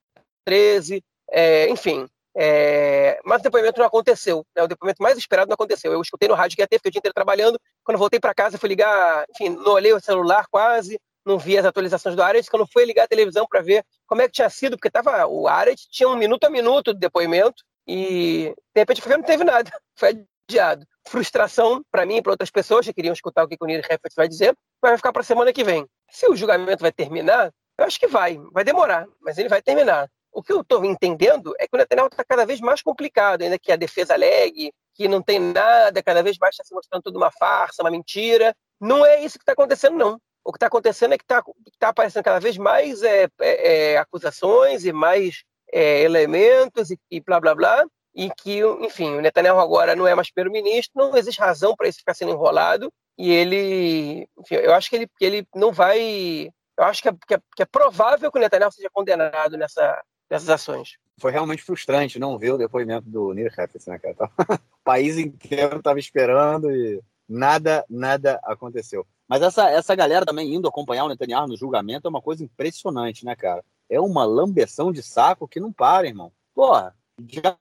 13, 0.44 1.04
é, 1.30 1.68
enfim. 1.68 2.08
É, 2.36 3.20
mas 3.24 3.40
o 3.40 3.44
depoimento 3.44 3.78
não 3.78 3.86
aconteceu. 3.86 4.44
Né? 4.56 4.62
O 4.62 4.66
depoimento 4.66 5.02
mais 5.02 5.16
esperado 5.16 5.48
não 5.48 5.54
aconteceu. 5.54 5.92
Eu 5.92 6.00
escutei 6.00 6.28
no 6.28 6.34
rádio 6.34 6.56
que 6.56 6.62
ia 6.62 6.66
ter, 6.66 6.78
fiquei 6.78 6.88
o 6.88 6.92
dia 6.92 6.98
inteiro 6.98 7.14
trabalhando. 7.14 7.60
Quando 7.84 7.98
voltei 7.98 8.18
para 8.18 8.34
casa, 8.34 8.58
fui 8.58 8.68
ligar, 8.68 9.24
enfim, 9.30 9.50
não 9.50 9.72
olhei 9.72 9.92
o 9.92 10.00
celular 10.00 10.46
quase, 10.50 11.00
não 11.24 11.38
vi 11.38 11.56
as 11.56 11.64
atualizações 11.64 12.16
do 12.16 12.22
Aret. 12.22 12.48
Quando 12.50 12.66
fui 12.66 12.84
ligar 12.84 13.04
a 13.04 13.08
televisão 13.08 13.46
para 13.48 13.62
ver 13.62 13.84
como 14.06 14.22
é 14.22 14.26
que 14.26 14.32
tinha 14.32 14.50
sido, 14.50 14.76
porque 14.76 14.90
tava, 14.90 15.26
o 15.26 15.46
Aret 15.46 15.86
tinha 15.90 16.08
um 16.08 16.16
minuto 16.16 16.44
a 16.44 16.50
minuto 16.50 16.92
de 16.92 17.00
depoimento 17.00 17.62
e 17.86 18.54
de 18.74 18.80
repente 18.80 19.00
foi, 19.00 19.16
não 19.16 19.22
teve 19.22 19.44
nada. 19.44 19.70
Foi 19.96 20.26
adiado. 20.48 20.86
Frustração 21.06 21.82
para 21.90 22.04
mim 22.04 22.16
e 22.16 22.22
para 22.22 22.32
outras 22.32 22.50
pessoas 22.50 22.86
que 22.86 22.92
queriam 22.92 23.12
escutar 23.12 23.44
o 23.44 23.48
que 23.48 23.56
o 23.60 23.66
Nir 23.66 23.80
Heffert 23.80 24.12
vai 24.16 24.28
dizer, 24.28 24.54
vai 24.82 24.96
ficar 24.96 25.12
para 25.12 25.20
a 25.20 25.24
semana 25.24 25.52
que 25.52 25.62
vem. 25.62 25.86
Se 26.10 26.26
o 26.28 26.36
julgamento 26.36 26.82
vai 26.82 26.92
terminar, 26.92 27.52
eu 27.78 27.84
acho 27.84 27.98
que 27.98 28.06
vai. 28.06 28.38
Vai 28.52 28.64
demorar, 28.64 29.06
mas 29.20 29.38
ele 29.38 29.48
vai 29.48 29.62
terminar. 29.62 30.08
O 30.34 30.42
que 30.42 30.52
eu 30.52 30.62
estou 30.62 30.84
entendendo 30.84 31.54
é 31.60 31.68
que 31.68 31.74
o 31.74 31.78
Netanyahu 31.78 32.08
está 32.08 32.24
cada 32.24 32.44
vez 32.44 32.60
mais 32.60 32.82
complicado, 32.82 33.42
ainda 33.42 33.56
que 33.56 33.70
a 33.70 33.76
defesa 33.76 34.14
alegue 34.14 34.72
que 34.92 35.06
não 35.06 35.22
tem 35.22 35.38
nada, 35.38 36.02
cada 36.02 36.22
vez 36.22 36.36
mais 36.38 36.54
está 36.54 36.64
se 36.64 36.74
mostrando 36.74 37.02
tudo 37.02 37.16
uma 37.16 37.30
farsa, 37.30 37.82
uma 37.82 37.90
mentira. 37.90 38.54
Não 38.80 39.06
é 39.06 39.24
isso 39.24 39.38
que 39.38 39.42
está 39.42 39.52
acontecendo, 39.52 39.96
não. 39.96 40.20
O 40.44 40.52
que 40.52 40.56
está 40.56 40.66
acontecendo 40.66 41.14
é 41.14 41.18
que 41.18 41.24
está 41.24 41.42
tá 41.78 41.88
aparecendo 41.88 42.24
cada 42.24 42.40
vez 42.40 42.58
mais 42.58 43.02
é, 43.02 43.28
é, 43.40 43.92
é, 43.92 43.96
acusações 43.96 44.84
e 44.84 44.92
mais 44.92 45.44
é, 45.72 46.02
elementos 46.02 46.90
e, 46.90 46.98
e 47.10 47.20
blá 47.20 47.40
blá 47.40 47.54
blá, 47.54 47.84
e 48.14 48.28
que, 48.30 48.60
enfim, 48.80 49.14
o 49.14 49.20
Netanyahu 49.20 49.58
agora 49.58 49.96
não 49.96 50.06
é 50.06 50.14
mais 50.14 50.30
primeiro-ministro, 50.30 50.92
não 50.94 51.16
existe 51.16 51.40
razão 51.40 51.74
para 51.76 51.88
isso 51.88 51.98
ficar 51.98 52.14
sendo 52.14 52.32
enrolado, 52.32 52.92
e 53.16 53.32
ele, 53.32 54.28
enfim, 54.38 54.56
eu 54.56 54.74
acho 54.74 54.90
que 54.90 54.96
ele, 54.96 55.08
que 55.16 55.24
ele 55.24 55.46
não 55.54 55.72
vai. 55.72 56.50
Eu 56.76 56.84
acho 56.84 57.02
que 57.02 57.08
é, 57.08 57.12
que 57.26 57.34
é, 57.34 57.38
que 57.56 57.62
é 57.62 57.66
provável 57.66 58.30
que 58.30 58.38
o 58.38 58.40
Netanyahu 58.40 58.72
seja 58.72 58.90
condenado 58.92 59.56
nessa, 59.56 60.02
dessas 60.28 60.48
ações. 60.48 60.98
Foi 61.18 61.30
realmente 61.30 61.62
frustrante 61.62 62.18
não 62.18 62.38
ver 62.38 62.52
o 62.52 62.58
depoimento 62.58 63.08
do 63.08 63.32
Nir 63.32 63.52
Heffetz, 63.56 63.86
né, 63.86 63.98
cara? 63.98 64.30
o 64.60 64.84
país 64.84 65.16
inteiro 65.16 65.76
estava 65.78 65.98
esperando 65.98 66.70
e 66.70 67.00
nada, 67.28 67.84
nada 67.88 68.40
aconteceu. 68.42 69.06
Mas 69.28 69.42
essa, 69.42 69.70
essa 69.70 69.94
galera 69.94 70.26
também 70.26 70.54
indo 70.54 70.68
acompanhar 70.68 71.04
o 71.04 71.08
Netanyahu 71.08 71.48
no 71.48 71.56
julgamento 71.56 72.06
é 72.06 72.10
uma 72.10 72.20
coisa 72.20 72.44
impressionante, 72.44 73.24
né, 73.24 73.34
cara? 73.34 73.64
É 73.88 74.00
uma 74.00 74.24
lambeção 74.24 74.92
de 74.92 75.02
saco 75.02 75.48
que 75.48 75.60
não 75.60 75.72
para, 75.72 76.06
irmão. 76.06 76.32
Porra, 76.54 76.94
já 77.28 77.56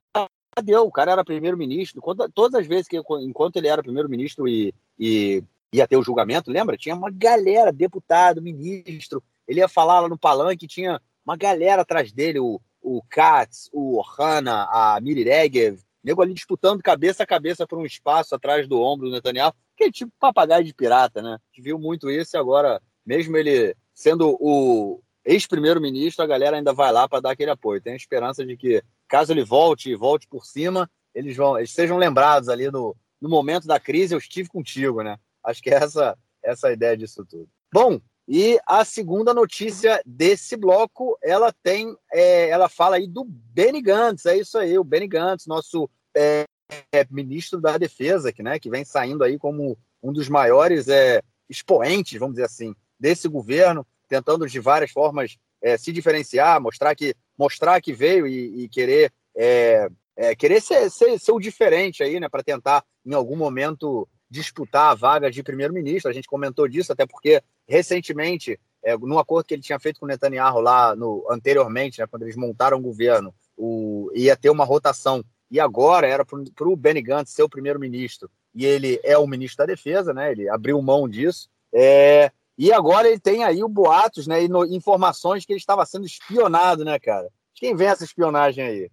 deu. 0.63 0.85
O 0.85 0.91
cara 0.91 1.11
era 1.11 1.23
primeiro-ministro. 1.23 2.01
Todas 2.33 2.59
as 2.59 2.67
vezes 2.67 2.87
que, 2.87 3.01
enquanto 3.21 3.55
ele 3.57 3.67
era 3.67 3.83
primeiro-ministro 3.83 4.47
e, 4.47 4.73
e 4.99 5.43
ia 5.71 5.87
ter 5.87 5.97
o 5.97 6.03
julgamento, 6.03 6.51
lembra? 6.51 6.77
Tinha 6.77 6.95
uma 6.95 7.09
galera, 7.09 7.71
deputado, 7.71 8.41
ministro. 8.41 9.23
Ele 9.47 9.59
ia 9.59 9.67
falar 9.67 10.01
lá 10.01 10.09
no 10.09 10.17
palanque, 10.17 10.67
tinha 10.67 11.01
uma 11.25 11.37
galera 11.37 11.81
atrás 11.81 12.11
dele, 12.11 12.39
o, 12.39 12.59
o 12.81 13.01
Katz, 13.09 13.69
o 13.71 13.97
Ohana, 13.97 14.67
a 14.69 14.99
Miri 15.01 15.23
Regev, 15.23 15.79
nego 16.03 16.21
ali 16.21 16.33
disputando 16.33 16.83
cabeça 16.83 17.23
a 17.23 17.27
cabeça 17.27 17.65
por 17.65 17.79
um 17.79 17.85
espaço 17.85 18.35
atrás 18.35 18.67
do 18.67 18.81
ombro 18.81 19.07
do 19.07 19.13
Netanyahu, 19.13 19.53
que 19.75 19.85
é 19.85 19.91
tipo 19.91 20.11
papagaio 20.19 20.63
de 20.63 20.73
pirata, 20.73 21.21
né? 21.21 21.35
A 21.35 21.39
gente 21.55 21.63
viu 21.63 21.79
muito 21.79 22.09
isso 22.09 22.35
e 22.35 22.37
agora, 22.37 22.81
mesmo 23.05 23.37
ele 23.37 23.75
sendo 23.93 24.35
o 24.39 25.01
ex-primeiro-ministro, 25.25 26.23
a 26.23 26.27
galera 26.27 26.57
ainda 26.57 26.73
vai 26.73 26.91
lá 26.91 27.07
para 27.07 27.21
dar 27.21 27.31
aquele 27.31 27.51
apoio. 27.51 27.81
Tem 27.81 27.93
a 27.93 27.97
esperança 27.97 28.45
de 28.45 28.57
que, 28.57 28.83
caso 29.07 29.31
ele 29.31 29.43
volte 29.43 29.89
e 29.89 29.95
volte 29.95 30.27
por 30.27 30.45
cima, 30.45 30.89
eles 31.15 31.37
vão, 31.37 31.57
eles 31.57 31.71
sejam 31.71 31.97
lembrados 31.97 32.49
ali 32.49 32.69
no, 32.69 32.95
no 33.21 33.29
momento 33.29 33.67
da 33.67 33.79
crise, 33.79 34.13
eu 34.13 34.19
estive 34.19 34.49
contigo, 34.49 35.01
né? 35.01 35.17
Acho 35.43 35.61
que 35.61 35.69
é 35.69 35.75
essa, 35.75 36.17
essa 36.43 36.67
a 36.67 36.73
ideia 36.73 36.97
disso 36.97 37.25
tudo. 37.25 37.47
Bom, 37.71 38.01
e 38.27 38.57
a 38.65 38.85
segunda 38.85 39.33
notícia 39.33 40.01
desse 40.05 40.55
bloco, 40.55 41.17
ela 41.21 41.51
tem, 41.51 41.95
é, 42.11 42.49
ela 42.49 42.69
fala 42.69 42.95
aí 42.95 43.07
do 43.07 43.25
Benny 43.25 43.81
Gantz, 43.81 44.25
é 44.25 44.37
isso 44.37 44.57
aí, 44.57 44.77
o 44.77 44.83
Benny 44.83 45.07
Gantz, 45.07 45.45
nosso 45.45 45.89
é, 46.15 46.45
é, 46.91 47.05
ministro 47.11 47.59
da 47.59 47.77
Defesa, 47.77 48.31
que, 48.31 48.41
né, 48.41 48.57
que 48.59 48.69
vem 48.69 48.85
saindo 48.85 49.23
aí 49.23 49.37
como 49.37 49.77
um 50.01 50.13
dos 50.13 50.29
maiores 50.29 50.87
é, 50.87 51.21
expoentes, 51.49 52.17
vamos 52.17 52.35
dizer 52.35 52.45
assim, 52.45 52.73
desse 52.97 53.27
governo, 53.27 53.85
tentando 54.07 54.47
de 54.47 54.59
várias 54.59 54.91
formas 54.91 55.37
é, 55.61 55.77
se 55.77 55.91
diferenciar, 55.91 56.61
mostrar 56.61 56.95
que, 56.95 57.13
mostrar 57.37 57.81
que 57.81 57.91
veio 57.91 58.25
e, 58.25 58.63
e 58.63 58.69
querer, 58.69 59.11
é, 59.35 59.89
querer 60.37 60.61
ser, 60.61 60.89
ser, 60.89 61.19
ser 61.19 61.31
o 61.33 61.39
diferente 61.39 62.03
aí, 62.03 62.19
né, 62.21 62.29
para 62.29 62.43
tentar 62.43 62.85
em 63.05 63.13
algum 63.13 63.35
momento 63.35 64.07
disputar 64.29 64.91
a 64.91 64.95
vaga 64.95 65.29
de 65.29 65.43
primeiro-ministro. 65.43 66.09
A 66.09 66.13
gente 66.13 66.27
comentou 66.27 66.67
disso, 66.67 66.91
até 66.91 67.05
porque 67.05 67.41
recentemente, 67.67 68.59
é, 68.83 68.97
no 68.97 69.17
acordo 69.19 69.45
que 69.45 69.53
ele 69.53 69.61
tinha 69.61 69.79
feito 69.79 69.99
com 69.99 70.05
o 70.05 70.09
Netanyahu 70.09 70.59
lá 70.59 70.95
no, 70.95 71.25
anteriormente, 71.29 71.99
né, 71.99 72.07
quando 72.07 72.23
eles 72.23 72.35
montaram 72.35 72.77
o 72.77 72.81
governo, 72.81 73.33
o, 73.57 74.11
ia 74.13 74.35
ter 74.35 74.49
uma 74.49 74.65
rotação. 74.65 75.23
E 75.49 75.59
agora 75.59 76.07
era 76.07 76.25
para 76.25 76.67
o 76.67 76.75
Benny 76.75 77.01
Gantz 77.01 77.31
ser 77.31 77.43
o 77.43 77.49
primeiro-ministro. 77.49 78.29
E 78.55 78.65
ele 78.65 78.99
é 79.03 79.17
o 79.17 79.27
ministro 79.27 79.59
da 79.59 79.73
Defesa, 79.73 80.13
né? 80.13 80.31
Ele 80.31 80.49
abriu 80.49 80.81
mão 80.81 81.07
disso. 81.07 81.47
É, 81.71 82.31
e 82.57 82.71
agora 82.71 83.07
ele 83.07 83.19
tem 83.19 83.43
aí 83.43 83.63
o 83.63 83.67
boatos, 83.67 84.27
né? 84.27 84.43
E 84.43 84.47
no, 84.47 84.65
informações 84.65 85.45
que 85.45 85.53
ele 85.53 85.59
estava 85.59 85.85
sendo 85.85 86.05
espionado, 86.05 86.83
né, 86.83 86.99
cara? 86.99 87.29
Quem 87.53 87.75
vem 87.75 87.87
essa 87.87 88.03
espionagem 88.03 88.63
aí? 88.63 88.91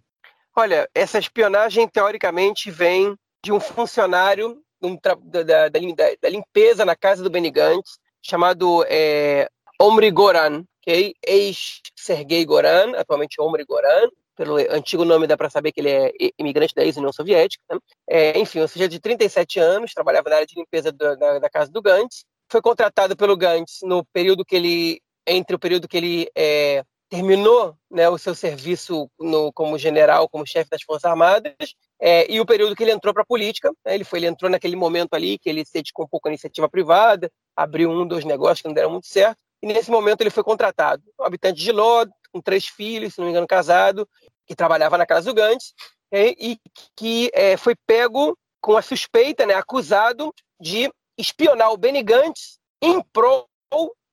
Olha, 0.55 0.89
essa 0.93 1.17
espionagem 1.17 1.87
teoricamente 1.87 2.69
vem 2.69 3.15
de 3.43 3.51
um 3.51 3.59
funcionário 3.59 4.61
um 4.83 4.97
da, 4.99 5.43
da, 5.43 5.69
da, 5.69 6.29
limpeza 6.29 6.83
na 6.83 6.95
casa 6.95 7.23
do 7.23 7.29
Benny 7.29 7.51
Gantz, 7.51 7.99
chamado 8.21 8.85
é, 8.87 9.49
Omri 9.79 10.11
Goran, 10.11 10.63
okay? 10.81 11.13
ex-Sergei 11.25 12.45
Goran, 12.45 12.95
atualmente 12.95 13.41
Omri 13.41 13.65
Goran, 13.65 14.09
pelo 14.35 14.55
antigo 14.57 15.05
nome 15.05 15.27
dá 15.27 15.37
para 15.37 15.49
saber 15.49 15.71
que 15.71 15.81
ele 15.81 15.89
é 15.89 16.11
imigrante 16.37 16.73
da 16.73 16.83
ex-União 16.83 17.13
Soviética. 17.13 17.63
Né? 17.69 17.79
É, 18.09 18.39
enfim, 18.39 18.59
ou 18.59 18.67
seja, 18.67 18.87
de 18.87 18.99
37 18.99 19.59
anos, 19.59 19.93
trabalhava 19.93 20.29
na 20.29 20.35
área 20.37 20.47
de 20.47 20.55
limpeza 20.55 20.91
da, 20.91 21.39
da, 21.39 21.49
casa 21.49 21.71
do 21.71 21.81
Gantz, 21.81 22.25
foi 22.49 22.61
contratado 22.61 23.15
pelo 23.15 23.37
Gantz 23.37 23.79
no 23.83 24.03
período 24.05 24.43
que 24.43 24.55
ele, 24.55 25.01
entre 25.27 25.55
o 25.55 25.59
período 25.59 25.87
que 25.87 25.97
ele 25.97 26.31
é, 26.35 26.83
terminou 27.09 27.75
né, 27.89 28.09
o 28.09 28.17
seu 28.17 28.33
serviço 28.33 29.09
no, 29.19 29.51
como 29.53 29.77
general, 29.77 30.29
como 30.29 30.47
chefe 30.47 30.69
das 30.69 30.81
Forças 30.81 31.05
Armadas, 31.05 31.53
é, 32.01 32.29
e 32.31 32.41
o 32.41 32.45
período 32.45 32.75
que 32.75 32.83
ele 32.83 32.91
entrou 32.91 33.13
para 33.13 33.21
a 33.21 33.25
política. 33.25 33.71
Né, 33.85 33.93
ele, 33.93 34.03
foi, 34.03 34.19
ele 34.19 34.25
entrou 34.25 34.49
naquele 34.49 34.75
momento 34.75 35.13
ali 35.13 35.37
que 35.37 35.47
ele 35.47 35.63
se 35.63 35.71
dedicou 35.71 36.05
um 36.05 36.07
pouco 36.07 36.27
à 36.27 36.31
iniciativa 36.31 36.67
privada, 36.67 37.31
abriu 37.55 37.91
um, 37.91 38.07
dois 38.07 38.25
negócios 38.25 38.61
que 38.61 38.67
não 38.67 38.73
deram 38.73 38.89
muito 38.89 39.07
certo, 39.07 39.37
e 39.61 39.67
nesse 39.67 39.91
momento 39.91 40.21
ele 40.21 40.31
foi 40.31 40.43
contratado. 40.43 41.03
Um 41.19 41.23
habitante 41.23 41.61
de 41.61 41.71
Lod, 41.71 42.11
com 42.33 42.41
três 42.41 42.65
filhos, 42.65 43.13
se 43.13 43.19
não 43.19 43.25
me 43.25 43.31
engano, 43.31 43.45
casado, 43.45 44.09
que 44.47 44.55
trabalhava 44.55 44.97
na 44.97 45.05
casa 45.05 45.31
do 45.31 45.35
Gantz, 45.35 45.73
é, 46.11 46.29
e 46.29 46.59
que 46.95 47.29
é, 47.33 47.55
foi 47.55 47.75
pego 47.85 48.35
com 48.59 48.75
a 48.75 48.81
suspeita, 48.81 49.45
né, 49.45 49.53
acusado 49.53 50.33
de 50.59 50.91
espionar 51.17 51.71
o 51.71 51.77
Benny 51.77 52.01
Gantz 52.01 52.59
em 52.81 53.01
prol, 53.13 53.47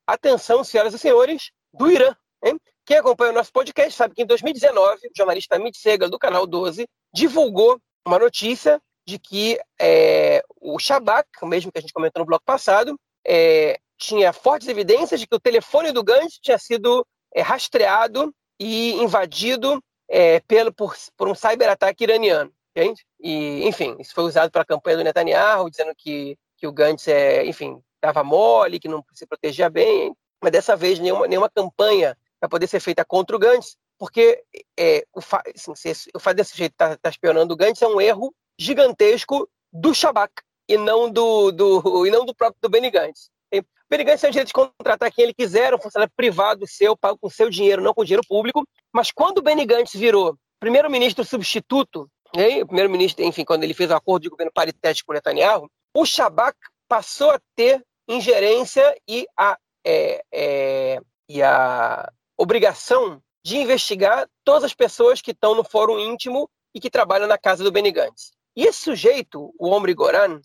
atenção, 0.07 0.63
senhoras 0.63 0.93
e 0.93 0.99
senhores, 0.99 1.51
do 1.73 1.91
Irã. 1.91 2.15
Hein? 2.45 2.59
Quem 2.85 2.97
acompanha 2.97 3.33
o 3.33 3.35
nosso 3.35 3.53
podcast 3.53 3.93
sabe 3.93 4.15
que 4.15 4.23
em 4.23 4.27
2019, 4.27 5.09
o 5.09 5.11
jornalista 5.17 5.57
Amit 5.57 5.79
Segal, 5.79 6.09
do 6.09 6.19
canal 6.19 6.47
12, 6.47 6.89
divulgou 7.13 7.81
uma 8.07 8.19
notícia 8.19 8.81
de 9.07 9.19
que 9.19 9.59
é, 9.81 10.43
o 10.61 10.79
Shabak, 10.79 11.29
o 11.41 11.47
mesmo 11.47 11.73
que 11.73 11.79
a 11.79 11.81
gente 11.81 11.93
comentou 11.93 12.21
no 12.21 12.27
bloco 12.27 12.45
passado, 12.45 12.99
é, 13.27 13.79
tinha 13.97 14.33
fortes 14.33 14.69
evidências 14.69 15.19
de 15.19 15.27
que 15.27 15.35
o 15.35 15.41
telefone 15.41 15.93
do 15.93 16.05
Gantz 16.05 16.39
tinha 16.41 16.59
sido 16.59 17.07
é, 17.35 17.41
rastreado 17.41 18.35
e 18.61 18.93
invadido 18.95 19.83
é, 20.09 20.41
pelo, 20.41 20.73
por, 20.73 20.95
por 21.17 21.29
um 21.29 21.35
cyberataque 21.35 22.05
iraniano. 22.05 22.53
Entende? 22.75 23.05
E, 23.21 23.67
enfim, 23.67 23.97
isso 23.99 24.15
foi 24.15 24.25
usado 24.25 24.51
para 24.51 24.63
a 24.63 24.67
campanha 24.67 24.99
do 24.99 25.05
Netanyahu, 25.05 25.69
dizendo 25.69 25.93
que, 25.97 26.39
que 26.57 26.67
o 26.67 26.73
Gantz, 26.73 27.09
é, 27.09 27.45
enfim, 27.45 27.83
estava 27.97 28.23
mole, 28.23 28.79
que 28.79 28.89
não 28.89 29.05
se 29.13 29.27
protegia 29.27 29.69
bem. 29.69 30.15
Mas 30.41 30.53
dessa 30.53 30.77
vez, 30.77 30.99
nenhuma, 31.01 31.27
nenhuma 31.27 31.51
campanha 31.51 32.17
para 32.39 32.49
poder 32.49 32.69
ser 32.69 32.79
feita 32.79 33.05
contra 33.05 33.35
o 33.35 33.39
Gantz, 33.39 33.77
porque 33.99 34.43
é, 34.79 35.05
o, 35.13 35.21
fa 35.21 35.43
assim, 35.55 35.93
o 36.15 36.21
fato 36.21 36.37
desse 36.37 36.57
jeito 36.57 36.73
estar 36.73 36.91
tá, 36.91 36.99
tá 37.03 37.11
espionando 37.11 37.53
o 37.53 37.57
Gantz 37.57 37.83
é 37.83 37.87
um 37.87 38.01
erro 38.01 38.33
gigantesco 38.59 39.49
do 39.73 39.95
Shabak 39.95 40.33
e 40.69 40.77
não 40.77 41.11
do, 41.11 41.51
do, 41.51 42.07
e 42.07 42.11
não 42.11 42.25
do 42.25 42.35
próprio 42.35 42.61
do 42.61 42.69
Benny 42.69 42.91
Gantz. 42.91 43.31
O 43.53 43.91
Benny 43.91 44.05
Gantz 44.05 44.21
tem 44.21 44.29
o 44.29 44.33
direito 44.33 44.49
de 44.49 44.53
contratar 44.53 45.11
quem 45.11 45.25
ele 45.25 45.35
quiser, 45.35 45.75
um 45.75 45.81
funcionário 45.81 46.13
privado 46.15 46.67
seu, 46.67 46.95
pago 46.95 47.19
com 47.19 47.31
seu 47.31 47.49
dinheiro, 47.49 47.83
não 47.83 47.95
com 47.95 48.05
dinheiro 48.05 48.27
público, 48.29 48.67
mas 48.93 49.11
quando 49.11 49.39
o 49.39 49.43
Benny 49.43 49.65
Gantz 49.65 49.95
virou 49.95 50.37
primeiro-ministro 50.61 51.25
substituto, 51.25 52.11
né, 52.37 52.63
o 52.63 52.67
primeiro-ministro, 52.67 53.25
enfim, 53.25 53.45
quando 53.45 53.65
ele 53.65 53.73
fez 53.73 53.91
o 53.91 53.95
acordo 53.95 54.25
de 54.25 54.29
governo 54.29 54.53
paritético 54.53 55.07
com 55.07 55.15
Netanyahu, 55.15 55.71
o 55.95 56.05
Shabak 56.05 56.59
passou 56.87 57.31
a 57.31 57.41
ter 57.57 57.83
ingerência 58.07 58.95
e 59.09 59.27
a, 59.37 59.57
é, 59.85 60.23
é, 60.33 61.01
e 61.29 61.43
a 61.43 62.11
obrigação 62.37 63.23
de 63.49 63.57
investigar 63.57 64.29
todas 64.45 64.65
as 64.65 64.75
pessoas 64.75 65.23
que 65.23 65.31
estão 65.31 65.55
no 65.55 65.65
fórum 65.65 65.99
íntimo 65.99 66.51
e 66.75 66.79
que 66.79 66.91
trabalham 66.91 67.27
na 67.27 67.39
casa 67.39 67.65
do 67.65 67.73
Benny 67.73 67.91
Gantz. 67.91 68.31
E 68.55 68.67
esse 68.67 68.81
sujeito, 68.81 69.55
o 69.59 69.71
Omri 69.71 69.95
Goran, 69.95 70.39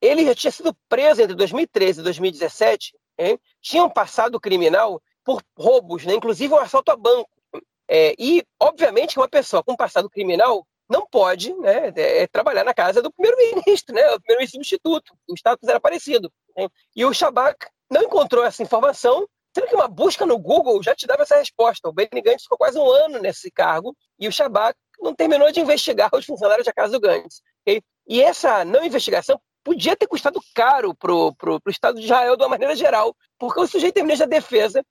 ele 0.00 0.24
já 0.24 0.34
tinha 0.34 0.50
sido 0.50 0.74
preso 0.88 1.20
entre 1.20 1.34
2013 1.34 2.00
e 2.00 2.02
2017, 2.02 2.94
tinha 3.60 3.84
um 3.84 3.90
passado 3.90 4.40
criminal 4.40 5.02
por 5.22 5.42
roubos, 5.54 6.06
né? 6.06 6.14
inclusive 6.14 6.54
um 6.54 6.58
assalto 6.58 6.90
a 6.90 6.96
banco. 6.96 7.28
É, 7.86 8.14
e, 8.18 8.42
obviamente, 8.58 9.18
uma 9.18 9.28
pessoa 9.28 9.62
com 9.62 9.76
passado 9.76 10.08
criminal 10.08 10.66
não 10.88 11.06
pode 11.06 11.52
né, 11.54 11.92
é, 11.94 12.26
trabalhar 12.26 12.64
na 12.64 12.72
casa 12.72 13.02
do 13.02 13.12
primeiro-ministro, 13.12 13.94
né, 13.94 14.02
o 14.12 14.20
primeiro-ministro 14.20 14.64
substituto. 14.64 15.12
O 15.28 15.34
status 15.34 15.68
era 15.68 15.78
parecido. 15.78 16.32
E 16.96 17.04
o 17.04 17.12
Shabak 17.12 17.66
não 17.90 18.02
encontrou 18.02 18.44
essa 18.44 18.62
informação 18.62 19.28
Sendo 19.54 19.66
que 19.66 19.74
uma 19.74 19.88
busca 19.88 20.24
no 20.24 20.38
Google 20.38 20.82
já 20.82 20.94
te 20.94 21.06
dava 21.06 21.22
essa 21.22 21.36
resposta. 21.36 21.88
O 21.88 21.92
Benny 21.92 22.22
Gantz 22.22 22.44
ficou 22.44 22.58
quase 22.58 22.78
um 22.78 22.88
ano 22.88 23.18
nesse 23.18 23.50
cargo 23.50 23.96
e 24.18 24.28
o 24.28 24.32
Shabak 24.32 24.78
não 25.00 25.14
terminou 25.14 25.50
de 25.50 25.60
investigar 25.60 26.10
os 26.12 26.24
funcionários 26.24 26.66
da 26.66 26.72
casa 26.72 26.92
do 26.92 27.00
Gantz. 27.00 27.42
Okay? 27.62 27.82
E 28.06 28.22
essa 28.22 28.64
não 28.64 28.84
investigação 28.84 29.40
podia 29.62 29.96
ter 29.96 30.06
custado 30.06 30.40
caro 30.54 30.94
para 30.94 31.12
o 31.14 31.60
Estado 31.68 31.98
de 31.98 32.04
Israel 32.04 32.36
de 32.36 32.42
uma 32.42 32.48
maneira 32.48 32.74
geral, 32.74 33.14
porque 33.38 33.60
o 33.60 33.66
sujeito 33.66 33.94
tem 33.94 34.02
ministro 34.02 34.28
da 34.28 34.36
defesa, 34.36 34.84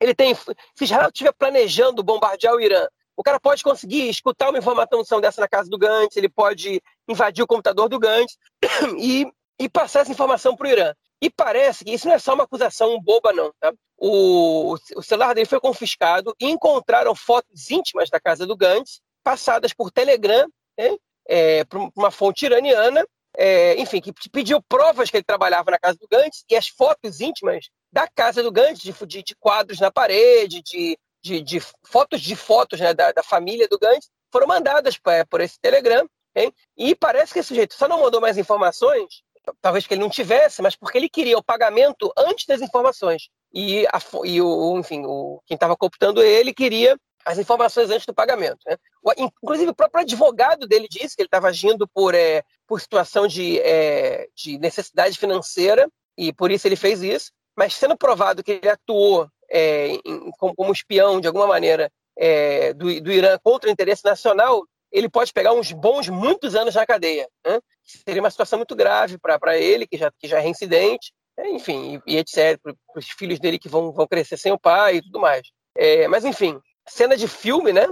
ele 0.00 0.14
tem, 0.14 0.34
se 0.34 0.84
Israel 0.84 1.08
estiver 1.08 1.32
planejando 1.32 2.02
bombardear 2.02 2.54
o 2.54 2.60
Irã, 2.60 2.86
o 3.16 3.22
cara 3.22 3.38
pode 3.38 3.62
conseguir 3.62 4.08
escutar 4.08 4.48
uma 4.48 4.58
informação 4.58 5.20
dessa 5.20 5.40
na 5.40 5.48
casa 5.48 5.70
do 5.70 5.78
Gantz, 5.78 6.16
ele 6.16 6.28
pode 6.28 6.82
invadir 7.08 7.42
o 7.42 7.46
computador 7.46 7.88
do 7.88 7.98
Gantz 7.98 8.36
e, 8.98 9.26
e 9.58 9.68
passar 9.68 10.00
essa 10.00 10.12
informação 10.12 10.56
para 10.56 10.66
o 10.66 10.70
Irã. 10.70 10.92
E 11.24 11.30
parece 11.30 11.86
que 11.86 11.92
isso 11.94 12.06
não 12.06 12.14
é 12.14 12.18
só 12.18 12.34
uma 12.34 12.44
acusação 12.44 13.00
boba, 13.00 13.32
não. 13.32 13.50
Tá? 13.58 13.72
O, 13.96 14.74
o 14.94 15.02
celular 15.02 15.34
dele 15.34 15.46
foi 15.46 15.58
confiscado 15.58 16.36
e 16.38 16.50
encontraram 16.50 17.14
fotos 17.14 17.70
íntimas 17.70 18.10
da 18.10 18.20
casa 18.20 18.46
do 18.46 18.54
Gantz, 18.54 19.00
passadas 19.22 19.72
por 19.72 19.90
Telegram, 19.90 20.46
né? 20.76 20.94
é, 21.26 21.64
por 21.64 21.90
uma 21.96 22.10
fonte 22.10 22.44
iraniana, 22.44 23.06
é, 23.38 23.74
enfim, 23.80 24.02
que 24.02 24.12
pediu 24.28 24.62
provas 24.68 25.08
que 25.08 25.16
ele 25.16 25.24
trabalhava 25.24 25.70
na 25.70 25.78
casa 25.78 25.96
do 25.98 26.06
Gantz 26.06 26.44
e 26.46 26.54
as 26.54 26.68
fotos 26.68 27.22
íntimas 27.22 27.70
da 27.90 28.06
casa 28.06 28.42
do 28.42 28.52
Gantz, 28.52 28.82
de, 28.82 28.92
de, 28.92 29.22
de 29.22 29.34
quadros 29.36 29.80
na 29.80 29.90
parede, 29.90 30.60
de, 30.60 30.98
de, 31.22 31.58
fotos 31.86 32.20
de 32.20 32.36
fotos 32.36 32.80
né, 32.80 32.92
da, 32.92 33.12
da, 33.12 33.22
família 33.22 33.66
do 33.66 33.78
Gantz, 33.78 34.10
foram 34.30 34.46
mandadas 34.46 34.98
pra, 34.98 35.24
por 35.24 35.40
esse 35.40 35.58
Telegram. 35.58 36.06
Hein? 36.36 36.52
E 36.76 36.94
parece 36.94 37.32
que 37.32 37.38
esse 37.38 37.48
sujeito 37.48 37.72
só 37.72 37.88
não 37.88 38.02
mandou 38.02 38.20
mais 38.20 38.36
informações 38.36 39.22
talvez 39.60 39.86
que 39.86 39.94
ele 39.94 40.02
não 40.02 40.10
tivesse, 40.10 40.62
mas 40.62 40.76
porque 40.76 40.98
ele 40.98 41.08
queria 41.08 41.38
o 41.38 41.42
pagamento 41.42 42.12
antes 42.16 42.46
das 42.46 42.60
informações. 42.60 43.28
E, 43.52 43.86
a, 43.86 44.00
e 44.24 44.40
o, 44.40 44.78
enfim, 44.78 45.04
o, 45.06 45.40
quem 45.46 45.54
estava 45.54 45.76
cooptando 45.76 46.22
ele 46.22 46.52
queria 46.52 46.98
as 47.24 47.38
informações 47.38 47.90
antes 47.90 48.06
do 48.06 48.14
pagamento. 48.14 48.58
Né? 48.66 48.76
Inclusive, 49.16 49.70
o 49.70 49.74
próprio 49.74 50.02
advogado 50.02 50.66
dele 50.66 50.86
disse 50.88 51.16
que 51.16 51.22
ele 51.22 51.28
estava 51.28 51.48
agindo 51.48 51.88
por, 51.88 52.14
é, 52.14 52.42
por 52.66 52.80
situação 52.80 53.26
de, 53.26 53.58
é, 53.60 54.28
de 54.36 54.58
necessidade 54.58 55.18
financeira 55.18 55.88
e 56.16 56.32
por 56.32 56.50
isso 56.50 56.66
ele 56.66 56.76
fez 56.76 57.02
isso. 57.02 57.32
Mas 57.56 57.74
sendo 57.74 57.96
provado 57.96 58.42
que 58.42 58.52
ele 58.52 58.68
atuou 58.68 59.28
é, 59.50 59.98
em, 60.04 60.30
como, 60.38 60.54
como, 60.54 60.72
espião, 60.72 61.20
de 61.20 61.26
alguma 61.26 61.46
maneira, 61.46 61.90
é, 62.16 62.72
do, 62.74 63.00
do 63.00 63.12
Irã 63.12 63.38
contra 63.42 63.68
o 63.68 63.72
interesse 63.72 64.04
nacional, 64.04 64.64
ele 64.94 65.08
pode 65.08 65.32
pegar 65.32 65.52
uns 65.52 65.72
bons 65.72 66.08
muitos 66.08 66.54
anos 66.54 66.76
na 66.76 66.86
cadeia. 66.86 67.28
Né? 67.44 67.60
Seria 67.82 68.22
uma 68.22 68.30
situação 68.30 68.60
muito 68.60 68.76
grave 68.76 69.18
para 69.18 69.58
ele, 69.58 69.88
que 69.88 69.98
já, 69.98 70.10
que 70.16 70.28
já 70.28 70.38
é 70.38 70.40
reincidente, 70.40 71.12
é, 71.36 71.50
enfim, 71.50 72.00
e, 72.06 72.14
e 72.14 72.16
etc. 72.18 72.60
Para 72.62 72.98
os 73.00 73.10
filhos 73.10 73.40
dele 73.40 73.58
que 73.58 73.68
vão, 73.68 73.92
vão 73.92 74.06
crescer 74.06 74.36
sem 74.36 74.52
o 74.52 74.58
pai 74.58 74.96
e 74.96 75.02
tudo 75.02 75.18
mais. 75.18 75.42
É, 75.76 76.06
mas, 76.06 76.24
enfim, 76.24 76.60
cena 76.88 77.16
de 77.16 77.26
filme, 77.26 77.72
né? 77.72 77.88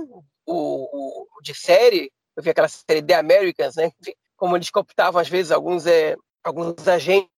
O, 0.46 1.24
o, 1.34 1.42
de 1.42 1.52
série, 1.54 2.12
eu 2.36 2.42
vi 2.42 2.50
aquela 2.50 2.68
série 2.68 3.02
The 3.02 3.14
Americans, 3.14 3.74
né? 3.74 3.90
Como 4.36 4.56
eles 4.56 4.70
cooptavam, 4.70 5.20
às 5.20 5.28
vezes, 5.28 5.50
alguns, 5.50 5.86
é, 5.86 6.14
alguns 6.44 6.86
agentes 6.86 7.28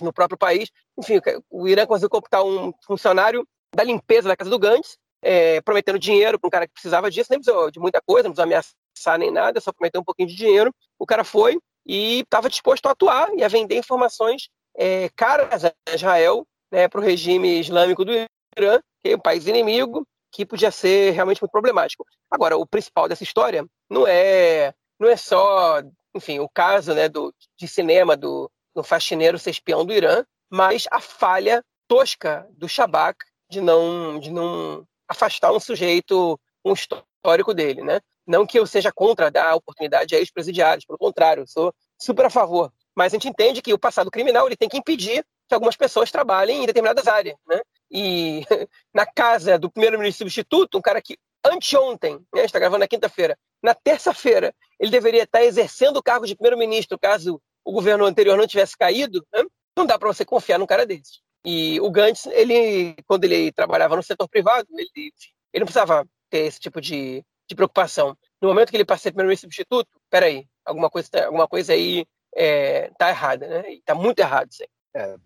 no 0.00 0.14
próprio 0.14 0.38
país. 0.38 0.70
Enfim, 0.98 1.20
o 1.50 1.68
Irã 1.68 1.84
conseguiu 1.84 2.08
cooptar 2.08 2.42
um 2.42 2.72
funcionário 2.86 3.46
da 3.74 3.84
limpeza 3.84 4.28
da 4.28 4.36
casa 4.36 4.50
do 4.50 4.58
Gantz, 4.58 4.96
é, 5.22 5.60
prometendo 5.60 5.98
dinheiro 5.98 6.38
para 6.38 6.48
um 6.48 6.50
cara 6.50 6.66
que 6.66 6.72
precisava 6.72 7.10
disso, 7.10 7.28
nem 7.30 7.38
precisou 7.38 7.70
de 7.70 7.78
muita 7.78 8.00
coisa, 8.04 8.28
não 8.28 8.34
precisou 8.34 8.44
ameaçar 8.44 9.18
nem 9.18 9.30
nada, 9.30 9.60
só 9.60 9.72
prometeu 9.72 10.00
um 10.00 10.04
pouquinho 10.04 10.28
de 10.28 10.34
dinheiro. 10.34 10.74
O 10.98 11.06
cara 11.06 11.24
foi 11.24 11.58
e 11.86 12.20
estava 12.20 12.48
disposto 12.48 12.86
a 12.86 12.90
atuar 12.90 13.32
e 13.34 13.42
a 13.42 13.48
vender 13.48 13.76
informações 13.76 14.48
é, 14.76 15.08
caras 15.16 15.64
a 15.64 15.72
Israel, 15.94 16.46
né, 16.70 16.88
para 16.88 17.00
o 17.00 17.04
regime 17.04 17.60
islâmico 17.60 18.04
do 18.04 18.12
Irã, 18.12 18.80
que 19.02 19.10
é 19.10 19.16
um 19.16 19.20
país 19.20 19.46
inimigo, 19.46 20.06
que 20.32 20.46
podia 20.46 20.70
ser 20.70 21.12
realmente 21.12 21.42
muito 21.42 21.52
problemático. 21.52 22.06
Agora, 22.30 22.56
o 22.56 22.66
principal 22.66 23.08
dessa 23.08 23.22
história 23.22 23.64
não 23.90 24.06
é 24.06 24.72
não 24.98 25.08
é 25.08 25.16
só, 25.16 25.82
enfim, 26.14 26.38
o 26.38 26.48
caso 26.48 26.94
né, 26.94 27.08
do, 27.08 27.34
de 27.58 27.66
cinema 27.66 28.16
do, 28.16 28.50
do 28.74 28.84
faxineiro 28.84 29.38
ser 29.38 29.50
espião 29.50 29.84
do 29.84 29.92
Irã, 29.92 30.24
mas 30.48 30.86
a 30.92 31.00
falha 31.00 31.62
tosca 31.88 32.46
do 32.52 32.68
Shabak 32.68 33.18
de 33.50 33.60
não, 33.60 34.20
de 34.20 34.30
não 34.30 34.86
afastar 35.12 35.52
um 35.52 35.60
sujeito, 35.60 36.38
um 36.64 36.72
histórico 36.72 37.54
dele, 37.54 37.82
né? 37.82 38.00
Não 38.26 38.46
que 38.46 38.58
eu 38.58 38.66
seja 38.66 38.92
contra 38.92 39.30
dar 39.30 39.54
oportunidade 39.54 40.14
a 40.14 40.18
ex-presidiários, 40.18 40.84
pelo 40.84 40.98
contrário, 40.98 41.42
eu 41.42 41.46
sou 41.46 41.74
super 41.98 42.26
a 42.26 42.30
favor. 42.30 42.72
Mas 42.94 43.12
a 43.12 43.16
gente 43.16 43.28
entende 43.28 43.62
que 43.62 43.72
o 43.72 43.78
passado 43.78 44.10
criminal 44.10 44.46
ele 44.46 44.56
tem 44.56 44.68
que 44.68 44.76
impedir 44.76 45.24
que 45.48 45.54
algumas 45.54 45.76
pessoas 45.76 46.10
trabalhem 46.10 46.62
em 46.62 46.66
determinadas 46.66 47.06
áreas, 47.06 47.36
né? 47.46 47.60
E 47.90 48.44
na 48.92 49.06
casa 49.06 49.58
do 49.58 49.70
primeiro-ministro 49.70 50.24
substituto, 50.24 50.78
um 50.78 50.82
cara 50.82 51.00
que 51.00 51.16
anteontem, 51.44 52.20
né, 52.34 52.44
está 52.44 52.58
gravando 52.58 52.80
na 52.80 52.88
quinta-feira, 52.88 53.36
na 53.62 53.74
terça-feira, 53.74 54.54
ele 54.78 54.90
deveria 54.90 55.24
estar 55.24 55.42
exercendo 55.42 55.96
o 55.96 56.02
cargo 56.02 56.26
de 56.26 56.36
primeiro-ministro 56.36 56.98
caso 56.98 57.40
o 57.64 57.72
governo 57.72 58.04
anterior 58.04 58.36
não 58.36 58.46
tivesse 58.46 58.76
caído, 58.76 59.24
né? 59.32 59.42
não 59.76 59.86
dá 59.86 59.98
para 59.98 60.08
você 60.08 60.24
confiar 60.24 60.58
num 60.58 60.66
cara 60.66 60.86
desse. 60.86 61.20
E 61.44 61.80
o 61.80 61.90
Gantz, 61.90 62.26
ele, 62.26 62.94
quando 63.06 63.24
ele 63.24 63.50
trabalhava 63.50 63.96
no 63.96 64.02
setor 64.02 64.28
privado, 64.28 64.66
ele, 64.70 65.12
ele 65.52 65.60
não 65.60 65.66
precisava 65.66 66.06
ter 66.30 66.46
esse 66.46 66.60
tipo 66.60 66.80
de, 66.80 67.24
de 67.48 67.54
preocupação. 67.54 68.16
No 68.40 68.48
momento 68.48 68.70
que 68.70 68.76
ele 68.76 68.84
passa 68.84 69.08
a 69.08 69.12
primeiro-ministro 69.12 69.46
substituto, 69.46 69.88
peraí, 70.08 70.46
alguma 70.64 70.88
coisa, 70.88 71.08
tá, 71.10 71.26
alguma 71.26 71.48
coisa 71.48 71.72
aí 71.72 72.06
é, 72.34 72.90
tá 72.96 73.10
errada, 73.10 73.48
né? 73.48 73.74
E 73.74 73.82
tá 73.82 73.94
muito 73.94 74.20
errado 74.20 74.50
isso 74.50 74.62
aí. 74.62 74.68
É, 74.94 75.16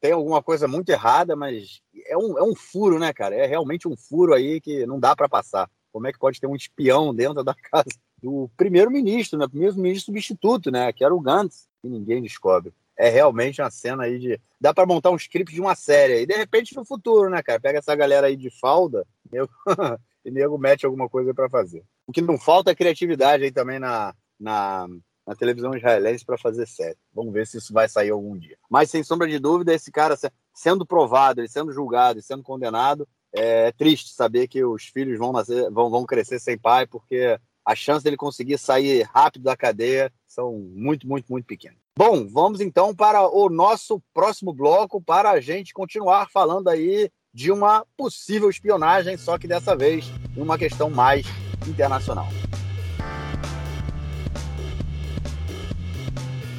tem 0.00 0.12
alguma 0.12 0.42
coisa 0.42 0.66
muito 0.66 0.88
errada, 0.88 1.36
mas 1.36 1.80
é 2.06 2.16
um, 2.16 2.38
é 2.38 2.42
um 2.42 2.54
furo, 2.54 2.98
né, 2.98 3.12
cara? 3.12 3.34
É 3.34 3.46
realmente 3.46 3.86
um 3.86 3.96
furo 3.96 4.34
aí 4.34 4.60
que 4.60 4.86
não 4.86 4.98
dá 4.98 5.14
para 5.14 5.28
passar. 5.28 5.70
Como 5.92 6.06
é 6.06 6.12
que 6.12 6.18
pode 6.18 6.40
ter 6.40 6.46
um 6.46 6.56
espião 6.56 7.14
dentro 7.14 7.44
da 7.44 7.54
casa 7.70 7.90
do 8.22 8.50
primeiro-ministro, 8.56 9.38
né? 9.38 9.46
Primeiro-ministro 9.46 10.06
substituto, 10.06 10.70
né? 10.70 10.92
Que 10.92 11.04
era 11.04 11.14
o 11.14 11.20
Gantz, 11.20 11.68
e 11.84 11.88
ninguém 11.88 12.22
descobre 12.22 12.72
é 13.00 13.08
realmente 13.08 13.62
uma 13.62 13.70
cena 13.70 14.04
aí 14.04 14.18
de. 14.18 14.40
Dá 14.60 14.74
para 14.74 14.84
montar 14.84 15.10
um 15.10 15.16
script 15.16 15.54
de 15.54 15.60
uma 15.60 15.74
série. 15.74 16.20
E 16.20 16.26
de 16.26 16.34
repente 16.34 16.76
no 16.76 16.84
futuro, 16.84 17.30
né, 17.30 17.42
cara? 17.42 17.58
Pega 17.58 17.78
essa 17.78 17.96
galera 17.96 18.26
aí 18.26 18.36
de 18.36 18.50
falda 18.60 19.06
nego... 19.32 19.48
e 20.22 20.30
nego 20.30 20.58
mete 20.58 20.84
alguma 20.84 21.08
coisa 21.08 21.32
para 21.32 21.48
fazer. 21.48 21.82
O 22.06 22.12
que 22.12 22.20
não 22.20 22.38
falta 22.38 22.70
é 22.70 22.74
criatividade 22.74 23.42
aí 23.42 23.50
também 23.50 23.78
na, 23.78 24.14
na, 24.38 24.86
na 25.26 25.34
televisão 25.34 25.74
israelense 25.74 26.26
para 26.26 26.36
fazer 26.36 26.68
série. 26.68 26.98
Vamos 27.14 27.32
ver 27.32 27.46
se 27.46 27.56
isso 27.56 27.72
vai 27.72 27.88
sair 27.88 28.10
algum 28.10 28.36
dia. 28.36 28.58
Mas 28.68 28.90
sem 28.90 29.02
sombra 29.02 29.26
de 29.26 29.38
dúvida, 29.38 29.72
esse 29.72 29.90
cara 29.90 30.14
sendo 30.52 30.84
provado, 30.84 31.40
ele 31.40 31.48
sendo 31.48 31.72
julgado 31.72 32.18
e 32.18 32.22
sendo 32.22 32.42
condenado, 32.42 33.08
é, 33.34 33.68
é 33.68 33.72
triste 33.72 34.12
saber 34.12 34.46
que 34.46 34.62
os 34.62 34.84
filhos 34.84 35.18
vão, 35.18 35.32
nascer, 35.32 35.70
vão, 35.70 35.88
vão 35.88 36.04
crescer 36.04 36.38
sem 36.38 36.58
pai, 36.58 36.86
porque 36.86 37.38
a 37.64 37.74
chance 37.74 38.04
dele 38.04 38.18
conseguir 38.18 38.58
sair 38.58 39.08
rápido 39.10 39.44
da 39.44 39.56
cadeia 39.56 40.12
são 40.30 40.52
muito, 40.52 41.08
muito, 41.08 41.26
muito 41.28 41.44
pequenas. 41.44 41.78
Bom, 41.98 42.26
vamos 42.28 42.60
então 42.60 42.94
para 42.94 43.28
o 43.28 43.50
nosso 43.50 44.00
próximo 44.14 44.52
bloco 44.52 45.02
para 45.02 45.32
a 45.32 45.40
gente 45.40 45.74
continuar 45.74 46.30
falando 46.30 46.68
aí 46.68 47.10
de 47.34 47.50
uma 47.50 47.84
possível 47.96 48.48
espionagem, 48.48 49.16
só 49.16 49.36
que 49.36 49.48
dessa 49.48 49.76
vez 49.76 50.06
uma 50.36 50.56
questão 50.56 50.88
mais 50.88 51.26
internacional. 51.68 52.28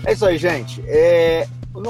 É 0.05 0.13
isso 0.13 0.25
aí, 0.25 0.37
gente. 0.37 0.81
É... 0.87 1.47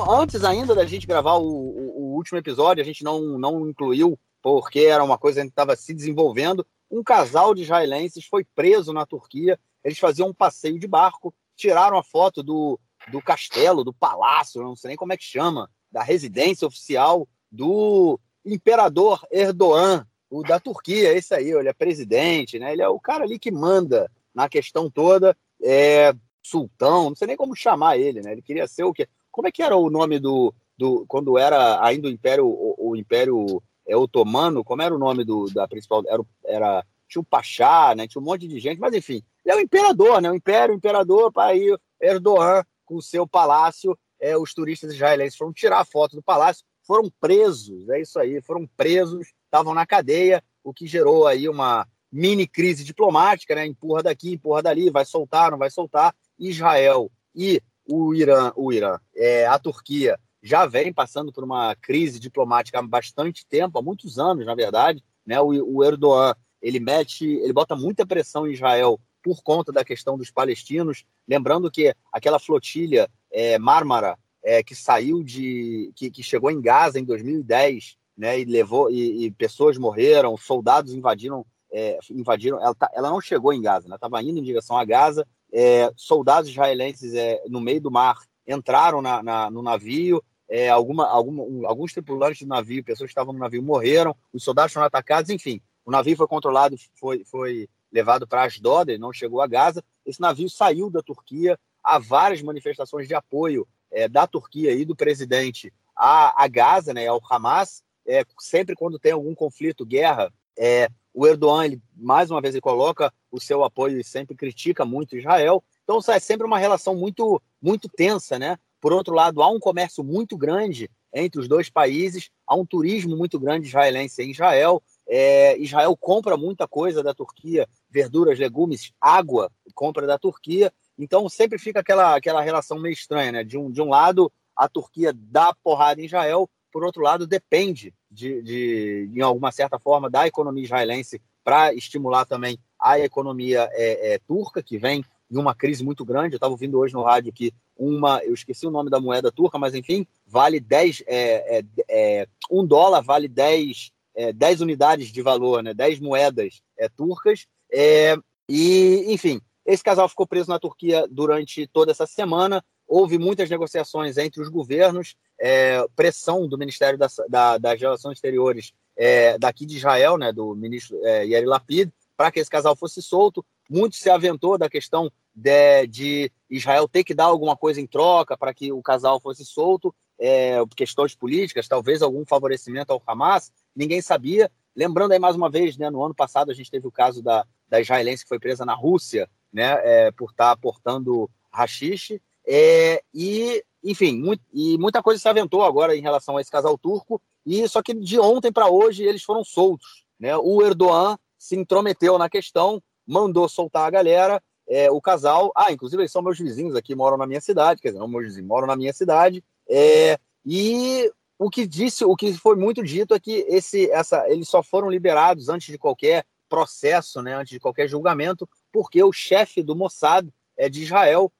Antes 0.07 0.43
ainda 0.43 0.75
da 0.75 0.85
gente 0.85 1.07
gravar 1.07 1.33
o, 1.35 1.47
o, 1.47 2.11
o, 2.11 2.15
último 2.15 2.37
episódio, 2.37 2.81
a 2.81 2.85
gente 2.85 3.03
não, 3.03 3.39
não 3.39 3.67
incluiu, 3.67 4.19
porque 4.41 4.81
era 4.81 5.03
uma 5.03 5.17
coisa 5.17 5.41
que 5.41 5.47
estava 5.47 5.75
se 5.75 5.93
desenvolvendo. 5.93 6.65
Um 6.91 7.03
casal 7.03 7.55
de 7.55 7.63
israelenses 7.63 8.25
foi 8.25 8.43
preso 8.43 8.93
na 8.93 9.05
Turquia. 9.05 9.59
Eles 9.83 9.97
faziam 9.97 10.29
um 10.29 10.33
passeio 10.33 10.77
de 10.77 10.87
barco, 10.87 11.33
tiraram 11.61 11.97
a 11.97 12.03
foto 12.03 12.41
do, 12.41 12.79
do 13.11 13.21
castelo, 13.21 13.83
do 13.83 13.93
palácio, 13.93 14.63
não 14.63 14.75
sei 14.75 14.89
nem 14.89 14.97
como 14.97 15.13
é 15.13 15.17
que 15.17 15.23
chama, 15.23 15.69
da 15.91 16.01
residência 16.01 16.67
oficial 16.67 17.27
do 17.51 18.19
imperador 18.43 19.25
Erdogan, 19.31 20.07
o 20.29 20.41
da 20.41 20.59
Turquia, 20.59 21.13
esse 21.13 21.35
aí, 21.35 21.51
ele 21.51 21.69
é 21.69 21.73
presidente, 21.73 22.57
né? 22.57 22.71
Ele 22.73 22.81
é 22.81 22.87
o 22.87 22.99
cara 22.99 23.25
ali 23.25 23.37
que 23.37 23.51
manda 23.51 24.09
na 24.33 24.49
questão 24.49 24.89
toda, 24.89 25.37
é 25.61 26.13
sultão, 26.41 27.09
não 27.09 27.15
sei 27.15 27.27
nem 27.27 27.37
como 27.37 27.55
chamar 27.55 27.97
ele, 27.97 28.21
né? 28.21 28.31
Ele 28.31 28.41
queria 28.41 28.67
ser 28.67 28.83
o 28.83 28.93
quê? 28.93 29.07
Como 29.29 29.47
é 29.47 29.51
que 29.51 29.61
era 29.61 29.75
o 29.75 29.89
nome 29.89 30.17
do, 30.19 30.53
do 30.75 31.05
quando 31.07 31.37
era 31.37 31.85
ainda 31.85 32.07
o 32.07 32.11
Império 32.11 32.47
o, 32.47 32.91
o 32.91 32.95
Império 32.95 33.61
é, 33.85 33.95
Otomano, 33.95 34.63
como 34.63 34.81
era 34.81 34.95
o 34.95 34.97
nome 34.97 35.23
do 35.23 35.45
da 35.53 35.67
principal 35.67 36.01
era, 36.07 36.23
era 36.45 36.85
tinha 37.07 37.21
o 37.21 37.25
Pachá, 37.25 37.93
né? 37.93 38.07
Tinha 38.07 38.21
um 38.21 38.25
monte 38.25 38.47
de 38.47 38.59
gente, 38.59 38.79
mas 38.79 38.93
enfim, 38.93 39.21
ele 39.45 39.55
é 39.55 39.57
o 39.57 39.61
imperador, 39.61 40.21
né? 40.21 40.29
O 40.29 40.35
império, 40.35 40.73
o 40.73 40.77
imperador, 40.77 41.31
aí 41.37 41.75
Erdogan 41.99 42.63
com 42.85 42.95
o 42.95 43.01
seu 43.01 43.27
palácio, 43.27 43.97
é, 44.19 44.37
os 44.37 44.53
turistas 44.53 44.93
israelenses 44.93 45.37
foram 45.37 45.53
tirar 45.53 45.79
a 45.79 45.85
foto 45.85 46.15
do 46.15 46.21
palácio, 46.21 46.65
foram 46.85 47.09
presos, 47.19 47.89
é 47.89 48.01
isso 48.01 48.19
aí, 48.19 48.41
foram 48.41 48.67
presos, 48.75 49.27
estavam 49.45 49.73
na 49.73 49.85
cadeia, 49.85 50.43
o 50.63 50.73
que 50.73 50.85
gerou 50.85 51.25
aí 51.25 51.47
uma 51.47 51.87
mini 52.11 52.45
crise 52.45 52.83
diplomática, 52.83 53.55
né? 53.55 53.65
Empurra 53.65 54.03
daqui, 54.03 54.33
empurra 54.33 54.61
dali, 54.61 54.89
vai 54.89 55.05
soltar, 55.05 55.49
não 55.49 55.57
vai 55.57 55.71
soltar. 55.71 56.13
Israel 56.37 57.11
e 57.33 57.61
o 57.87 58.13
Irã, 58.13 58.51
o 58.55 58.71
Irã, 58.71 58.99
é, 59.15 59.45
a 59.47 59.57
Turquia 59.57 60.19
já 60.43 60.65
vem 60.65 60.91
passando 60.91 61.31
por 61.31 61.43
uma 61.43 61.75
crise 61.75 62.19
diplomática 62.19 62.79
há 62.79 62.81
bastante 62.81 63.45
tempo, 63.45 63.77
há 63.77 63.81
muitos 63.81 64.17
anos, 64.17 64.45
na 64.45 64.55
verdade. 64.55 65.03
Né? 65.25 65.39
O, 65.39 65.77
o 65.77 65.83
Erdogan 65.83 66.35
ele 66.61 66.79
mete, 66.79 67.25
ele 67.25 67.53
bota 67.53 67.75
muita 67.75 68.05
pressão 68.05 68.47
em 68.47 68.53
Israel 68.53 68.99
por 69.21 69.41
conta 69.43 69.71
da 69.71 69.83
questão 69.83 70.17
dos 70.17 70.31
palestinos. 70.31 71.05
Lembrando 71.27 71.71
que 71.71 71.93
aquela 72.11 72.39
flotilha 72.39 73.09
é, 73.31 73.57
Mármara 73.57 74.17
é, 74.43 74.63
que 74.63 74.75
saiu 74.75 75.23
de. 75.23 75.91
Que, 75.95 76.09
que, 76.09 76.23
chegou 76.23 76.49
em 76.49 76.61
Gaza 76.61 76.99
em 76.99 77.03
2010, 77.05 77.97
né, 78.17 78.39
e 78.39 78.45
levou. 78.45 78.89
E, 78.89 79.25
e 79.25 79.31
pessoas 79.31 79.77
morreram, 79.77 80.35
soldados 80.37 80.93
invadiram. 80.93 81.45
É, 81.73 81.97
invadiram 82.09 82.59
ela, 82.61 82.75
tá, 82.75 82.89
ela, 82.93 83.09
não 83.09 83.21
chegou 83.21 83.53
em 83.53 83.61
Gaza, 83.61 83.87
ela 83.87 83.95
estava 83.95 84.21
indo 84.21 84.39
em 84.39 84.43
direção 84.43 84.77
a 84.77 84.83
Gaza. 84.83 85.25
É, 85.53 85.91
soldados 85.95 86.49
israelenses 86.49 87.13
é, 87.13 87.41
no 87.47 87.61
meio 87.61 87.79
do 87.79 87.91
mar 87.91 88.17
entraram 88.47 89.01
na, 89.01 89.23
na, 89.23 89.51
no 89.51 89.61
navio. 89.61 90.21
É, 90.49 90.69
alguma, 90.69 91.07
alguma, 91.07 91.43
um, 91.43 91.65
alguns 91.65 91.93
tripulantes 91.93 92.41
do 92.41 92.49
navio, 92.49 92.83
pessoas 92.83 93.07
que 93.07 93.11
estavam 93.11 93.31
no 93.31 93.39
navio 93.39 93.63
morreram, 93.63 94.13
os 94.33 94.43
soldados 94.43 94.73
foram 94.73 94.85
atacados, 94.85 95.29
enfim, 95.29 95.61
o 95.85 95.91
navio 95.91 96.17
foi 96.17 96.27
controlado, 96.27 96.75
foi, 96.99 97.23
foi 97.23 97.69
levado 97.91 98.27
para 98.27 98.43
Asdod, 98.43 98.91
ele 98.91 99.01
não 99.01 99.11
chegou 99.13 99.41
a 99.41 99.47
Gaza. 99.47 99.83
Esse 100.05 100.21
navio 100.21 100.49
saiu 100.49 100.89
da 100.89 101.01
Turquia. 101.01 101.59
Há 101.83 101.99
várias 101.99 102.41
manifestações 102.41 103.07
de 103.07 103.13
apoio 103.13 103.67
é, 103.91 104.07
da 104.07 104.25
Turquia 104.25 104.71
e 104.71 104.85
do 104.85 104.95
presidente 104.95 105.73
a, 105.95 106.43
a 106.43 106.47
Gaza, 106.47 106.93
né, 106.93 107.07
ao 107.07 107.21
Hamas. 107.29 107.83
É, 108.05 108.23
sempre 108.39 108.75
quando 108.75 108.97
tem 108.97 109.11
algum 109.11 109.35
conflito, 109.35 109.85
guerra, 109.85 110.31
é, 110.57 110.89
o 111.13 111.27
Erdogan, 111.27 111.65
ele, 111.65 111.81
mais 111.95 112.31
uma 112.31 112.41
vez, 112.41 112.53
ele 112.53 112.61
coloca 112.61 113.13
o 113.31 113.39
seu 113.39 113.63
apoio 113.63 113.99
e 113.99 114.03
sempre 114.03 114.35
critica 114.35 114.85
muito 114.85 115.17
Israel. 115.17 115.63
Então, 115.83 115.99
Então 115.99 116.13
é 116.13 116.19
sempre 116.19 116.47
uma 116.47 116.57
relação 116.57 116.95
muito, 116.95 117.41
muito 117.61 117.89
tensa, 117.89 118.39
né? 118.39 118.57
Por 118.79 118.93
outro 118.93 119.13
lado, 119.13 119.41
há 119.41 119.49
um 119.49 119.59
comércio 119.59 120.03
muito 120.03 120.37
grande 120.37 120.89
entre 121.13 121.39
os 121.39 121.47
dois 121.47 121.69
países, 121.69 122.29
há 122.47 122.55
um 122.55 122.65
turismo 122.65 123.15
muito 123.17 123.39
grande 123.39 123.67
israelense 123.67 124.23
em 124.23 124.31
Israel. 124.31 124.81
É, 125.07 125.57
Israel 125.57 125.95
compra 125.97 126.37
muita 126.37 126.67
coisa 126.67 127.03
da 127.03 127.13
Turquia, 127.13 127.67
verduras, 127.89 128.39
legumes, 128.39 128.93
água, 128.99 129.51
compra 129.73 130.07
da 130.07 130.17
Turquia. 130.17 130.71
Então 130.97 131.27
sempre 131.27 131.57
fica 131.57 131.79
aquela, 131.79 132.15
aquela 132.15 132.41
relação 132.41 132.79
meio 132.79 132.93
estranha, 132.93 133.31
né? 133.31 133.43
De 133.43 133.57
um, 133.57 133.69
de 133.69 133.81
um 133.81 133.89
lado, 133.89 134.31
a 134.55 134.69
Turquia 134.69 135.13
dá 135.13 135.53
porrada 135.63 136.01
em 136.01 136.05
Israel, 136.05 136.49
por 136.71 136.85
outro 136.85 137.01
lado, 137.01 137.27
depende, 137.27 137.93
de, 138.09 138.41
de, 138.41 139.07
de 139.07 139.21
alguma 139.21 139.51
certa 139.51 139.77
forma, 139.77 140.09
da 140.09 140.25
economia 140.25 140.63
israelense 140.63 141.21
para 141.43 141.73
estimular 141.73 142.25
também 142.25 142.57
a 142.79 142.99
economia 142.99 143.69
é, 143.73 144.13
é, 144.13 144.19
turca, 144.19 144.63
que 144.63 144.77
vem 144.77 145.03
em 145.29 145.37
uma 145.37 145.55
crise 145.55 145.83
muito 145.83 146.03
grande. 146.03 146.33
Eu 146.33 146.37
estava 146.37 146.53
ouvindo 146.53 146.77
hoje 146.77 146.93
no 146.93 147.03
rádio 147.03 147.31
que 147.31 147.53
uma, 147.77 148.23
eu 148.23 148.33
esqueci 148.33 148.65
o 148.65 148.71
nome 148.71 148.89
da 148.89 148.99
moeda 148.99 149.31
turca, 149.31 149.57
mas 149.57 149.73
enfim, 149.73 150.05
vale 150.25 150.59
10, 150.59 151.03
é, 151.07 151.59
é, 151.59 151.63
é, 151.89 152.27
um 152.49 152.65
dólar 152.65 153.01
vale 153.01 153.27
10, 153.27 153.91
é, 154.15 154.33
10 154.33 154.61
unidades 154.61 155.09
de 155.09 155.21
valor, 155.21 155.63
né? 155.63 155.73
10 155.73 155.99
moedas 155.99 156.61
é, 156.77 156.89
turcas. 156.89 157.47
É, 157.71 158.15
e, 158.47 159.05
enfim, 159.07 159.41
esse 159.65 159.83
casal 159.83 160.09
ficou 160.09 160.27
preso 160.27 160.49
na 160.49 160.59
Turquia 160.59 161.05
durante 161.09 161.67
toda 161.67 161.91
essa 161.91 162.05
semana. 162.05 162.63
Houve 162.87 163.17
muitas 163.17 163.49
negociações 163.49 164.17
entre 164.17 164.41
os 164.41 164.49
governos, 164.49 165.15
é, 165.39 165.85
pressão 165.95 166.47
do 166.47 166.57
Ministério 166.57 166.99
das, 166.99 167.15
da, 167.29 167.57
das 167.57 167.79
Relações 167.79 168.17
Exteriores 168.17 168.73
é, 168.97 169.37
daqui 169.37 169.65
de 169.65 169.77
Israel, 169.77 170.17
né, 170.17 170.31
do 170.31 170.53
ministro 170.55 170.99
é, 171.03 171.25
Yair 171.25 171.47
Lapid, 171.47 171.89
para 172.17 172.31
que 172.31 172.39
esse 172.39 172.49
casal 172.49 172.75
fosse 172.75 173.01
solto. 173.01 173.45
Muito 173.69 173.95
se 173.95 174.09
aventou 174.09 174.57
da 174.57 174.69
questão 174.69 175.11
de, 175.33 175.87
de, 175.87 176.31
Israel 176.49 176.87
ter 176.87 177.03
que 177.03 177.13
dar 177.13 177.25
alguma 177.25 177.55
coisa 177.55 177.79
em 177.79 177.87
troca 177.87 178.37
para 178.37 178.53
que 178.53 178.71
o 178.71 178.81
casal 178.81 179.19
fosse 179.19 179.45
solto, 179.45 179.95
é, 180.19 180.57
questões 180.75 181.15
políticas, 181.15 181.67
talvez 181.67 182.01
algum 182.01 182.25
favorecimento 182.25 182.91
ao 182.91 183.01
Hamas, 183.07 183.51
ninguém 183.75 184.01
sabia. 184.01 184.51
Lembrando 184.75 185.11
aí 185.11 185.19
mais 185.19 185.35
uma 185.35 185.49
vez, 185.49 185.77
né, 185.77 185.89
no 185.89 186.03
ano 186.03 186.15
passado 186.15 186.51
a 186.51 186.53
gente 186.53 186.71
teve 186.71 186.87
o 186.87 186.91
caso 186.91 187.21
da, 187.21 187.45
da 187.67 187.79
israelense 187.79 188.23
que 188.23 188.29
foi 188.29 188.39
presa 188.39 188.65
na 188.65 188.73
Rússia, 188.73 189.29
né, 189.51 189.79
é, 189.83 190.11
por 190.11 190.31
estar 190.31 190.45
tá 190.45 190.51
aportando 190.51 191.29
rachixe. 191.51 192.21
É, 192.45 193.03
e, 193.13 193.63
enfim, 193.83 194.17
muito, 194.17 194.43
e 194.53 194.77
muita 194.77 195.03
coisa 195.03 195.21
se 195.21 195.29
aventou 195.29 195.63
agora 195.63 195.95
em 195.95 196.01
relação 196.01 196.37
a 196.37 196.41
esse 196.41 196.49
casal 196.49 196.77
turco, 196.77 197.21
e 197.45 197.67
só 197.67 197.81
que 197.81 197.93
de 197.93 198.19
ontem 198.19 198.51
para 198.51 198.69
hoje 198.69 199.03
eles 199.03 199.23
foram 199.23 199.43
soltos. 199.43 200.05
Né? 200.19 200.35
O 200.37 200.61
Erdogan 200.61 201.17
se 201.37 201.55
intrometeu 201.55 202.17
na 202.17 202.29
questão, 202.29 202.81
mandou 203.05 203.49
soltar 203.49 203.87
a 203.87 203.91
galera, 203.91 204.41
é, 204.67 204.89
o 204.89 205.01
casal. 205.01 205.51
Ah, 205.55 205.71
inclusive 205.71 206.01
eles 206.01 206.11
são 206.11 206.21
meus 206.21 206.37
vizinhos 206.37 206.75
aqui, 206.75 206.95
moram 206.95 207.17
na 207.17 207.27
minha 207.27 207.41
cidade, 207.41 207.81
quer 207.81 207.89
dizer, 207.89 207.99
não 207.99 208.07
meus 208.07 208.25
vizinhos, 208.25 208.47
moram 208.47 208.67
na 208.67 208.75
minha 208.75 208.93
cidade. 208.93 209.43
É, 209.67 210.17
e 210.45 211.11
o 211.41 211.49
que 211.49 211.65
disse, 211.65 212.05
o 212.05 212.15
que 212.15 212.31
foi 212.35 212.55
muito 212.55 212.83
dito 212.83 213.15
é 213.15 213.19
que 213.19 213.43
esse, 213.49 213.89
essa, 213.89 214.29
eles 214.29 214.47
só 214.47 214.61
foram 214.61 214.91
liberados 214.91 215.49
antes 215.49 215.71
de 215.71 215.77
qualquer 215.77 216.23
processo, 216.47 217.19
né, 217.19 217.33
antes 217.33 217.49
de 217.49 217.59
qualquer 217.59 217.87
julgamento, 217.87 218.47
porque 218.71 219.03
o 219.03 219.11
chefe 219.11 219.63
do 219.63 219.75
Mossad 219.75 220.29
é 220.55 220.69
de 220.69 220.83
Israel 220.83 221.33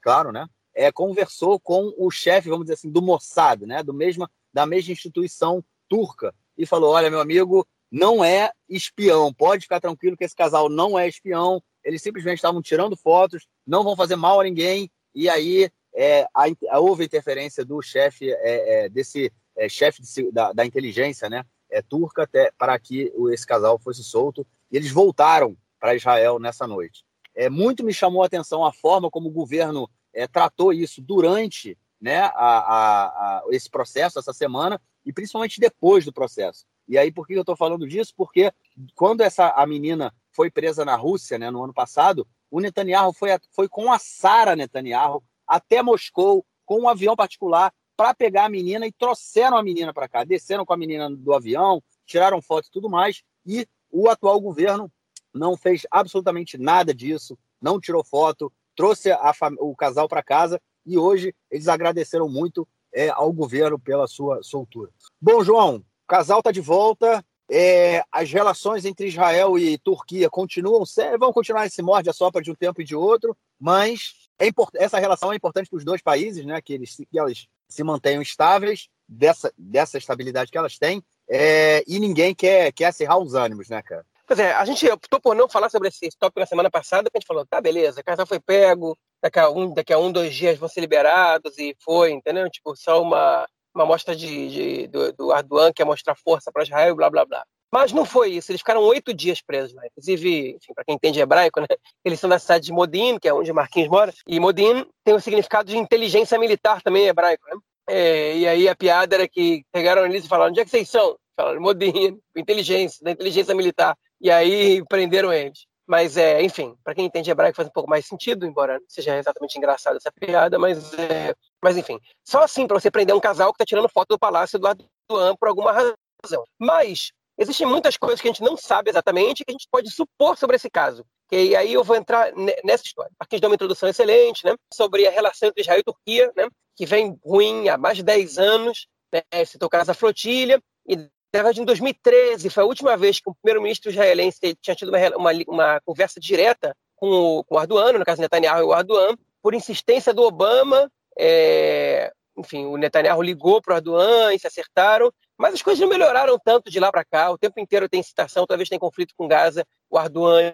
claro, 0.00 0.30
né? 0.30 0.46
É, 0.72 0.92
conversou 0.92 1.58
com 1.58 1.92
o 1.98 2.12
chefe, 2.12 2.48
vamos 2.48 2.66
dizer 2.66 2.74
assim, 2.74 2.90
do 2.90 3.02
Mossad, 3.02 3.66
né? 3.66 3.82
Do 3.82 3.92
mesma, 3.92 4.30
da 4.52 4.64
mesma 4.66 4.92
instituição 4.92 5.64
turca, 5.88 6.32
e 6.56 6.64
falou: 6.64 6.92
olha, 6.92 7.10
meu 7.10 7.20
amigo, 7.20 7.66
não 7.90 8.24
é 8.24 8.52
espião, 8.68 9.34
pode 9.34 9.62
ficar 9.62 9.80
tranquilo 9.80 10.16
que 10.16 10.24
esse 10.24 10.34
casal 10.34 10.68
não 10.68 10.96
é 10.96 11.08
espião, 11.08 11.60
eles 11.84 12.02
simplesmente 12.02 12.36
estavam 12.36 12.62
tirando 12.62 12.96
fotos, 12.96 13.48
não 13.66 13.82
vão 13.82 13.96
fazer 13.96 14.16
mal 14.16 14.40
a 14.40 14.44
ninguém, 14.44 14.90
e 15.12 15.28
aí 15.28 15.70
é, 15.94 16.26
a, 16.34 16.78
houve 16.78 17.04
interferência 17.04 17.64
do 17.64 17.80
chefe, 17.82 18.30
é, 18.30 18.84
é, 18.84 18.88
desse 18.88 19.32
é, 19.56 19.68
chefe 19.68 20.02
de, 20.02 20.30
da, 20.30 20.52
da, 20.52 20.64
inteligência, 20.64 21.28
né? 21.28 21.44
É, 21.70 21.82
turca, 21.82 22.24
até, 22.24 22.50
para 22.58 22.78
que 22.78 23.12
esse 23.32 23.46
casal 23.46 23.78
fosse 23.78 24.02
solto, 24.02 24.46
e 24.70 24.76
eles 24.76 24.90
voltaram 24.90 25.56
para 25.78 25.94
Israel 25.94 26.38
nessa 26.38 26.66
noite. 26.66 27.04
É, 27.34 27.48
muito 27.48 27.84
me 27.84 27.92
chamou 27.92 28.22
a 28.22 28.26
atenção 28.26 28.64
a 28.64 28.72
forma 28.72 29.10
como 29.10 29.28
o 29.28 29.32
governo 29.32 29.88
é, 30.12 30.26
tratou 30.26 30.72
isso 30.72 31.00
durante 31.00 31.78
né, 32.00 32.18
a, 32.18 32.30
a, 32.34 33.06
a, 33.06 33.42
esse 33.50 33.70
processo, 33.70 34.18
essa 34.18 34.32
semana, 34.32 34.80
e 35.04 35.12
principalmente 35.12 35.60
depois 35.60 36.04
do 36.04 36.12
processo. 36.12 36.64
E 36.88 36.98
aí, 36.98 37.12
por 37.12 37.26
que 37.26 37.34
eu 37.34 37.42
estou 37.42 37.56
falando 37.56 37.86
disso? 37.86 38.12
Porque 38.16 38.52
quando 38.96 39.20
essa 39.20 39.50
a 39.50 39.64
menina 39.66 40.12
foi 40.32 40.50
presa 40.50 40.84
na 40.84 40.96
Rússia, 40.96 41.38
né, 41.38 41.50
no 41.50 41.62
ano 41.62 41.72
passado, 41.72 42.26
o 42.50 42.60
Netanyahu 42.60 43.12
foi, 43.12 43.30
foi 43.52 43.68
com 43.68 43.92
a 43.92 43.98
Sara 43.98 44.56
Netanyahu 44.56 45.22
até 45.50 45.82
Moscou 45.82 46.46
com 46.64 46.82
um 46.82 46.88
avião 46.88 47.16
particular 47.16 47.72
para 47.96 48.14
pegar 48.14 48.44
a 48.44 48.48
menina 48.48 48.86
e 48.86 48.92
trouxeram 48.92 49.56
a 49.56 49.62
menina 49.62 49.92
para 49.92 50.08
cá, 50.08 50.22
desceram 50.22 50.64
com 50.64 50.72
a 50.72 50.76
menina 50.76 51.10
do 51.10 51.34
avião, 51.34 51.82
tiraram 52.06 52.40
fotos 52.40 52.68
e 52.68 52.72
tudo 52.72 52.88
mais, 52.88 53.22
e 53.44 53.66
o 53.90 54.08
atual 54.08 54.40
governo 54.40 54.90
não 55.34 55.56
fez 55.56 55.86
absolutamente 55.90 56.56
nada 56.56 56.94
disso, 56.94 57.36
não 57.60 57.80
tirou 57.80 58.04
foto, 58.04 58.52
trouxe 58.76 59.10
o 59.58 59.74
casal 59.74 60.08
para 60.08 60.22
casa 60.22 60.60
e 60.86 60.96
hoje 60.96 61.34
eles 61.50 61.68
agradeceram 61.68 62.28
muito 62.28 62.66
é, 62.94 63.10
ao 63.10 63.32
governo 63.32 63.78
pela 63.78 64.06
sua 64.06 64.42
soltura. 64.42 64.90
Bom, 65.20 65.42
João, 65.44 65.76
o 65.76 65.84
casal 66.06 66.38
está 66.38 66.52
de 66.52 66.60
volta. 66.60 67.24
É, 67.52 68.04
as 68.12 68.30
relações 68.30 68.84
entre 68.84 69.08
Israel 69.08 69.58
e 69.58 69.76
Turquia 69.76 70.30
continuam 70.30 70.84
vão 71.18 71.32
continuar 71.32 71.66
esse 71.66 71.82
morde 71.82 72.08
a 72.08 72.12
sopra 72.12 72.40
de 72.40 72.52
um 72.52 72.54
tempo 72.54 72.80
e 72.80 72.84
de 72.84 72.94
outro, 72.94 73.36
mas 73.58 74.19
é 74.40 74.50
essa 74.82 74.98
relação 74.98 75.32
é 75.32 75.36
importante 75.36 75.68
para 75.68 75.76
os 75.76 75.84
dois 75.84 76.00
países, 76.00 76.44
né? 76.44 76.60
Que 76.60 76.72
eles, 76.72 76.96
que 76.96 77.18
elas 77.18 77.46
se 77.68 77.84
mantenham 77.84 78.22
estáveis 78.22 78.88
dessa, 79.06 79.52
dessa 79.56 79.98
estabilidade 79.98 80.50
que 80.50 80.58
elas 80.58 80.78
têm. 80.78 81.02
É, 81.28 81.84
e 81.86 82.00
ninguém 82.00 82.34
quer, 82.34 82.72
quer 82.72 82.86
acirrar 82.86 83.18
os 83.18 83.34
ânimos, 83.34 83.68
né, 83.68 83.82
cara? 83.82 84.04
Pois 84.26 84.38
é, 84.38 84.52
a 84.52 84.64
gente 84.64 84.88
optou 84.88 85.20
por 85.20 85.34
não 85.34 85.48
falar 85.48 85.68
sobre 85.68 85.88
esse 85.88 86.08
tópico 86.18 86.40
na 86.40 86.46
semana 86.46 86.70
passada, 86.70 87.04
porque 87.04 87.18
a 87.18 87.20
gente 87.20 87.26
falou, 87.26 87.44
tá, 87.44 87.60
beleza, 87.60 88.00
o 88.00 88.04
casal 88.04 88.26
foi 88.26 88.38
pego, 88.38 88.96
daqui 89.20 89.38
a 89.40 89.50
um, 89.50 89.74
daqui 89.74 89.92
a 89.92 89.98
um 89.98 90.10
dois 90.10 90.34
dias 90.34 90.56
vão 90.56 90.68
ser 90.68 90.80
liberados, 90.80 91.58
e 91.58 91.76
foi, 91.80 92.12
entendeu? 92.12 92.48
Tipo, 92.48 92.76
só 92.76 93.02
uma, 93.02 93.44
uma 93.74 93.84
mostra 93.84 94.14
de, 94.14 94.48
de 94.48 94.86
do, 94.86 95.12
do 95.12 95.32
Arduan 95.32 95.72
que 95.72 95.82
é 95.82 95.84
mostrar 95.84 96.14
força 96.14 96.52
para 96.52 96.62
Israel, 96.62 96.94
blá, 96.94 97.10
blá, 97.10 97.24
blá. 97.24 97.44
Mas 97.72 97.92
não 97.92 98.04
foi 98.04 98.30
isso, 98.32 98.50
eles 98.50 98.60
ficaram 98.60 98.82
oito 98.82 99.14
dias 99.14 99.40
presos 99.40 99.74
lá. 99.74 99.86
Inclusive, 99.86 100.58
para 100.74 100.84
quem 100.84 100.94
entende 100.96 101.20
hebraico, 101.20 101.60
né? 101.60 101.66
eles 102.04 102.18
são 102.18 102.28
da 102.28 102.38
cidade 102.38 102.64
de 102.64 102.72
Modin, 102.72 103.18
que 103.18 103.28
é 103.28 103.34
onde 103.34 103.52
Marquinhos 103.52 103.88
mora, 103.88 104.12
e 104.26 104.40
Modin 104.40 104.84
tem 105.04 105.14
o 105.14 105.20
significado 105.20 105.70
de 105.70 105.78
inteligência 105.78 106.38
militar 106.38 106.82
também 106.82 107.06
hebraico, 107.06 107.44
né? 107.48 107.56
É, 107.88 108.36
e 108.36 108.46
aí 108.46 108.68
a 108.68 108.76
piada 108.76 109.16
era 109.16 109.28
que 109.28 109.64
pegaram 109.72 110.04
eles 110.06 110.24
e 110.24 110.28
falaram: 110.28 110.50
onde 110.50 110.60
é 110.60 110.64
que 110.64 110.70
vocês 110.70 110.88
são? 110.88 111.16
Falaram, 111.36 111.60
Modin, 111.60 112.20
inteligência, 112.36 113.02
da 113.02 113.10
inteligência 113.12 113.54
militar 113.54 113.96
e 114.20 114.30
aí 114.30 114.84
prenderam 114.86 115.32
eles. 115.32 115.66
Mas, 115.86 116.16
é, 116.16 116.40
enfim, 116.42 116.76
para 116.84 116.94
quem 116.94 117.06
entende 117.06 117.30
hebraico 117.30 117.56
faz 117.56 117.66
um 117.66 117.72
pouco 117.72 117.90
mais 117.90 118.06
sentido, 118.06 118.46
embora 118.46 118.80
seja 118.86 119.18
exatamente 119.18 119.58
engraçada 119.58 119.96
essa 119.96 120.12
piada, 120.12 120.56
mas, 120.56 120.92
é, 120.94 121.34
mas 121.60 121.76
enfim. 121.76 121.98
Só 122.24 122.44
assim 122.44 122.64
para 122.66 122.78
você 122.78 122.90
prender 122.90 123.16
um 123.16 123.20
casal 123.20 123.52
que 123.52 123.56
está 123.56 123.64
tirando 123.64 123.88
foto 123.88 124.10
do 124.10 124.18
palácio 124.18 124.56
do 124.56 124.68
Erdogan 124.68 125.34
por 125.34 125.48
alguma 125.48 125.72
razão. 125.72 126.44
Mas 126.56 127.10
existem 127.40 127.66
muitas 127.66 127.96
coisas 127.96 128.20
que 128.20 128.28
a 128.28 128.30
gente 128.30 128.42
não 128.42 128.56
sabe 128.56 128.90
exatamente 128.90 129.44
que 129.44 129.50
a 129.50 129.52
gente 129.52 129.66
pode 129.70 129.90
supor 129.90 130.36
sobre 130.36 130.56
esse 130.56 130.70
caso. 130.70 131.04
E 131.32 131.56
aí 131.56 131.72
eu 131.72 131.82
vou 131.82 131.96
entrar 131.96 132.32
nessa 132.62 132.84
história. 132.84 133.10
Aqui 133.18 133.40
deu 133.40 133.48
uma 133.48 133.54
introdução 133.54 133.88
excelente 133.88 134.44
né, 134.44 134.54
sobre 134.72 135.06
a 135.06 135.10
relação 135.10 135.48
entre 135.48 135.62
Israel 135.62 135.80
e 135.80 135.84
Turquia, 135.84 136.32
né, 136.36 136.48
que 136.76 136.84
vem 136.84 137.18
ruim 137.24 137.68
há 137.68 137.78
mais 137.78 137.96
de 137.96 138.02
10 138.02 138.38
anos. 138.38 138.86
Né, 139.12 139.44
citou 139.44 139.66
o 139.66 139.70
caso 139.70 139.92
flotilha, 139.94 140.62
e 140.86 140.96
na 140.96 141.42
verdade, 141.42 141.60
em 141.60 141.64
2013, 141.64 142.50
foi 142.50 142.62
a 142.62 142.66
última 142.66 142.96
vez 142.96 143.20
que 143.20 143.30
o 143.30 143.34
primeiro-ministro 143.34 143.90
israelense 143.90 144.38
tinha 144.60 144.74
tido 144.74 144.88
uma, 144.88 145.16
uma, 145.16 145.30
uma, 145.46 145.80
conversa 145.82 146.18
direta 146.18 146.76
com 146.96 147.08
o, 147.08 147.44
com 147.44 147.54
o 147.54 147.58
Arduano, 147.58 148.00
no 148.00 148.04
caso 148.04 148.20
Netanyahu 148.20 148.60
e 148.60 148.64
o 148.64 148.72
Arduan, 148.72 149.16
por 149.40 149.54
insistência 149.54 150.12
do 150.12 150.22
Obama. 150.22 150.90
É, 151.16 152.12
enfim, 152.36 152.66
o 152.66 152.76
Netanyahu 152.76 153.22
ligou 153.22 153.62
para 153.62 153.72
o 153.72 153.76
Arduan 153.76 154.34
e 154.34 154.38
se 154.40 154.46
acertaram, 154.46 155.12
mas 155.40 155.54
as 155.54 155.62
coisas 155.62 155.80
não 155.80 155.88
melhoraram 155.88 156.38
tanto 156.38 156.70
de 156.70 156.78
lá 156.78 156.92
para 156.92 157.02
cá. 157.02 157.30
O 157.30 157.38
tempo 157.38 157.58
inteiro 157.58 157.88
tem 157.88 158.02
citação, 158.02 158.46
talvez 158.46 158.68
tem 158.68 158.78
conflito 158.78 159.14
com 159.16 159.26
Gaza. 159.26 159.66
O 159.88 159.96
Arduan, 159.96 160.52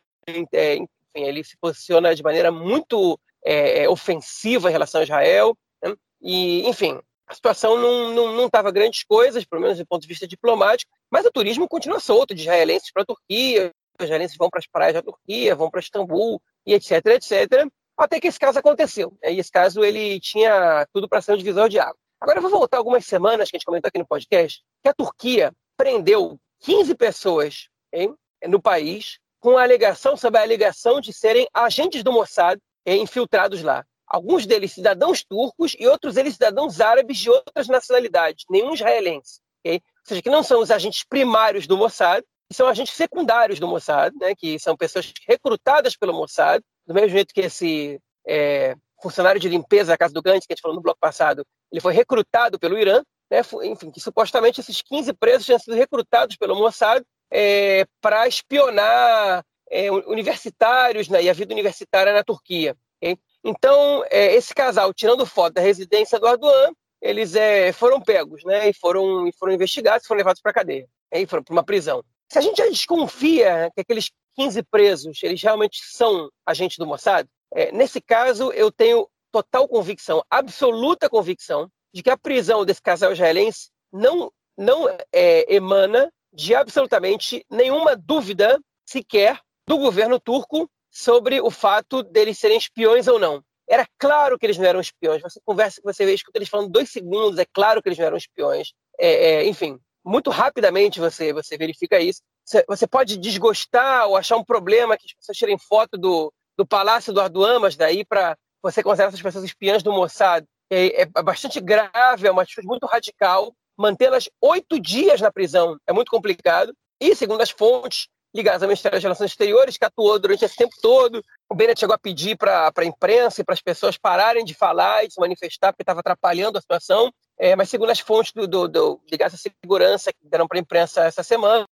é, 0.52 0.76
enfim, 0.76 0.88
ele 1.12 1.42
se 1.42 1.56
posiciona 1.56 2.14
de 2.14 2.22
maneira 2.22 2.52
muito 2.52 3.18
é, 3.44 3.82
é 3.82 3.88
ofensiva 3.88 4.68
em 4.68 4.72
relação 4.72 5.00
a 5.00 5.04
Israel. 5.04 5.58
Né? 5.82 5.92
E, 6.22 6.68
enfim, 6.68 7.00
a 7.26 7.34
situação 7.34 7.76
não 7.76 8.46
estava 8.46 8.70
grandes 8.70 9.02
coisas, 9.02 9.44
pelo 9.44 9.60
menos 9.60 9.76
do 9.76 9.86
ponto 9.86 10.02
de 10.02 10.08
vista 10.08 10.24
diplomático, 10.24 10.92
mas 11.10 11.26
o 11.26 11.32
turismo 11.32 11.66
continua 11.66 11.98
solto 11.98 12.32
de 12.32 12.42
israelenses 12.42 12.92
para 12.92 13.02
a 13.02 13.06
Turquia, 13.06 13.72
os 13.98 14.04
israelenses 14.04 14.36
vão 14.36 14.48
para 14.48 14.60
as 14.60 14.68
praias 14.68 14.94
da 14.94 15.02
Turquia, 15.02 15.56
vão 15.56 15.68
para 15.68 15.80
Istambul, 15.80 16.40
e 16.64 16.74
etc, 16.74 17.04
etc, 17.06 17.66
até 17.96 18.20
que 18.20 18.28
esse 18.28 18.38
caso 18.38 18.60
aconteceu. 18.60 19.18
E 19.24 19.40
esse 19.40 19.50
caso 19.50 19.82
ele 19.82 20.20
tinha 20.20 20.86
tudo 20.92 21.08
para 21.08 21.20
ser 21.20 21.32
um 21.32 21.36
divisor 21.36 21.68
de 21.68 21.80
água. 21.80 21.98
Agora 22.26 22.38
eu 22.38 22.42
vou 22.42 22.50
voltar 22.50 22.78
algumas 22.78 23.06
semanas 23.06 23.48
que 23.48 23.56
a 23.56 23.58
gente 23.58 23.64
comentou 23.64 23.86
aqui 23.86 24.00
no 24.00 24.04
podcast, 24.04 24.60
que 24.82 24.88
a 24.88 24.92
Turquia 24.92 25.52
prendeu 25.76 26.36
15 26.58 26.92
pessoas 26.96 27.68
hein, 27.92 28.16
no 28.48 28.60
país 28.60 29.20
com 29.38 29.56
a 29.56 29.62
alegação 29.62 30.16
sobre 30.16 30.40
a 30.40 30.42
alegação 30.42 31.00
de 31.00 31.12
serem 31.12 31.46
agentes 31.54 32.02
do 32.02 32.10
Mossad 32.10 32.58
infiltrados 32.84 33.62
lá. 33.62 33.86
Alguns 34.08 34.44
deles 34.44 34.72
cidadãos 34.72 35.22
turcos 35.22 35.76
e 35.78 35.86
outros 35.86 36.16
deles 36.16 36.32
cidadãos 36.32 36.80
árabes 36.80 37.16
de 37.18 37.30
outras 37.30 37.68
nacionalidades, 37.68 38.44
nenhum 38.50 38.74
israelense. 38.74 39.40
Okay? 39.60 39.76
Ou 39.76 40.08
seja, 40.08 40.22
que 40.22 40.30
não 40.30 40.42
são 40.42 40.60
os 40.60 40.72
agentes 40.72 41.04
primários 41.04 41.68
do 41.68 41.76
Mossad, 41.76 42.24
são 42.52 42.66
agentes 42.66 42.94
secundários 42.94 43.60
do 43.60 43.68
Mossad, 43.68 44.12
né? 44.20 44.34
que 44.34 44.58
são 44.58 44.76
pessoas 44.76 45.12
recrutadas 45.28 45.96
pelo 45.96 46.12
Mossad, 46.12 46.60
do 46.84 46.92
mesmo 46.92 47.10
jeito 47.10 47.32
que 47.32 47.42
esse 47.42 48.00
é, 48.26 48.74
funcionário 49.02 49.40
de 49.40 49.48
limpeza 49.48 49.92
da 49.92 49.98
Casa 49.98 50.14
do 50.14 50.22
Gantz, 50.22 50.46
que 50.46 50.52
a 50.52 50.54
gente 50.54 50.62
falou 50.62 50.76
no 50.76 50.82
bloco 50.82 50.98
passado, 51.00 51.44
ele 51.70 51.80
foi 51.80 51.92
recrutado 51.92 52.58
pelo 52.58 52.78
Irã, 52.78 53.02
né? 53.30 53.40
enfim, 53.64 53.90
que 53.90 54.00
supostamente 54.00 54.60
esses 54.60 54.80
15 54.82 55.12
presos 55.14 55.46
tinham 55.46 55.58
sido 55.58 55.74
recrutados 55.74 56.36
pelo 56.36 56.56
Mossad 56.56 57.02
é, 57.30 57.84
para 58.00 58.26
espionar 58.26 59.44
é, 59.70 59.90
universitários 59.90 61.08
né? 61.08 61.22
e 61.22 61.30
a 61.30 61.32
vida 61.32 61.52
universitária 61.52 62.12
na 62.12 62.22
Turquia. 62.22 62.76
Okay? 62.96 63.18
Então, 63.44 64.04
é, 64.10 64.34
esse 64.34 64.54
casal, 64.54 64.92
tirando 64.94 65.26
foto 65.26 65.54
da 65.54 65.60
residência 65.60 66.18
do 66.18 66.26
Erdogan, 66.26 66.72
eles 67.00 67.34
é, 67.34 67.72
foram 67.72 68.00
pegos, 68.00 68.42
né? 68.44 68.68
E 68.68 68.72
foram, 68.72 69.28
e 69.28 69.32
foram 69.32 69.52
investigados, 69.52 70.06
foram 70.06 70.18
levados 70.18 70.40
para 70.40 70.50
a 70.50 70.54
cadeia, 70.54 70.88
né, 71.12 71.20
e 71.20 71.26
foram 71.26 71.42
para 71.42 71.52
uma 71.52 71.64
prisão. 71.64 72.02
Se 72.28 72.38
a 72.38 72.40
gente 72.40 72.56
já 72.56 72.66
desconfia 72.66 73.70
que 73.74 73.82
aqueles 73.82 74.10
15 74.34 74.62
presos, 74.64 75.22
eles 75.22 75.40
realmente 75.40 75.78
são 75.84 76.28
agentes 76.44 76.78
do 76.78 76.86
Mossad, 76.86 77.26
é, 77.56 77.72
nesse 77.72 78.02
caso 78.02 78.52
eu 78.52 78.70
tenho 78.70 79.08
total 79.32 79.66
convicção, 79.66 80.22
absoluta 80.30 81.08
convicção, 81.08 81.70
de 81.92 82.02
que 82.02 82.10
a 82.10 82.16
prisão 82.16 82.66
desse 82.66 82.82
casal 82.82 83.12
israelense 83.12 83.70
não, 83.90 84.30
não 84.58 84.86
é, 85.10 85.54
emana 85.54 86.12
de 86.30 86.54
absolutamente 86.54 87.44
nenhuma 87.50 87.96
dúvida 87.96 88.60
sequer 88.84 89.40
do 89.66 89.78
governo 89.78 90.20
turco 90.20 90.70
sobre 90.90 91.40
o 91.40 91.50
fato 91.50 92.02
deles 92.02 92.38
serem 92.38 92.58
espiões 92.58 93.08
ou 93.08 93.18
não. 93.18 93.42
Era 93.66 93.86
claro 93.98 94.38
que 94.38 94.44
eles 94.44 94.58
não 94.58 94.66
eram 94.66 94.80
espiões. 94.80 95.22
Você 95.22 95.40
conversa, 95.42 95.80
você 95.82 96.04
escuta 96.12 96.38
eles 96.38 96.50
falando 96.50 96.70
dois 96.70 96.90
segundos, 96.90 97.38
é 97.38 97.46
claro 97.52 97.82
que 97.82 97.88
eles 97.88 97.98
não 97.98 98.06
eram 98.06 98.16
espiões. 98.18 98.72
É, 98.98 99.08
é, 99.08 99.48
enfim, 99.48 99.78
muito 100.04 100.30
rapidamente 100.30 101.00
você, 101.00 101.32
você 101.32 101.56
verifica 101.56 101.98
isso. 101.98 102.20
Você, 102.44 102.64
você, 102.68 102.86
pode 102.86 103.16
desgostar 103.16 104.06
ou 104.06 104.16
achar 104.16 104.36
um 104.36 104.44
problema 104.44 104.96
que 104.96 105.06
as 105.06 105.14
pessoas 105.14 105.36
tirem 105.36 105.58
foto 105.58 105.98
do, 105.98 106.32
do 106.56 106.66
palácio 106.66 107.12
do 107.12 107.20
Arduan, 107.20 107.60
mas 107.60 107.76
daí 107.76 108.04
para 108.04 108.36
você 108.62 108.82
considerar 108.82 109.08
essas 109.08 109.22
pessoas 109.22 109.44
espiãs 109.44 109.82
do 109.82 109.92
Mossad 109.92 110.44
é, 110.70 111.02
é 111.02 111.06
bastante 111.22 111.60
grave, 111.60 112.26
é 112.26 112.30
uma 112.30 112.42
atitude 112.42 112.66
muito 112.66 112.86
radical. 112.86 113.52
Mantê-las 113.78 114.28
oito 114.40 114.80
dias 114.80 115.20
na 115.20 115.30
prisão 115.30 115.76
é 115.86 115.92
muito 115.92 116.10
complicado. 116.10 116.72
E, 117.00 117.14
segundo 117.14 117.42
as 117.42 117.50
fontes, 117.50 118.08
ligadas 118.34 118.62
ao 118.62 118.68
Ministério 118.68 118.96
das 118.96 119.02
Relações 119.02 119.30
Exteriores, 119.30 119.76
que 119.76 119.84
atuou 119.84 120.18
durante 120.18 120.44
esse 120.44 120.56
tempo 120.56 120.74
todo. 120.80 121.22
O 121.48 121.54
Bennett 121.54 121.80
chegou 121.80 121.94
a 121.94 121.98
pedir 121.98 122.36
para 122.36 122.72
a 122.74 122.84
imprensa 122.84 123.40
e 123.40 123.44
para 123.44 123.54
as 123.54 123.60
pessoas 123.60 123.96
pararem 123.96 124.44
de 124.44 124.54
falar 124.54 125.04
e 125.04 125.10
se 125.10 125.20
manifestar, 125.20 125.72
porque 125.72 125.82
estava 125.82 126.00
atrapalhando 126.00 126.58
a 126.58 126.60
situação. 126.60 127.12
É, 127.38 127.54
mas, 127.54 127.68
segundo 127.68 127.90
as 127.90 128.00
fontes 128.00 128.32
do, 128.32 128.46
do, 128.46 128.66
do, 128.66 129.00
ligadas 129.10 129.34
à 129.34 129.36
segurança 129.36 130.12
que 130.12 130.28
deram 130.28 130.48
para 130.48 130.58
a 130.58 130.60
imprensa 130.60 131.04
essa 131.04 131.22
semana, 131.22 131.66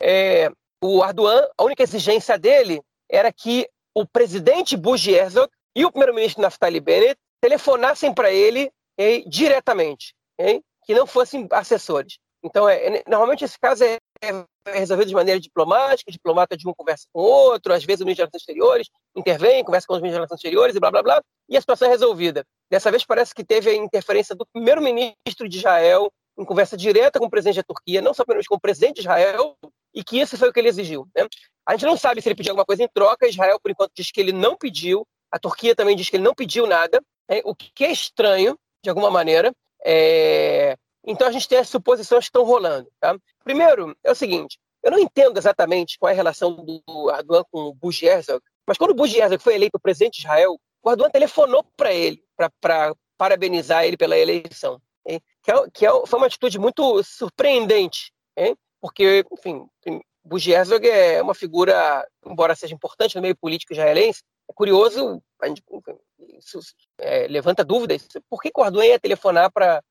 é, 0.00 0.50
o 0.82 1.02
Ardoan, 1.02 1.46
a 1.56 1.64
única 1.64 1.82
exigência 1.82 2.38
dele 2.38 2.80
era 3.10 3.30
que 3.32 3.68
o 3.94 4.06
presidente 4.06 4.76
Bush 4.76 5.06
Herzog 5.08 5.48
e 5.74 5.84
o 5.84 5.90
primeiro-ministro 5.90 6.42
Naftali 6.42 6.80
Bennett 6.80 7.18
telefonassem 7.40 8.12
para 8.12 8.30
ele 8.30 8.70
diretamente, 9.26 10.14
que 10.84 10.94
não 10.94 11.06
fossem 11.06 11.46
assessores. 11.50 12.18
Então, 12.44 12.68
é, 12.68 12.98
é, 12.98 13.04
normalmente 13.06 13.44
esse 13.44 13.58
caso 13.58 13.84
é, 13.84 13.98
é 14.20 14.78
resolvido 14.78 15.08
de 15.08 15.14
maneira 15.14 15.38
diplomática, 15.38 16.10
o 16.10 16.12
diplomata 16.12 16.56
de 16.56 16.68
um 16.68 16.74
conversa 16.74 17.06
com 17.12 17.20
o 17.20 17.24
outro, 17.24 17.72
às 17.72 17.84
vezes 17.84 18.00
o 18.00 18.04
ministro 18.04 18.26
das 18.26 18.32
Relações 18.32 18.42
Exteriores 18.42 18.88
intervém, 19.16 19.64
conversa 19.64 19.86
com 19.86 19.94
os 19.94 20.00
ministros 20.00 20.22
das 20.22 20.28
Relações 20.28 20.38
Exteriores 20.38 20.76
e 20.76 20.80
blá, 20.80 20.90
blá, 20.90 21.02
blá, 21.02 21.22
e 21.48 21.56
a 21.56 21.60
situação 21.60 21.86
é 21.86 21.90
resolvida. 21.92 22.44
Dessa 22.68 22.90
vez 22.90 23.04
parece 23.04 23.32
que 23.32 23.44
teve 23.44 23.70
a 23.70 23.74
interferência 23.74 24.34
do 24.34 24.44
primeiro-ministro 24.52 25.48
de 25.48 25.58
Israel 25.58 26.12
em 26.38 26.44
conversa 26.44 26.76
direta 26.76 27.18
com 27.18 27.26
o 27.26 27.30
presidente 27.30 27.56
da 27.56 27.62
Turquia, 27.62 28.00
não 28.00 28.14
só 28.14 28.24
com 28.24 28.54
o 28.54 28.60
presidente 28.60 28.96
de 28.96 29.00
Israel, 29.02 29.56
e 29.94 30.02
que 30.02 30.20
isso 30.20 30.36
foi 30.38 30.48
o 30.48 30.52
que 30.52 30.60
ele 30.60 30.68
exigiu. 30.68 31.06
Né? 31.14 31.26
A 31.66 31.72
gente 31.72 31.86
não 31.86 31.96
sabe 31.96 32.22
se 32.22 32.28
ele 32.28 32.34
pediu 32.34 32.52
alguma 32.52 32.64
coisa 32.64 32.82
em 32.82 32.88
troca, 32.88 33.28
Israel, 33.28 33.58
por 33.60 33.70
enquanto, 33.70 33.92
diz 33.94 34.10
que 34.10 34.20
ele 34.20 34.32
não 34.32 34.56
pediu, 34.56 35.06
a 35.30 35.38
Turquia 35.38 35.74
também 35.74 35.96
diz 35.96 36.08
que 36.08 36.16
ele 36.16 36.24
não 36.24 36.34
pediu 36.34 36.66
nada, 36.66 37.02
né? 37.28 37.40
o 37.44 37.54
que 37.54 37.84
é 37.84 37.92
estranho, 37.92 38.58
de 38.82 38.90
alguma 38.90 39.10
maneira, 39.10 39.52
é... 39.84 40.76
Então 41.04 41.26
a 41.26 41.32
gente 41.32 41.48
tem 41.48 41.58
as 41.58 41.68
suposições 41.68 42.24
que 42.24 42.28
estão 42.28 42.44
rolando. 42.44 42.88
Tá? 43.00 43.16
Primeiro, 43.44 43.96
é 44.04 44.12
o 44.12 44.14
seguinte: 44.14 44.58
eu 44.82 44.90
não 44.90 44.98
entendo 44.98 45.36
exatamente 45.36 45.98
qual 45.98 46.10
é 46.10 46.12
a 46.12 46.16
relação 46.16 46.54
do 46.54 47.10
Erdogan 47.10 47.44
com 47.50 47.60
o 47.60 47.74
Bush 47.74 48.02
Herzog, 48.02 48.40
mas 48.66 48.78
quando 48.78 48.92
o 48.92 48.94
Bush 48.94 49.14
Herzog 49.14 49.42
foi 49.42 49.54
eleito 49.54 49.80
presidente 49.80 50.14
de 50.14 50.20
Israel, 50.20 50.58
o 50.82 50.90
Erdogan 50.90 51.10
telefonou 51.10 51.64
para 51.76 51.92
ele, 51.92 52.22
para 52.36 52.94
parabenizar 53.16 53.84
ele 53.84 53.96
pela 53.96 54.16
eleição. 54.16 54.80
Hein? 55.06 55.20
Que, 55.42 55.50
é, 55.50 55.70
que 55.72 55.86
é, 55.86 56.06
foi 56.06 56.18
uma 56.18 56.26
atitude 56.26 56.58
muito 56.58 57.02
surpreendente, 57.02 58.12
hein? 58.36 58.56
porque, 58.80 59.24
enfim, 59.32 59.66
Herzog 60.24 60.88
é 60.88 61.20
uma 61.22 61.34
figura, 61.34 62.06
embora 62.24 62.54
seja 62.54 62.74
importante 62.74 63.16
no 63.16 63.22
meio 63.22 63.36
político 63.36 63.72
israelense, 63.72 64.22
é 64.48 64.52
curioso, 64.52 65.22
a 65.40 65.48
gente, 65.48 65.62
isso 66.38 66.60
é, 66.98 67.26
levanta 67.28 67.64
dúvidas, 67.64 68.06
por 68.28 68.40
que 68.40 68.50
o 68.54 68.64
Erdogan 68.64 68.86
ia 68.86 68.98
telefonar 68.98 69.50
para 69.52 69.82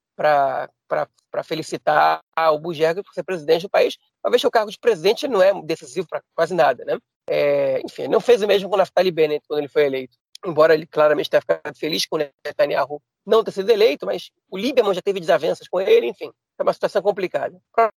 para 1.31 1.43
felicitar 1.43 2.21
o 2.51 2.59
Bujerga 2.59 3.01
por 3.01 3.13
ser 3.13 3.23
presidente 3.23 3.63
do 3.63 3.69
país, 3.69 3.97
uma 4.23 4.29
vez 4.29 4.41
que 4.41 4.47
o 4.47 4.51
cargo 4.51 4.69
de 4.69 4.77
presidente 4.77 5.27
não 5.27 5.41
é 5.41 5.59
decisivo 5.63 6.07
para 6.07 6.21
quase 6.35 6.53
nada, 6.53 6.83
né? 6.85 6.99
É, 7.27 7.79
enfim, 7.81 8.07
não 8.07 8.19
fez 8.19 8.41
o 8.41 8.47
mesmo 8.47 8.69
com 8.69 8.75
o 8.75 8.77
Naftali 8.77 9.09
Bennett 9.09 9.45
quando 9.47 9.59
ele 9.59 9.67
foi 9.67 9.85
eleito, 9.85 10.17
embora 10.45 10.73
ele 10.73 10.85
claramente 10.85 11.29
tenha 11.29 11.41
ficado 11.41 11.75
feliz 11.77 12.05
com 12.05 12.17
Netanyahu 12.17 13.01
não 13.25 13.43
ter 13.43 13.51
sido 13.51 13.69
eleito, 13.69 14.05
mas 14.05 14.31
o 14.49 14.57
Lieberman 14.57 14.93
já 14.93 15.01
teve 15.01 15.19
desavenças 15.19 15.67
com 15.67 15.79
ele, 15.79 16.07
enfim, 16.07 16.31
é 16.59 16.63
uma 16.63 16.73
situação 16.73 17.01
complicada. 17.01 17.55
O 17.55 17.89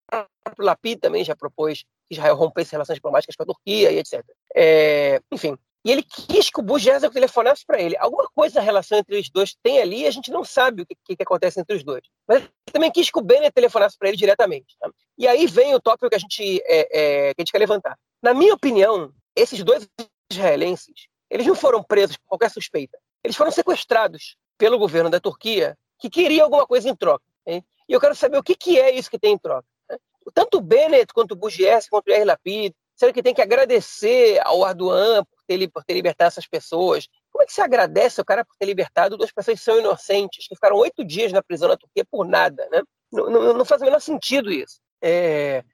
próprio 0.44 0.66
Lapid 0.66 1.00
também 1.00 1.24
já 1.24 1.34
propôs 1.34 1.82
que 2.08 2.14
Israel 2.14 2.36
rompesse 2.36 2.72
relações 2.72 2.96
diplomáticas 2.96 3.34
com 3.34 3.42
a 3.42 3.46
Turquia 3.46 3.90
e 3.90 3.98
etc. 3.98 4.22
É, 4.54 5.20
enfim, 5.32 5.56
e 5.84 5.92
ele 5.92 6.02
quis 6.02 6.48
que 6.48 6.60
o 6.60 6.62
Bujeza 6.62 7.10
telefonasse 7.10 7.64
para 7.66 7.80
ele. 7.80 7.94
Alguma 7.98 8.26
coisa 8.34 8.58
na 8.58 8.64
relação 8.64 8.98
entre 8.98 9.18
os 9.18 9.28
dois 9.28 9.54
tem 9.62 9.80
ali 9.80 10.06
a 10.06 10.10
gente 10.10 10.30
não 10.30 10.42
sabe 10.42 10.82
o 10.82 10.86
que, 10.86 10.96
que, 11.04 11.16
que 11.16 11.22
acontece 11.22 11.60
entre 11.60 11.76
os 11.76 11.84
dois. 11.84 12.02
Mas 12.26 12.48
também 12.72 12.90
quis 12.90 13.10
que 13.10 13.18
o 13.18 13.22
Bennett 13.22 13.52
telefonasse 13.52 13.98
para 13.98 14.08
ele 14.08 14.16
diretamente. 14.16 14.76
Tá? 14.80 14.90
E 15.18 15.28
aí 15.28 15.46
vem 15.46 15.74
o 15.74 15.80
tópico 15.80 16.08
que 16.08 16.16
a, 16.16 16.18
gente, 16.18 16.62
é, 16.64 17.28
é, 17.28 17.34
que 17.34 17.40
a 17.40 17.42
gente 17.42 17.52
quer 17.52 17.58
levantar. 17.58 17.98
Na 18.22 18.32
minha 18.32 18.54
opinião, 18.54 19.12
esses 19.36 19.62
dois 19.62 19.86
israelenses, 20.32 21.06
eles 21.34 21.48
não 21.48 21.56
foram 21.56 21.82
presos 21.82 22.16
por 22.16 22.28
qualquer 22.28 22.48
suspeita. 22.48 22.96
Eles 23.24 23.36
foram 23.36 23.50
sequestrados 23.50 24.36
pelo 24.56 24.78
governo 24.78 25.10
da 25.10 25.18
Turquia, 25.18 25.76
que 25.98 26.08
queria 26.08 26.44
alguma 26.44 26.64
coisa 26.64 26.88
em 26.88 26.94
troca. 26.94 27.24
Hein? 27.44 27.64
E 27.88 27.92
eu 27.92 28.00
quero 28.00 28.14
saber 28.14 28.38
o 28.38 28.42
que, 28.42 28.54
que 28.54 28.78
é 28.78 28.94
isso 28.94 29.10
que 29.10 29.18
tem 29.18 29.32
em 29.32 29.38
troca. 29.38 29.66
Né? 29.90 29.98
Tanto 30.32 30.58
o 30.58 30.60
Bennett, 30.60 31.12
quanto 31.12 31.32
o 31.32 31.36
Bugies, 31.36 31.88
quanto 31.88 32.06
o 32.06 32.12
Yair 32.12 32.24
Lapid, 32.24 32.72
será 32.94 33.12
que 33.12 33.20
tem 33.20 33.34
que 33.34 33.42
agradecer 33.42 34.40
ao 34.44 34.64
Ardoan 34.64 35.24
ter, 35.48 35.68
por 35.68 35.82
ter 35.82 35.94
libertado 35.94 36.28
essas 36.28 36.46
pessoas. 36.46 37.08
Como 37.32 37.42
é 37.42 37.46
que 37.46 37.52
você 37.52 37.62
agradece 37.62 38.20
o 38.20 38.24
cara 38.24 38.44
por 38.44 38.54
ter 38.56 38.66
libertado 38.66 39.16
duas 39.16 39.32
pessoas 39.32 39.58
que 39.58 39.64
são 39.64 39.76
inocentes, 39.80 40.46
que 40.46 40.54
ficaram 40.54 40.76
oito 40.76 41.04
dias 41.04 41.32
na 41.32 41.42
prisão 41.42 41.68
na 41.68 41.76
Turquia 41.76 42.04
por 42.08 42.24
nada, 42.24 42.68
né? 42.70 42.80
Não, 43.10 43.28
não, 43.28 43.54
não 43.54 43.64
faz 43.64 43.82
o 43.82 43.84
menor 43.84 44.00
sentido 44.00 44.52
isso. 44.52 44.78
É, 45.02 45.64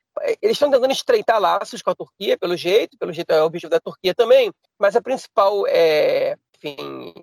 eles 0.42 0.56
estão 0.56 0.70
tentando 0.70 0.92
estreitar 0.92 1.40
laços 1.40 1.82
com 1.82 1.90
a 1.90 1.94
Turquia, 1.94 2.38
pelo 2.38 2.56
jeito, 2.56 2.96
pelo 2.98 3.12
jeito 3.12 3.30
é 3.30 3.42
o 3.42 3.46
objetivo 3.46 3.70
da 3.70 3.80
Turquia 3.80 4.14
também, 4.14 4.52
mas 4.78 4.96
a 4.96 5.02
principal, 5.02 5.66
é, 5.66 6.36
enfim, 6.56 7.14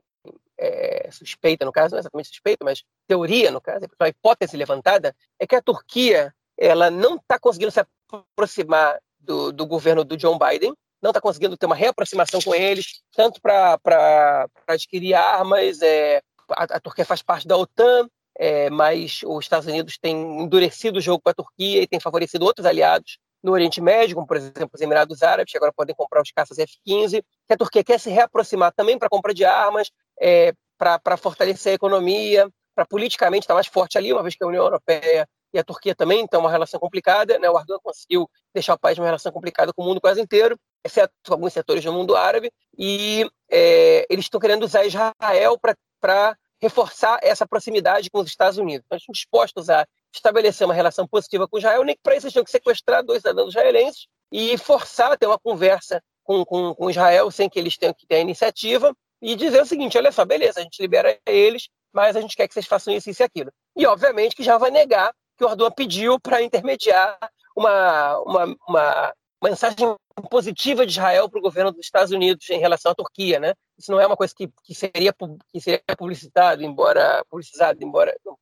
é, 0.57 1.09
suspeita, 1.11 1.65
no 1.65 1.71
caso, 1.71 1.91
não 1.91 1.97
é 1.97 2.01
exatamente 2.01 2.29
suspeita, 2.29 2.65
mas 2.65 2.83
teoria, 3.07 3.51
no 3.51 3.61
caso, 3.61 3.85
a 3.99 4.09
hipótese 4.09 4.57
levantada, 4.57 5.15
é 5.39 5.45
que 5.45 5.55
a 5.55 5.61
Turquia 5.61 6.33
ela 6.57 6.89
não 6.89 7.15
está 7.17 7.37
conseguindo 7.37 7.71
se 7.71 7.79
aproximar 7.79 8.99
do, 9.19 9.51
do 9.51 9.65
governo 9.65 10.03
do 10.03 10.17
John 10.17 10.39
Biden, 10.39 10.73
não 11.01 11.11
está 11.11 11.21
conseguindo 11.21 11.55
ter 11.55 11.67
uma 11.67 11.75
reaproximação 11.75 12.41
com 12.41 12.55
eles, 12.55 13.01
tanto 13.15 13.39
para 13.39 14.47
adquirir 14.65 15.13
armas. 15.13 15.81
É, 15.81 16.21
a, 16.49 16.63
a, 16.63 16.79
Turquia 16.79 17.05
faz 17.05 17.21
parte 17.21 17.47
da 17.47 17.55
OTAN, 17.55 18.09
é, 18.37 18.69
mas 18.69 19.21
os 19.25 19.45
Estados 19.45 19.67
Unidos 19.67 19.97
têm 19.97 20.41
endurecido 20.41 20.99
o 20.99 21.01
jogo 21.01 21.21
com 21.23 21.29
a 21.29 21.33
Turquia 21.33 21.81
e 21.81 21.87
têm 21.87 21.99
favorecido 21.99 22.45
outros 22.45 22.65
aliados 22.65 23.17
no 23.43 23.51
Oriente 23.51 23.79
Médio, 23.81 24.15
como 24.15 24.27
por 24.27 24.37
exemplo 24.37 24.69
os 24.73 24.81
Emirados 24.81 25.23
Árabes, 25.23 25.51
que 25.51 25.57
agora 25.57 25.73
podem 25.75 25.95
comprar 25.95 26.21
os 26.21 26.31
caças 26.31 26.57
F-15, 26.57 27.23
que 27.47 27.53
a 27.53 27.57
Turquia 27.57 27.83
quer 27.83 27.99
se 27.99 28.09
reaproximar 28.09 28.73
também 28.75 28.97
para 28.97 29.09
compra 29.09 29.33
de 29.33 29.45
armas, 29.45 29.91
é, 30.19 30.53
para 30.77 31.17
fortalecer 31.17 31.71
a 31.71 31.75
economia, 31.75 32.49
para 32.75 32.85
politicamente 32.85 33.43
estar 33.43 33.53
mais 33.53 33.67
forte 33.67 33.97
ali, 33.97 34.11
uma 34.11 34.21
vez 34.21 34.35
que 34.35 34.43
a 34.43 34.47
União 34.47 34.63
Europeia 34.63 35.27
e 35.53 35.57
a 35.59 35.63
Turquia 35.63 35.95
também 35.95 36.23
estão 36.23 36.41
uma 36.41 36.51
relação 36.51 36.79
complicada. 36.79 37.39
Né? 37.39 37.49
O 37.49 37.57
Erdogan 37.57 37.79
conseguiu 37.81 38.29
deixar 38.53 38.73
o 38.73 38.79
país 38.79 38.97
uma 38.97 39.05
relação 39.05 39.31
complicada 39.31 39.71
com 39.73 39.81
o 39.81 39.85
mundo 39.85 40.01
quase 40.01 40.21
inteiro 40.21 40.57
exceto 40.87 41.13
alguns 41.29 41.53
setores 41.53 41.83
do 41.83 41.93
mundo 41.93 42.15
árabe, 42.15 42.51
e 42.77 43.29
é, 43.51 44.05
eles 44.09 44.25
estão 44.25 44.39
querendo 44.39 44.63
usar 44.63 44.85
Israel 44.85 45.59
para 45.99 46.37
reforçar 46.61 47.19
essa 47.21 47.45
proximidade 47.47 48.09
com 48.09 48.19
os 48.19 48.27
Estados 48.27 48.57
Unidos. 48.57 48.85
Eles 48.91 49.01
estão 49.03 49.13
dispostos 49.13 49.69
a 49.69 49.85
estabelecer 50.13 50.65
uma 50.65 50.73
relação 50.73 51.07
positiva 51.07 51.47
com 51.47 51.57
Israel, 51.57 51.83
nem 51.83 51.95
que 51.95 52.01
para 52.01 52.15
isso 52.15 52.25
eles 52.25 52.33
tinham 52.33 52.45
que 52.45 52.51
sequestrar 52.51 53.03
dois 53.03 53.19
cidadãos 53.19 53.49
israelenses 53.49 54.07
e 54.31 54.57
forçar 54.57 55.11
a 55.11 55.17
ter 55.17 55.27
uma 55.27 55.39
conversa 55.39 56.01
com, 56.23 56.43
com, 56.43 56.73
com 56.73 56.89
Israel 56.89 57.29
sem 57.31 57.49
que 57.49 57.59
eles 57.59 57.77
tenham 57.77 57.93
que 57.93 58.05
ter 58.07 58.15
a 58.15 58.19
iniciativa, 58.19 58.93
e 59.21 59.35
dizer 59.35 59.61
o 59.61 59.65
seguinte: 59.65 59.97
olha 59.97 60.11
só, 60.11 60.25
beleza, 60.25 60.59
a 60.59 60.63
gente 60.63 60.81
libera 60.81 61.17
eles, 61.25 61.69
mas 61.91 62.15
a 62.15 62.21
gente 62.21 62.35
quer 62.35 62.47
que 62.47 62.53
vocês 62.53 62.67
façam 62.67 62.93
isso, 62.93 63.09
isso 63.09 63.21
e 63.21 63.25
aquilo. 63.25 63.51
E, 63.75 63.85
obviamente, 63.85 64.35
que 64.35 64.43
já 64.43 64.57
vai 64.57 64.71
negar 64.71 65.13
que 65.37 65.45
o 65.45 65.49
Erdogan 65.49 65.71
pediu 65.71 66.19
para 66.19 66.41
intermediar 66.41 67.17
uma, 67.55 68.19
uma, 68.19 68.55
uma 68.67 69.13
mensagem 69.43 69.95
positiva 70.29 70.85
de 70.85 70.93
Israel 70.93 71.29
para 71.29 71.39
o 71.39 71.41
governo 71.41 71.71
dos 71.71 71.85
Estados 71.85 72.11
Unidos 72.11 72.49
em 72.49 72.59
relação 72.59 72.91
à 72.91 72.95
Turquia, 72.95 73.39
né? 73.39 73.53
Isso 73.77 73.91
não 73.91 73.99
é 73.99 74.07
uma 74.07 74.17
coisa 74.17 74.33
que, 74.35 74.49
que 74.63 74.73
seria 74.73 75.13
que 75.49 75.61
seria 75.61 75.81
publicitado, 75.97 76.63
embora 76.63 77.23
publicizado, 77.29 77.83
embora 77.83 78.15
não, 78.25 78.37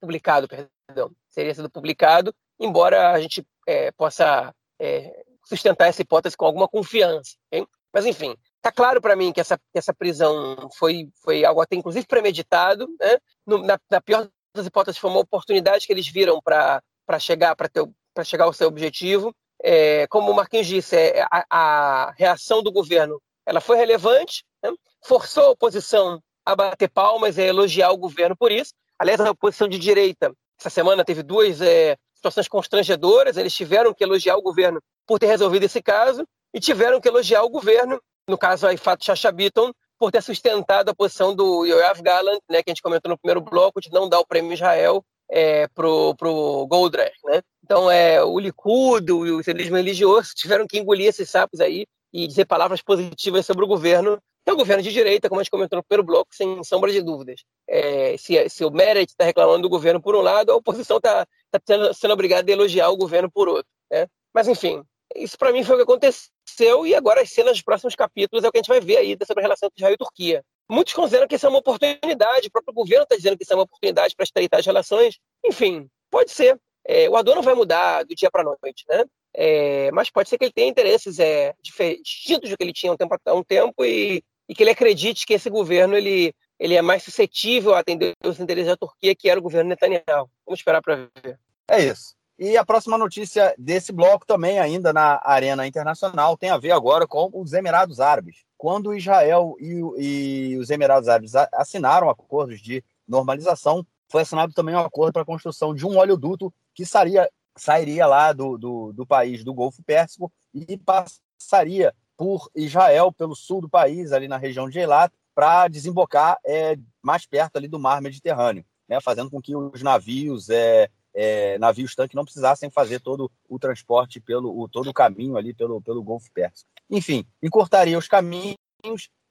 publicado, 0.00 0.46
perdão, 0.48 1.10
seria 1.28 1.54
sido 1.54 1.70
publicado, 1.70 2.34
embora 2.60 3.12
a 3.12 3.20
gente 3.20 3.44
é, 3.66 3.90
possa 3.92 4.54
é, 4.78 5.24
sustentar 5.44 5.88
essa 5.88 6.02
hipótese 6.02 6.36
com 6.36 6.44
alguma 6.44 6.68
confiança. 6.68 7.36
Hein? 7.50 7.66
Mas 7.92 8.06
enfim, 8.06 8.36
está 8.56 8.70
claro 8.70 9.00
para 9.00 9.16
mim 9.16 9.32
que 9.32 9.40
essa, 9.40 9.58
que 9.58 9.78
essa 9.78 9.94
prisão 9.94 10.68
foi 10.76 11.08
foi 11.22 11.44
algo 11.44 11.60
até 11.60 11.74
inclusive 11.74 12.06
premeditado, 12.06 12.86
né? 13.00 13.18
No, 13.44 13.58
na, 13.58 13.78
na 13.90 14.00
pior 14.00 14.28
das 14.54 14.66
hipóteses 14.66 14.98
foi 14.98 15.10
uma 15.10 15.20
oportunidade 15.20 15.86
que 15.86 15.92
eles 15.92 16.06
viram 16.06 16.40
para 16.40 16.80
para 17.04 17.18
chegar 17.18 17.56
para 17.56 17.68
para 18.14 18.24
chegar 18.24 18.44
ao 18.44 18.52
seu 18.52 18.68
objetivo 18.68 19.34
é, 19.62 20.06
como 20.08 20.30
o 20.30 20.34
Marquinhos 20.34 20.66
disse, 20.66 20.96
é, 20.96 21.22
a, 21.30 21.44
a, 21.50 22.10
reação 22.12 22.62
do 22.62 22.72
governo 22.72 23.20
ela 23.44 23.60
foi 23.60 23.76
relevante, 23.76 24.44
né? 24.62 24.70
forçou 25.04 25.44
a 25.44 25.50
oposição 25.50 26.20
a 26.44 26.54
bater 26.54 26.88
palmas 26.88 27.38
e 27.38 27.42
a 27.42 27.46
elogiar 27.46 27.90
o 27.90 27.96
governo 27.96 28.36
por 28.36 28.52
isso. 28.52 28.72
Aliás, 28.98 29.20
a 29.20 29.30
oposição 29.30 29.68
de 29.68 29.78
direita, 29.78 30.32
essa 30.58 30.70
semana 30.70 31.04
teve 31.04 31.22
duas 31.22 31.60
é, 31.60 31.96
situações 32.14 32.48
constrangedoras, 32.48 33.36
eles 33.36 33.54
tiveram 33.54 33.92
que 33.92 34.02
elogiar 34.02 34.36
o 34.36 34.42
governo 34.42 34.80
por 35.06 35.18
ter 35.18 35.26
resolvido 35.26 35.64
esse 35.64 35.82
caso 35.82 36.26
e 36.52 36.60
tiveram 36.60 37.00
que 37.00 37.08
elogiar 37.08 37.42
o 37.42 37.50
governo, 37.50 38.00
no 38.28 38.38
caso 38.38 38.66
a 38.66 38.76
Fato 38.76 39.04
Chachabiton, 39.04 39.72
por 39.98 40.10
ter 40.10 40.22
sustentado 40.22 40.88
a 40.88 40.94
posição 40.94 41.34
do 41.34 41.64
Yoav 41.64 42.02
Gallant, 42.02 42.38
né, 42.48 42.62
que 42.62 42.70
a 42.70 42.72
gente 42.72 42.82
comentou 42.82 43.10
no 43.10 43.18
primeiro 43.18 43.40
bloco, 43.40 43.80
de 43.80 43.90
não 43.90 44.08
dar 44.08 44.20
o 44.20 44.26
prêmio 44.26 44.52
Israel 44.52 45.04
é, 45.30 45.66
pro, 45.68 46.14
pro 46.14 46.66
Goldreich, 46.66 47.16
né? 47.24 47.42
Então, 47.64 47.90
é, 47.90 48.22
o 48.22 48.38
Likud, 48.38 49.10
o 49.10 49.40
islamismo 49.40 49.76
religioso 49.76 50.30
tiveram 50.36 50.66
que 50.66 50.78
engolir 50.78 51.08
esses 51.08 51.28
sapos 51.28 51.60
aí 51.60 51.86
e 52.12 52.26
dizer 52.26 52.44
palavras 52.44 52.80
positivas 52.80 53.44
sobre 53.44 53.64
o 53.64 53.68
governo, 53.68 54.18
que 54.44 54.50
é 54.50 54.52
um 54.52 54.56
governo 54.56 54.82
de 54.82 54.92
direita, 54.92 55.28
como 55.28 55.40
a 55.40 55.42
gente 55.42 55.50
comentou 55.50 55.76
no 55.76 55.82
primeiro 55.82 56.06
bloco, 56.06 56.34
sem 56.34 56.62
sombra 56.62 56.92
de 56.92 57.02
dúvidas. 57.02 57.42
É, 57.68 58.16
se, 58.16 58.48
se 58.48 58.64
o 58.64 58.70
Meredith 58.70 59.10
está 59.10 59.24
reclamando 59.24 59.62
do 59.62 59.68
governo 59.68 60.00
por 60.00 60.14
um 60.14 60.20
lado, 60.20 60.52
a 60.52 60.56
oposição 60.56 60.98
está 60.98 61.26
tá 61.50 61.60
sendo, 61.66 61.92
sendo 61.92 62.14
obrigada 62.14 62.50
a 62.50 62.52
elogiar 62.52 62.88
o 62.90 62.96
governo 62.96 63.30
por 63.30 63.48
outro. 63.48 63.66
Né? 63.90 64.06
Mas, 64.32 64.46
enfim, 64.46 64.82
isso 65.16 65.36
para 65.36 65.52
mim 65.52 65.64
foi 65.64 65.74
o 65.74 65.78
que 65.78 65.82
aconteceu 65.82 66.86
e 66.86 66.94
agora 66.94 67.22
as 67.22 67.30
cenas 67.30 67.54
dos 67.54 67.62
próximos 67.62 67.94
capítulos 67.94 68.44
é 68.44 68.48
o 68.48 68.52
que 68.52 68.58
a 68.58 68.60
gente 68.60 68.68
vai 68.68 68.80
ver 68.80 68.98
aí 68.98 69.16
sobre 69.26 69.42
a 69.42 69.46
relação 69.46 69.66
entre 69.66 69.80
Israel 69.80 69.94
e 69.94 69.98
Turquia. 69.98 70.44
Muitos 70.68 70.92
consideram 70.94 71.28
que 71.28 71.36
isso 71.36 71.46
é 71.46 71.48
uma 71.48 71.58
oportunidade, 71.58 72.48
o 72.48 72.50
próprio 72.50 72.74
governo 72.74 73.04
está 73.04 73.16
dizendo 73.16 73.36
que 73.36 73.44
isso 73.44 73.52
é 73.52 73.56
uma 73.56 73.62
oportunidade 73.62 74.14
para 74.16 74.24
estreitar 74.24 74.60
as 74.60 74.66
relações. 74.66 75.18
Enfim, 75.44 75.88
pode 76.10 76.30
ser. 76.32 76.60
É, 76.84 77.08
o 77.08 77.16
Ador 77.16 77.36
não 77.36 77.42
vai 77.42 77.54
mudar 77.54 78.04
do 78.04 78.14
dia 78.14 78.30
para 78.30 78.42
a 78.42 78.44
noite, 78.44 78.84
né? 78.88 79.04
É, 79.34 79.90
mas 79.92 80.08
pode 80.10 80.28
ser 80.28 80.38
que 80.38 80.44
ele 80.44 80.52
tenha 80.52 80.68
interesses 80.68 81.18
é, 81.18 81.54
distintos 82.02 82.48
do 82.48 82.56
que 82.56 82.64
ele 82.64 82.72
tinha 82.72 82.92
um 82.92 82.96
tempo, 82.96 83.16
um 83.28 83.44
tempo 83.44 83.84
e, 83.84 84.24
e, 84.48 84.54
que 84.54 84.62
ele 84.62 84.70
acredite 84.70 85.26
que 85.26 85.34
esse 85.34 85.50
governo 85.50 85.94
ele, 85.94 86.32
ele 86.58 86.74
é 86.74 86.80
mais 86.80 87.02
suscetível 87.02 87.74
a 87.74 87.80
atender 87.80 88.14
os 88.24 88.40
interesses 88.40 88.70
da 88.70 88.76
Turquia, 88.76 89.14
que 89.14 89.28
era 89.28 89.38
o 89.38 89.42
governo 89.42 89.68
Netanyahu. 89.68 90.30
Vamos 90.46 90.60
esperar 90.60 90.80
para 90.80 91.08
ver. 91.22 91.38
É 91.68 91.82
isso. 91.82 92.16
E 92.38 92.56
a 92.56 92.64
próxima 92.64 92.96
notícia 92.96 93.54
desse 93.58 93.92
bloco 93.92 94.26
também, 94.26 94.58
ainda 94.58 94.92
na 94.92 95.20
arena 95.22 95.66
internacional, 95.66 96.36
tem 96.36 96.50
a 96.50 96.58
ver 96.58 96.70
agora 96.70 97.06
com 97.06 97.30
os 97.34 97.52
Emirados 97.52 98.00
Árabes. 98.00 98.45
Quando 98.56 98.94
Israel 98.94 99.56
e, 99.60 99.80
e 99.98 100.56
os 100.56 100.70
Emirados 100.70 101.08
Árabes 101.08 101.34
assinaram 101.52 102.08
acordos 102.08 102.60
de 102.60 102.82
normalização, 103.06 103.86
foi 104.08 104.22
assinado 104.22 104.52
também 104.52 104.74
um 104.74 104.80
acordo 104.80 105.12
para 105.12 105.22
a 105.22 105.26
construção 105.26 105.74
de 105.74 105.86
um 105.86 105.98
oleoduto 105.98 106.52
que 106.74 106.86
sairia, 106.86 107.30
sairia 107.56 108.06
lá 108.06 108.32
do, 108.32 108.56
do, 108.56 108.92
do 108.92 109.06
país 109.06 109.44
do 109.44 109.54
Golfo 109.54 109.82
Pérsico 109.82 110.32
e 110.54 110.76
passaria 110.76 111.94
por 112.16 112.50
Israel, 112.54 113.12
pelo 113.12 113.34
sul 113.34 113.60
do 113.60 113.68
país, 113.68 114.12
ali 114.12 114.26
na 114.26 114.36
região 114.36 114.68
de 114.70 114.78
Eilat, 114.78 115.12
para 115.34 115.68
desembocar 115.68 116.38
é, 116.44 116.78
mais 117.02 117.26
perto 117.26 117.56
ali 117.56 117.68
do 117.68 117.78
mar 117.78 118.00
Mediterrâneo, 118.00 118.64
né, 118.88 119.00
fazendo 119.02 119.30
com 119.30 119.40
que 119.40 119.54
os 119.54 119.82
navios 119.82 120.48
é, 120.48 120.88
é, 121.16 121.58
navios 121.58 121.94
tanque 121.94 122.14
não 122.14 122.24
precisassem 122.24 122.70
fazer 122.70 123.00
todo 123.00 123.30
o 123.48 123.58
transporte 123.58 124.20
pelo 124.20 124.60
o, 124.60 124.68
todo 124.68 124.90
o 124.90 124.94
caminho 124.94 125.36
ali 125.36 125.54
pelo, 125.54 125.80
pelo 125.80 126.02
Golfo 126.02 126.30
Pérsico. 126.32 126.68
Enfim, 126.90 127.26
encurtaria 127.42 127.98
os 127.98 128.06
caminhos 128.06 128.56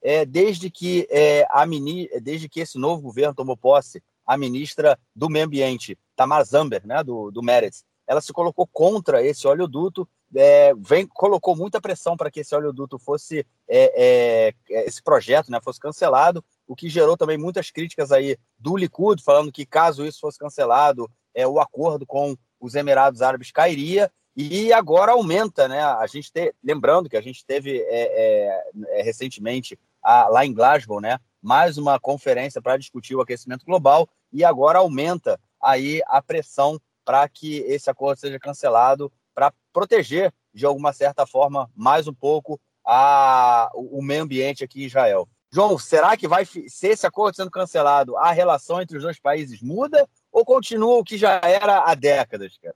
é, 0.01 0.25
desde 0.25 0.69
que 0.69 1.07
é, 1.09 1.45
a 1.49 1.65
mini, 1.65 2.09
desde 2.21 2.49
que 2.49 2.59
esse 2.59 2.77
novo 2.77 3.03
governo 3.03 3.35
tomou 3.35 3.55
posse, 3.55 4.03
a 4.25 4.35
ministra 4.35 4.99
do 5.15 5.29
Meio 5.29 5.45
Ambiente, 5.45 5.97
Tamar 6.15 6.43
Zamber, 6.43 6.85
né, 6.85 7.03
do, 7.03 7.29
do 7.29 7.43
Meretz, 7.43 7.83
ela 8.07 8.21
se 8.21 8.33
colocou 8.33 8.67
contra 8.67 9.23
esse 9.23 9.47
oleoduto, 9.47 10.07
é, 10.35 10.73
vem, 10.75 11.07
colocou 11.07 11.55
muita 11.55 11.81
pressão 11.81 12.17
para 12.17 12.29
que 12.29 12.39
esse 12.39 12.55
oleoduto 12.55 12.99
fosse, 12.99 13.45
é, 13.67 14.53
é, 14.69 14.85
esse 14.87 15.01
projeto 15.01 15.49
né, 15.49 15.59
fosse 15.63 15.79
cancelado, 15.79 16.43
o 16.67 16.75
que 16.75 16.89
gerou 16.89 17.15
também 17.15 17.37
muitas 17.37 17.71
críticas 17.71 18.11
aí 18.11 18.37
do 18.57 18.75
Likud, 18.75 19.23
falando 19.23 19.51
que 19.51 19.65
caso 19.65 20.05
isso 20.05 20.19
fosse 20.19 20.37
cancelado, 20.37 21.09
é, 21.35 21.45
o 21.45 21.59
acordo 21.59 22.05
com 22.05 22.35
os 22.59 22.73
Emirados 22.73 23.21
Árabes 23.21 23.51
cairia 23.51 24.11
e 24.35 24.73
agora 24.73 25.13
aumenta, 25.13 25.67
né? 25.67 25.81
A 25.81 26.05
gente 26.07 26.31
te, 26.31 26.53
lembrando 26.63 27.09
que 27.09 27.15
a 27.15 27.21
gente 27.21 27.45
teve 27.45 27.79
é, 27.79 27.85
é, 27.89 28.99
é, 28.99 29.01
recentemente 29.01 29.79
a, 30.03 30.27
lá 30.27 30.45
em 30.45 30.53
Glasgow, 30.53 30.99
né? 30.99 31.19
Mais 31.41 31.77
uma 31.77 31.99
conferência 31.99 32.61
para 32.61 32.77
discutir 32.77 33.15
o 33.15 33.21
aquecimento 33.21 33.65
global 33.65 34.09
e 34.33 34.43
agora 34.43 34.79
aumenta 34.79 35.39
aí 35.61 36.01
a 36.07 36.21
pressão 36.21 36.79
para 37.05 37.27
que 37.29 37.57
esse 37.59 37.89
acordo 37.89 38.19
seja 38.19 38.39
cancelado 38.39 39.11
para 39.33 39.53
proteger 39.71 40.33
de 40.53 40.65
alguma 40.65 40.91
certa 40.91 41.25
forma 41.25 41.69
mais 41.75 42.07
um 42.07 42.13
pouco 42.13 42.59
a, 42.85 43.69
o 43.73 44.01
meio 44.01 44.23
ambiente 44.23 44.63
aqui 44.63 44.83
em 44.83 44.87
Israel. 44.87 45.27
João, 45.51 45.77
será 45.79 46.17
que 46.17 46.27
vai 46.27 46.45
se 46.45 46.67
esse 46.81 47.07
acordo 47.07 47.35
sendo 47.35 47.49
cancelado, 47.49 48.17
a 48.17 48.31
relação 48.31 48.81
entre 48.81 48.97
os 48.97 49.03
dois 49.03 49.19
países 49.19 49.61
muda 49.61 50.09
ou 50.35 50.43
continua 50.43 50.97
o 50.97 51.03
que 51.03 51.17
já 51.17 51.39
era 51.41 51.89
há 51.89 51.95
décadas, 51.95 52.57
cara? 52.61 52.75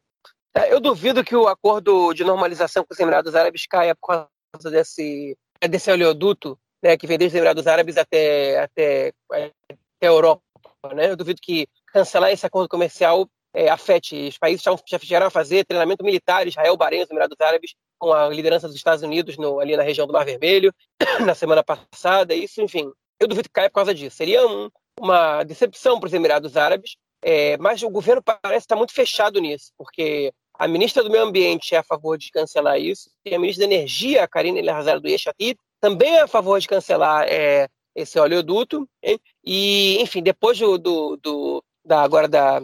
É, 0.56 0.74
eu 0.74 0.80
duvido 0.80 1.26
que 1.26 1.36
o 1.36 1.46
acordo 1.46 2.14
de 2.14 2.24
normalização 2.24 2.86
com 2.86 2.94
os 2.94 3.00
Emirados 3.00 3.36
Árabes 3.36 3.68
caia 3.68 3.94
por 3.94 4.08
causa 4.08 4.72
desse, 4.72 5.38
desse 5.70 5.92
oleoduto, 5.92 6.58
né, 6.82 6.96
que 6.96 7.06
vem 7.06 7.18
desde 7.18 7.36
os 7.36 7.40
Emirados 7.40 7.68
Árabes 7.68 7.98
até, 7.98 8.62
até, 8.62 9.14
até 9.30 9.52
a 10.02 10.06
Europa. 10.06 10.42
Né? 10.96 11.12
Eu 11.12 11.18
duvido 11.18 11.42
que 11.44 11.68
cancelar 11.88 12.32
esse 12.32 12.46
acordo 12.46 12.70
comercial 12.70 13.30
é, 13.54 13.70
afete. 13.70 14.30
Os 14.30 14.38
países 14.38 14.64
já, 14.64 14.74
já 14.88 14.98
chegaram 14.98 15.28
a 15.28 15.32
fazer 15.32 15.66
treinamento 15.66 16.04
militar, 16.04 16.48
Israel, 16.48 16.78
Bahrein, 16.78 17.04
os 17.04 17.12
Emirados 17.12 17.38
Árabes, 17.42 17.76
com 17.98 18.14
a 18.14 18.30
liderança 18.30 18.68
dos 18.68 18.78
Estados 18.78 19.04
Unidos 19.04 19.38
no, 19.38 19.60
ali 19.60 19.76
na 19.76 19.84
região 19.84 20.08
do 20.08 20.14
Mar 20.14 20.24
Vermelho, 20.24 20.74
na 21.26 21.36
semana 21.36 21.62
passada. 21.62 22.34
Isso, 22.34 22.62
enfim, 22.62 22.90
eu 23.20 23.28
duvido 23.28 23.50
que 23.50 23.54
caia 23.54 23.70
por 23.70 23.76
causa 23.76 23.94
disso. 23.94 24.16
Seria 24.16 24.48
um, 24.48 24.70
uma 24.98 25.44
decepção 25.44 26.00
para 26.00 26.08
os 26.08 26.14
Emirados 26.14 26.56
Árabes, 26.56 26.96
é, 27.22 27.58
mas 27.58 27.84
o 27.84 27.90
governo 27.90 28.22
parece 28.22 28.66
estar 28.66 28.76
muito 28.76 28.94
fechado 28.94 29.40
nisso, 29.40 29.72
porque 29.78 30.32
a 30.54 30.68
ministra 30.68 31.04
do 31.04 31.10
Meio 31.10 31.24
Ambiente 31.24 31.74
é 31.74 31.78
a 31.78 31.84
favor 31.84 32.18
de 32.18 32.32
cancelar 32.32 32.80
isso, 32.80 33.10
e 33.26 33.34
a 33.34 33.40
ministra 33.40 33.68
da 33.68 33.74
Energia, 33.74 34.24
a 34.24 34.28
Karine 34.28 34.60
Elhazar 34.60 35.00
do 35.00 35.08
Yeshatit, 35.08 35.58
também 35.80 36.16
é 36.16 36.22
a 36.22 36.28
favor 36.28 36.60
de 36.60 36.68
cancelar 36.68 37.26
é, 37.28 37.70
esse 37.96 38.20
oleoduto. 38.20 38.88
Hein? 39.02 39.20
E, 39.44 40.02
enfim, 40.02 40.22
depois 40.22 40.60
do, 40.60 40.78
do, 40.78 41.18
do 41.18 41.64
da, 41.86 42.02
agora 42.02 42.28
da, 42.28 42.62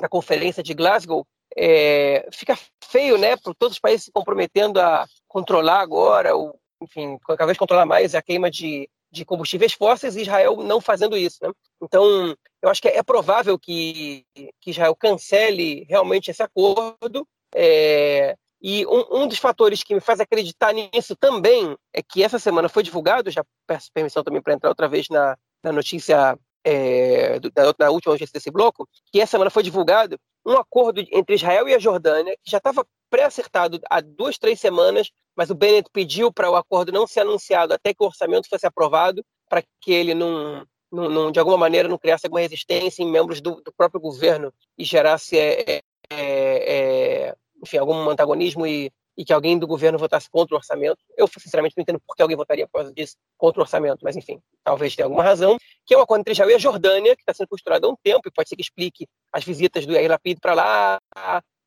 da 0.00 0.08
conferência 0.08 0.62
de 0.62 0.74
Glasgow, 0.74 1.26
é, 1.56 2.28
fica 2.32 2.58
feio, 2.84 3.16
né, 3.16 3.36
para 3.36 3.54
todos 3.54 3.76
os 3.76 3.80
países 3.80 4.06
se 4.06 4.12
comprometendo 4.12 4.80
a 4.80 5.06
controlar 5.28 5.80
agora, 5.80 6.34
ou, 6.34 6.58
enfim, 6.82 7.18
cada 7.26 7.46
vez 7.46 7.58
controlar 7.58 7.86
mais 7.86 8.14
a 8.14 8.22
queima 8.22 8.50
de, 8.50 8.88
de 9.10 9.24
combustíveis 9.24 9.72
fósseis 9.72 10.16
e 10.16 10.22
Israel 10.22 10.56
não 10.56 10.80
fazendo 10.80 11.16
isso, 11.16 11.38
né? 11.42 11.50
Então, 11.82 12.34
eu 12.62 12.68
acho 12.68 12.80
que 12.80 12.88
é 12.88 13.02
provável 13.02 13.58
que, 13.58 14.24
que 14.60 14.70
Israel 14.70 14.94
cancele 14.94 15.84
realmente 15.88 16.30
esse 16.30 16.42
acordo. 16.42 17.26
É, 17.54 18.36
e 18.62 18.86
um, 18.86 19.22
um, 19.22 19.26
dos 19.26 19.38
fatores 19.38 19.82
que 19.82 19.94
me 19.94 20.00
faz 20.00 20.20
acreditar 20.20 20.72
nisso 20.72 21.16
também 21.16 21.76
é 21.92 22.02
que 22.02 22.22
essa 22.22 22.38
semana 22.38 22.68
foi 22.68 22.82
divulgado, 22.82 23.30
já 23.30 23.42
peço 23.66 23.90
permissão 23.92 24.22
também 24.22 24.42
para 24.42 24.52
entrar 24.52 24.68
outra 24.68 24.86
vez 24.86 25.08
na, 25.08 25.36
na 25.64 25.72
notícia, 25.72 26.38
é, 26.64 27.38
da, 27.40 27.74
na 27.78 27.90
última 27.90 28.12
notícia 28.12 28.32
desse 28.32 28.50
bloco, 28.50 28.88
que 29.12 29.20
essa 29.20 29.32
semana 29.32 29.50
foi 29.50 29.62
divulgado 29.62 30.18
um 30.44 30.52
acordo 30.52 31.04
entre 31.12 31.34
Israel 31.34 31.68
e 31.68 31.74
a 31.74 31.78
Jordânia, 31.78 32.36
que 32.42 32.50
já 32.50 32.58
estava 32.58 32.86
pré-acertado 33.10 33.80
há 33.90 34.00
duas, 34.00 34.38
três 34.38 34.60
semanas, 34.60 35.10
mas 35.36 35.50
o 35.50 35.54
Bennett 35.54 35.90
pediu 35.92 36.32
para 36.32 36.50
o 36.50 36.56
acordo 36.56 36.92
não 36.92 37.06
ser 37.06 37.20
anunciado 37.20 37.74
até 37.74 37.92
que 37.92 38.02
o 38.02 38.06
orçamento 38.06 38.48
fosse 38.48 38.66
aprovado, 38.66 39.24
para 39.48 39.62
que 39.80 39.92
ele 39.92 40.14
não, 40.14 40.64
não, 40.90 41.08
não, 41.08 41.32
de 41.32 41.38
alguma 41.38 41.58
maneira, 41.58 41.88
não 41.88 41.98
criasse 41.98 42.26
alguma 42.26 42.40
resistência 42.40 43.02
em 43.02 43.10
membros 43.10 43.40
do, 43.40 43.60
do 43.62 43.72
próprio 43.76 44.00
governo 44.00 44.52
e 44.78 44.84
gerasse 44.84 45.36
é, 45.36 45.60
é, 45.68 45.82
é, 46.10 47.36
enfim, 47.62 47.76
algum 47.76 48.08
antagonismo 48.08 48.66
e, 48.66 48.90
e 49.16 49.24
que 49.24 49.32
alguém 49.32 49.58
do 49.58 49.66
governo 49.66 49.98
votasse 49.98 50.28
contra 50.30 50.54
o 50.54 50.58
orçamento. 50.58 50.98
Eu, 51.16 51.26
sinceramente, 51.26 51.74
não 51.76 51.82
entendo 51.82 52.00
por 52.06 52.16
que 52.16 52.22
alguém 52.22 52.36
votaria 52.36 52.66
por 52.66 52.78
causa 52.78 52.92
disso 52.92 53.16
contra 53.36 53.60
o 53.60 53.62
orçamento, 53.62 53.98
mas 54.02 54.16
enfim, 54.16 54.40
talvez 54.64 54.94
tenha 54.94 55.06
alguma 55.06 55.22
razão. 55.22 55.56
Que 55.86 55.94
é 55.94 55.98
o 55.98 56.00
acordo 56.00 56.20
entre 56.20 56.32
Israel 56.32 56.50
e 56.50 56.54
a 56.54 56.58
Jordânia, 56.58 57.16
que 57.16 57.22
está 57.22 57.34
sendo 57.34 57.48
costurado 57.48 57.86
há 57.86 57.90
um 57.90 57.96
tempo, 58.02 58.28
e 58.28 58.30
pode 58.30 58.48
ser 58.48 58.56
que 58.56 58.62
explique 58.62 59.06
as 59.32 59.44
visitas 59.44 59.86
do 59.86 59.92
Yair 59.92 60.10
Lapid 60.10 60.38
para 60.40 60.54
lá, 60.54 60.98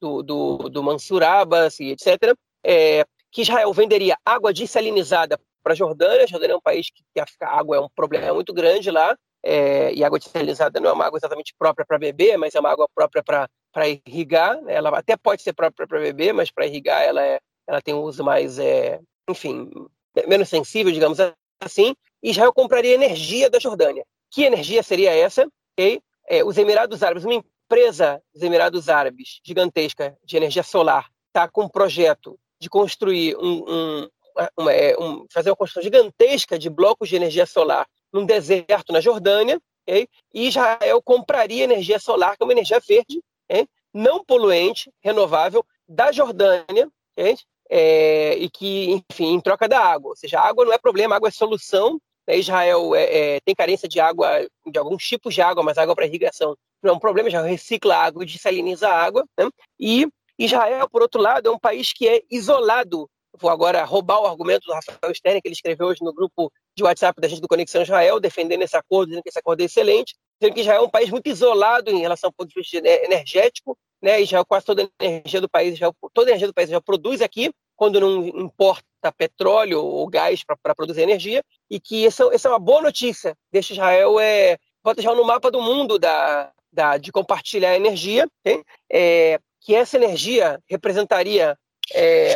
do, 0.02 0.22
do, 0.22 0.58
do 0.70 0.84
Mansur 0.84 1.24
Abbas 1.24 1.80
e 1.80 1.92
etc. 1.92 2.36
É, 2.66 3.06
que 3.32 3.42
Israel 3.42 3.74
venderia 3.74 4.18
água 4.26 4.54
desalinizada 4.54 5.40
para 5.64 5.74
a 5.74 5.76
Jordânia. 5.76 6.24
A 6.24 6.28
Jordânia 6.28 6.54
é 6.54 6.58
um 6.58 6.62
país 6.62 6.90
que, 6.90 7.04
que 7.14 7.20
a 7.20 7.50
água 7.50 7.78
é 7.78 7.80
um 7.80 7.90
problema 7.96 8.34
muito 8.34 8.54
grande 8.54 8.92
lá, 8.92 9.18
é, 9.42 9.94
e 9.94 10.04
água 10.04 10.20
desalinizada 10.20 10.80
não 10.80 10.90
é 10.90 10.94
uma 10.94 11.06
água 11.06 11.18
exatamente 11.18 11.54
própria 11.58 11.86
para 11.86 11.98
beber, 11.98 12.38
mas 12.38 12.56
é 12.56 12.60
uma 12.60 12.72
água 12.72 12.88
própria 12.94 13.24
para 13.24 13.50
para 13.74 13.90
irrigar. 13.90 14.62
Né? 14.62 14.76
Ela 14.76 14.98
até 14.98 15.18
pode 15.18 15.42
ser 15.42 15.52
própria 15.52 15.88
para 15.88 16.00
beber, 16.00 16.32
mas 16.32 16.52
para 16.52 16.68
irrigar 16.68 17.02
ela, 17.02 17.26
é, 17.26 17.40
ela 17.68 17.82
tem 17.82 17.94
um 17.94 18.04
uso 18.04 18.24
mais, 18.24 18.60
é, 18.60 19.02
enfim, 19.28 19.70
menos 20.28 20.48
sensível, 20.48 20.94
digamos 20.94 21.18
assim. 21.60 21.96
Israel 22.22 22.54
compraria 22.54 22.94
energia 22.94 23.50
da 23.50 23.60
Jordânia. 23.60 24.06
Que 24.32 24.44
energia 24.44 24.84
seria 24.84 25.12
essa? 25.12 25.48
Okay? 25.74 26.00
É, 26.30 26.44
os 26.44 26.58
Emirados 26.58 27.02
Árabes, 27.02 27.26
uma 27.26 27.34
empresa 27.34 28.22
dos 28.34 28.44
Emirados 28.44 28.88
Árabes 28.88 29.42
gigantesca 29.44 30.16
de 30.24 30.38
energia 30.38 30.64
solar, 30.64 31.10
está 31.28 31.48
com 31.48 31.64
um 31.64 31.70
projeto 31.70 32.40
de 32.62 32.70
construir 32.70 33.36
um, 33.36 33.66
um, 33.68 34.10
uma, 34.58 34.74
é, 34.74 34.98
um, 35.00 35.26
fazer 35.32 35.50
uma 35.50 35.56
construção 35.56 35.84
gigantesca 35.84 36.58
de 36.58 36.70
blocos 36.70 37.10
de 37.10 37.16
energia 37.16 37.46
solar 37.46 37.88
num 38.12 38.26
deserto 38.26 38.94
na 38.94 39.02
Jordânia, 39.02 39.60
okay? 39.88 40.08
e 40.34 40.48
Israel 40.48 41.02
compraria 41.02 41.64
energia 41.64 42.00
solar, 42.00 42.38
que 42.38 42.44
é 42.44 42.46
uma 42.46 42.54
energia 42.54 42.80
verde, 42.80 43.22
okay? 43.50 43.68
não 43.94 44.24
poluente, 44.24 44.92
renovável, 45.02 45.66
da 45.88 46.12
Jordânia, 46.12 46.90
okay? 47.18 47.36
é, 47.70 48.36
e 48.38 48.50
que, 48.50 49.04
enfim, 49.10 49.34
em 49.34 49.42
troca 49.42 49.68
da 49.68 49.80
água. 49.80 50.12
Ou 50.12 50.16
seja, 50.16 50.40
água 50.40 50.66
não 50.66 50.74
é 50.74 50.78
problema, 50.78 51.16
água 51.16 51.30
é 51.30 51.32
solução. 51.32 52.00
Né? 52.28 52.38
Israel 52.38 52.96
é, 52.96 53.04
é, 53.36 53.40
tem 53.42 53.56
carência 53.56 53.88
de 53.88 54.00
água, 54.00 54.48
de 54.66 54.78
alguns 54.78 55.04
tipos 55.04 55.34
de 55.34 55.42
água, 55.42 55.64
mas 55.64 55.78
água 55.78 55.96
para 55.96 56.06
irrigação 56.06 56.56
não 56.84 56.92
é 56.92 56.96
um 56.96 57.00
problema, 57.00 57.30
já 57.30 57.42
recicla 57.42 57.96
água 57.96 58.24
e 58.24 58.28
desaliniza 58.28 58.90
a 58.90 59.04
água. 59.04 59.26
Né? 59.38 59.50
E 59.80 60.08
Israel, 60.38 60.90
por 60.90 61.02
outro 61.02 61.22
lado, 61.22 61.48
é 61.48 61.52
um 61.52 61.60
país 61.60 61.94
que 61.94 62.08
é 62.08 62.22
isolado. 62.30 63.10
Vou 63.40 63.50
agora 63.50 63.84
roubar 63.84 64.22
o 64.22 64.28
argumento 64.28 64.66
do 64.66 64.74
Rafael 64.74 65.14
Stern, 65.14 65.42
que 65.42 65.48
ele 65.48 65.56
escreveu 65.56 65.88
hoje 65.88 66.04
no 66.04 66.14
grupo 66.14 66.52
de 66.76 66.84
WhatsApp 66.84 67.20
da 67.20 67.28
gente 67.28 67.42
do 67.42 67.48
Conexão 67.48 67.82
Israel, 67.82 68.20
defendendo 68.20 68.62
esse 68.62 68.78
acordo, 68.78 69.08
dizendo 69.08 69.24
que 69.24 69.30
esse 69.30 69.40
acordo 69.40 69.62
é 69.62 69.66
excelente, 69.66 70.16
dizendo 70.40 70.54
que 70.54 70.62
Israel 70.62 70.84
é 70.84 70.86
um 70.86 70.90
país 70.90 71.10
muito 71.10 71.28
isolado 71.28 71.90
em 71.90 72.00
relação 72.00 72.28
ao 72.28 72.34
ponto 72.34 72.50
de 72.50 72.60
vista 72.60 72.78
energético, 72.78 73.78
né? 74.02 74.22
Israel 74.22 74.46
quase 74.46 74.66
toda 74.66 74.84
a 74.84 75.06
energia 75.06 75.42
do 75.42 75.50
país, 75.50 75.74
Israel, 75.74 75.96
toda 76.14 76.30
a 76.30 76.32
energia 76.32 76.48
do 76.48 76.54
país 76.54 76.70
já 76.70 76.82
produz 76.82 77.22
aqui, 77.22 77.52
quando 77.76 78.00
não 78.00 78.26
importa 78.28 78.84
petróleo 79.18 79.84
ou 79.84 80.08
gás 80.08 80.44
para 80.44 80.76
produzir 80.76 81.02
energia, 81.02 81.44
e 81.70 81.80
que 81.80 82.06
essa, 82.06 82.24
essa 82.34 82.50
é 82.50 82.52
uma 82.52 82.60
boa 82.60 82.82
notícia. 82.82 83.36
Deixa 83.52 83.74
Israel 83.74 84.20
é, 84.20 84.58
bota 84.84 85.00
Israel 85.00 85.16
no 85.16 85.24
mapa 85.24 85.50
do 85.50 85.62
mundo 85.62 85.98
da, 85.98 86.52
da, 86.72 86.98
de 86.98 87.12
compartilhar 87.12 87.76
energia, 87.76 88.28
é, 88.92 89.40
que 89.62 89.74
essa 89.74 89.96
energia 89.96 90.60
representaria 90.70 91.58
é, 91.94 92.36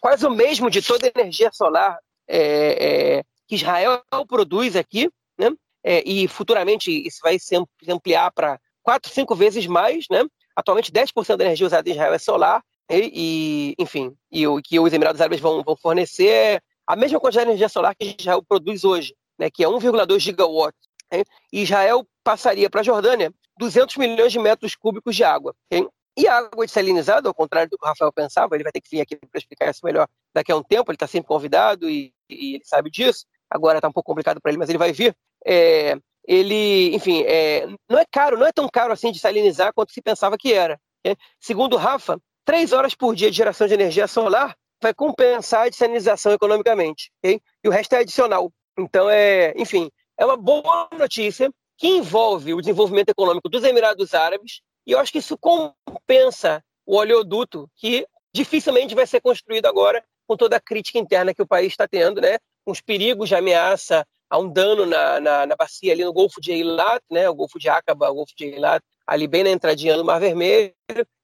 quase 0.00 0.26
o 0.26 0.30
mesmo 0.30 0.70
de 0.70 0.82
toda 0.82 1.06
a 1.06 1.20
energia 1.20 1.50
solar 1.52 1.98
é, 2.26 3.18
é 3.18 3.24
que 3.46 3.54
Israel 3.54 4.02
produz 4.28 4.76
aqui, 4.76 5.10
né? 5.38 5.50
É, 5.82 6.02
e 6.06 6.28
futuramente 6.28 6.90
isso 6.90 7.20
vai 7.22 7.38
se 7.38 7.56
ampliar 7.88 8.30
para 8.32 8.60
quatro, 8.82 9.10
cinco 9.12 9.34
vezes 9.34 9.66
mais, 9.66 10.06
né? 10.10 10.24
Atualmente 10.54 10.92
10% 10.92 11.36
da 11.36 11.44
energia 11.44 11.66
usada 11.66 11.88
em 11.88 11.92
Israel 11.92 12.12
é 12.12 12.18
solar 12.18 12.62
e, 12.90 13.74
e 13.78 13.82
enfim, 13.82 14.14
e 14.30 14.46
o 14.46 14.60
que 14.60 14.78
os 14.78 14.92
Emirados 14.92 15.20
Árabes 15.20 15.40
vão, 15.40 15.62
vão 15.62 15.76
fornecer 15.76 16.28
é 16.28 16.60
a 16.86 16.96
mesma 16.96 17.20
quantidade 17.20 17.46
de 17.46 17.50
energia 17.52 17.68
solar 17.68 17.94
que 17.94 18.16
Israel 18.18 18.42
produz 18.42 18.84
hoje, 18.84 19.14
né? 19.38 19.50
Que 19.50 19.64
é 19.64 19.68
1,2 19.68 20.18
gigawatts. 20.18 20.88
Né? 21.12 21.22
Israel 21.52 22.06
passaria 22.24 22.68
para 22.68 22.80
a 22.80 22.84
Jordânia 22.84 23.32
200 23.58 23.96
milhões 23.96 24.32
de 24.32 24.38
metros 24.38 24.74
cúbicos 24.74 25.14
de 25.14 25.24
água. 25.24 25.54
Okay? 25.70 25.86
E 26.18 26.26
a 26.26 26.38
água 26.38 26.66
desalinizada, 26.66 27.28
ao 27.28 27.34
contrário 27.34 27.70
do 27.70 27.78
que 27.78 27.84
o 27.84 27.88
Rafael 27.88 28.12
pensava, 28.12 28.56
ele 28.56 28.64
vai 28.64 28.72
ter 28.72 28.80
que 28.80 28.90
vir 28.90 29.00
aqui 29.00 29.14
para 29.14 29.38
explicar 29.38 29.70
isso 29.70 29.84
melhor 29.84 30.08
daqui 30.34 30.50
a 30.50 30.56
um 30.56 30.64
tempo, 30.64 30.90
ele 30.90 30.96
está 30.96 31.06
sempre 31.06 31.28
convidado 31.28 31.88
e, 31.88 32.12
e, 32.28 32.56
ele 32.56 32.64
sabe 32.64 32.90
disso. 32.90 33.24
Agora 33.48 33.78
está 33.78 33.86
um 33.86 33.92
pouco 33.92 34.10
complicado 34.10 34.40
para 34.40 34.50
ele, 34.50 34.58
mas 34.58 34.68
ele 34.68 34.78
vai 34.78 34.92
vir. 34.92 35.16
É, 35.46 35.96
ele, 36.26 36.92
enfim, 36.92 37.22
é, 37.22 37.68
não 37.88 38.00
é 38.00 38.04
caro, 38.10 38.36
não 38.36 38.46
é 38.46 38.52
tão 38.52 38.68
caro 38.68 38.92
assim 38.92 39.12
de 39.12 39.20
salinizar 39.20 39.72
quanto 39.72 39.92
se 39.92 40.02
pensava 40.02 40.36
que 40.36 40.52
era. 40.52 40.80
Okay? 41.06 41.16
Segundo 41.38 41.74
o 41.74 41.78
Rafa, 41.78 42.20
três 42.44 42.72
horas 42.72 42.96
por 42.96 43.14
dia 43.14 43.30
de 43.30 43.36
geração 43.36 43.68
de 43.68 43.74
energia 43.74 44.08
solar 44.08 44.56
vai 44.82 44.92
compensar 44.92 45.66
a 45.66 45.68
desalinização 45.68 46.32
economicamente. 46.32 47.12
Okay? 47.22 47.40
E 47.62 47.68
o 47.68 47.70
resto 47.70 47.94
é 47.94 47.98
adicional. 47.98 48.52
Então, 48.76 49.08
é, 49.08 49.54
enfim, 49.56 49.88
é 50.18 50.26
uma 50.26 50.36
boa 50.36 50.88
notícia 50.98 51.48
que 51.76 51.86
envolve 51.86 52.54
o 52.54 52.60
desenvolvimento 52.60 53.10
econômico 53.10 53.48
dos 53.48 53.62
Emirados 53.62 54.14
Árabes, 54.14 54.62
e 54.88 54.92
eu 54.92 54.98
acho 54.98 55.12
que 55.12 55.18
isso 55.18 55.36
compensa 55.36 56.64
o 56.86 56.96
oleoduto 56.96 57.70
que 57.76 58.06
dificilmente 58.32 58.94
vai 58.94 59.06
ser 59.06 59.20
construído 59.20 59.66
agora 59.66 60.02
com 60.26 60.34
toda 60.34 60.56
a 60.56 60.60
crítica 60.60 60.98
interna 60.98 61.34
que 61.34 61.42
o 61.42 61.46
país 61.46 61.74
está 61.74 61.86
tendo, 61.86 62.22
né? 62.22 62.38
com 62.64 62.72
os 62.72 62.80
perigos 62.80 63.28
de 63.28 63.34
ameaça 63.34 64.06
a 64.30 64.38
um 64.38 64.50
dano 64.50 64.86
na, 64.86 65.20
na, 65.20 65.46
na, 65.46 65.56
bacia 65.56 65.92
ali 65.92 66.04
no 66.04 66.12
Golfo 66.12 66.40
de 66.40 66.52
Eilat, 66.52 67.02
né? 67.10 67.28
o 67.28 67.34
Golfo 67.34 67.58
de 67.58 67.68
Aqaba, 67.68 68.10
o 68.10 68.14
Golfo 68.14 68.32
de 68.34 68.46
Eilat, 68.46 68.82
ali 69.06 69.26
bem 69.26 69.44
na 69.44 69.50
entradinha 69.50 69.94
do 69.94 70.04
Mar 70.04 70.20
Vermelho, 70.20 70.72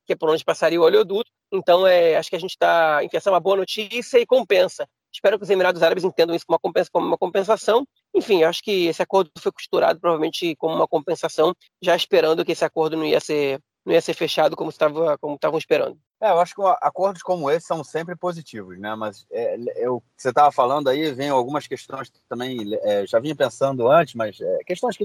que 0.06 0.12
é 0.12 0.16
por 0.16 0.28
onde 0.28 0.44
passaria 0.44 0.80
o 0.80 0.84
oleoduto. 0.84 1.30
Então, 1.50 1.86
é, 1.86 2.16
acho 2.16 2.28
que 2.28 2.36
a 2.36 2.40
gente 2.40 2.50
está, 2.50 3.02
enfim, 3.02 3.16
essa 3.16 3.30
é 3.30 3.32
uma 3.32 3.40
boa 3.40 3.56
notícia 3.56 4.18
e 4.18 4.26
compensa. 4.26 4.86
Espero 5.12 5.38
que 5.38 5.44
os 5.44 5.50
Emirados 5.50 5.82
Árabes 5.82 6.04
entendam 6.04 6.34
isso 6.36 6.44
como 6.46 6.54
uma, 6.56 6.60
compensa, 6.60 6.90
como 6.92 7.06
uma 7.06 7.18
compensação. 7.18 7.86
Enfim, 8.14 8.44
acho 8.44 8.62
que 8.62 8.86
esse 8.86 9.02
acordo 9.02 9.30
foi 9.38 9.50
costurado 9.50 9.98
provavelmente 9.98 10.54
como 10.56 10.74
uma 10.74 10.86
compensação, 10.86 11.54
já 11.82 11.96
esperando 11.96 12.44
que 12.44 12.52
esse 12.52 12.64
acordo 12.64 12.96
não 12.96 13.04
ia 13.04 13.18
ser, 13.18 13.60
não 13.84 13.92
ia 13.92 14.00
ser 14.00 14.14
fechado 14.14 14.54
como 14.54 14.70
estavam 14.70 15.16
como 15.18 15.58
esperando. 15.58 15.98
É, 16.20 16.30
eu 16.30 16.38
acho 16.38 16.54
que 16.54 16.62
acordos 16.80 17.22
como 17.22 17.50
esse 17.50 17.66
são 17.66 17.82
sempre 17.82 18.16
positivos, 18.16 18.78
né? 18.78 18.94
Mas 18.94 19.26
é, 19.30 19.56
eu, 19.76 20.02
você 20.16 20.28
estava 20.28 20.52
falando 20.52 20.88
aí, 20.88 21.12
vem 21.12 21.28
algumas 21.28 21.66
questões 21.66 22.08
que 22.08 22.18
também 22.28 22.56
é, 22.82 23.04
já 23.06 23.18
vinha 23.18 23.34
pensando 23.34 23.90
antes, 23.90 24.14
mas 24.14 24.40
é, 24.40 24.58
questões 24.64 24.96
que 24.96 25.04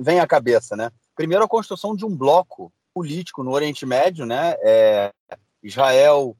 vêm 0.00 0.20
à 0.20 0.26
cabeça, 0.26 0.76
né? 0.76 0.90
Primeiro, 1.16 1.44
a 1.44 1.48
construção 1.48 1.94
de 1.94 2.06
um 2.06 2.16
bloco 2.16 2.72
político 2.94 3.42
no 3.42 3.50
Oriente 3.50 3.84
Médio, 3.84 4.24
né? 4.24 4.54
É, 4.62 5.10
Israel, 5.62 6.36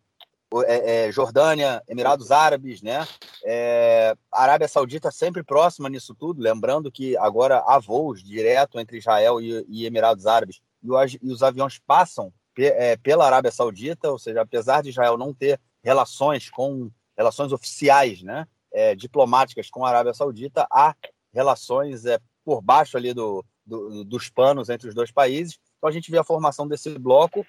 é, 0.63 1.07
é, 1.07 1.13
Jordânia, 1.13 1.83
Emirados 1.89 2.31
Árabes, 2.31 2.83
né? 2.83 3.07
É, 3.45 4.17
Arábia 4.31 4.69
Saudita 4.69 5.11
sempre 5.11 5.43
próxima 5.43 5.89
nisso 5.89 6.15
tudo, 6.15 6.43
lembrando 6.43 6.93
que 6.93 7.17
agora 7.17 7.65
há 7.67 7.79
voos 7.79 8.23
direto 8.23 8.79
entre 8.79 8.99
Israel 8.99 9.41
e, 9.41 9.65
e 9.69 9.87
Emirados 9.87 10.27
Árabes 10.27 10.61
e, 10.83 10.91
o, 10.91 11.05
e, 11.05 11.33
os 11.33 11.43
aviões 11.43 11.79
passam 11.79 12.33
pe, 12.55 12.67
é, 12.67 12.97
pela 12.97 13.27
Arábia 13.27 13.51
Saudita, 13.51 14.11
ou 14.11 14.19
seja, 14.19 14.43
apesar 14.43 14.83
de 14.83 14.91
Israel 14.91 15.17
não 15.17 15.35
ter 15.35 15.61
relações 15.83 16.51
com 16.51 16.91
relações 17.17 17.53
oficiais, 17.53 18.23
né? 18.23 18.47
É, 18.73 18.95
diplomáticas 18.95 19.71
com 19.71 19.85
a 19.85 19.89
Arábia 19.89 20.13
Saudita, 20.13 20.67
há 20.71 20.95
relações 21.33 22.05
é, 22.07 22.19
por 22.45 22.61
baixo 22.61 22.97
ali 22.97 23.15
do, 23.15 23.45
do, 23.65 24.05
dos 24.05 24.29
panos 24.29 24.69
entre 24.69 24.89
os 24.89 24.95
dois 24.95 25.13
países. 25.13 25.59
Então 25.79 25.89
a 25.89 25.93
gente 25.93 26.11
vê 26.11 26.19
a 26.19 26.25
formação 26.25 26.67
desse 26.67 26.99
bloco. 26.99 27.47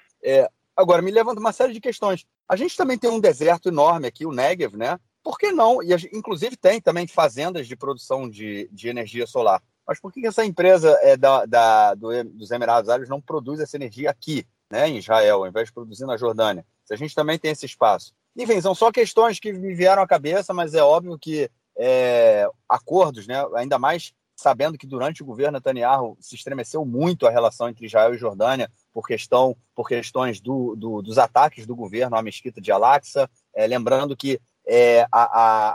Agora, 0.76 1.02
me 1.02 1.10
levanta 1.10 1.40
uma 1.40 1.54
série 1.54 1.74
de 1.74 1.80
questões. 1.80 2.26
A 2.48 2.56
gente 2.56 2.78
também 2.78 2.98
tem 2.98 3.10
um 3.10 3.20
deserto 3.20 3.70
enorme 3.70 4.08
aqui, 4.08 4.26
o 4.26 4.32
Negev, 4.32 4.76
né? 4.76 5.00
Por 5.24 5.38
que 5.38 5.52
não? 5.52 5.82
E 5.82 5.92
inclusive 6.14 6.56
tem 6.56 6.80
também 6.80 7.08
fazendas 7.08 7.68
de 7.68 7.76
produção 7.76 8.30
de, 8.30 8.70
de 8.72 8.88
energia 8.88 9.26
solar. 9.26 9.62
Mas 9.88 10.00
por 10.00 10.12
que 10.12 10.26
essa 10.26 10.46
empresa 10.46 10.98
é 11.02 11.18
da, 11.18 11.46
da 11.46 11.94
do, 11.96 12.24
dos 12.26 12.52
Emirados 12.52 12.90
Árabes 12.90 13.10
não 13.10 13.22
produz 13.22 13.60
essa 13.60 13.76
energia 13.76 14.10
aqui, 14.10 14.46
né, 14.70 14.88
em 14.88 14.98
Israel, 14.98 15.38
ao 15.38 15.48
invés 15.48 15.68
de 15.68 15.74
produzir 15.74 16.06
na 16.06 16.18
Jordânia? 16.18 16.66
Se 16.84 16.94
a 16.94 16.98
gente 16.98 17.16
também 17.16 17.40
tem 17.40 17.52
esse 17.52 17.66
espaço. 17.66 18.14
Enfim, 18.36 18.60
são 18.62 18.76
só 18.76 18.92
questões 18.92 19.40
que 19.40 19.52
me 19.54 19.74
vieram 19.74 20.02
à 20.02 20.08
cabeça, 20.08 20.54
mas 20.54 20.74
é 20.74 20.84
óbvio 20.84 21.18
que 21.18 21.50
é, 21.78 22.48
acordos, 22.70 23.26
né, 23.28 23.44
ainda 23.56 23.80
mais 23.80 24.14
sabendo 24.36 24.78
que 24.78 24.86
durante 24.86 25.24
o 25.24 25.26
governo 25.26 25.54
Netanyahu 25.54 26.18
se 26.20 26.36
estremeceu 26.36 26.86
muito 26.86 27.26
a 27.26 27.32
relação 27.32 27.70
entre 27.70 27.86
Israel 27.86 28.14
e 28.14 28.18
Jordânia 28.18 28.70
por, 28.96 29.06
questão, 29.06 29.58
por 29.76 29.90
questões 29.90 30.40
do, 30.40 30.74
do, 30.78 31.02
dos 31.02 31.18
ataques 31.18 31.68
do 31.68 31.76
governo 31.76 32.16
à 32.16 32.22
mesquita 32.22 32.62
de 32.62 32.72
Al-Aqsa, 32.72 33.30
é, 33.54 33.68
lembrando 33.68 34.16
que 34.16 34.40
é, 34.66 35.02
a, 35.12 35.24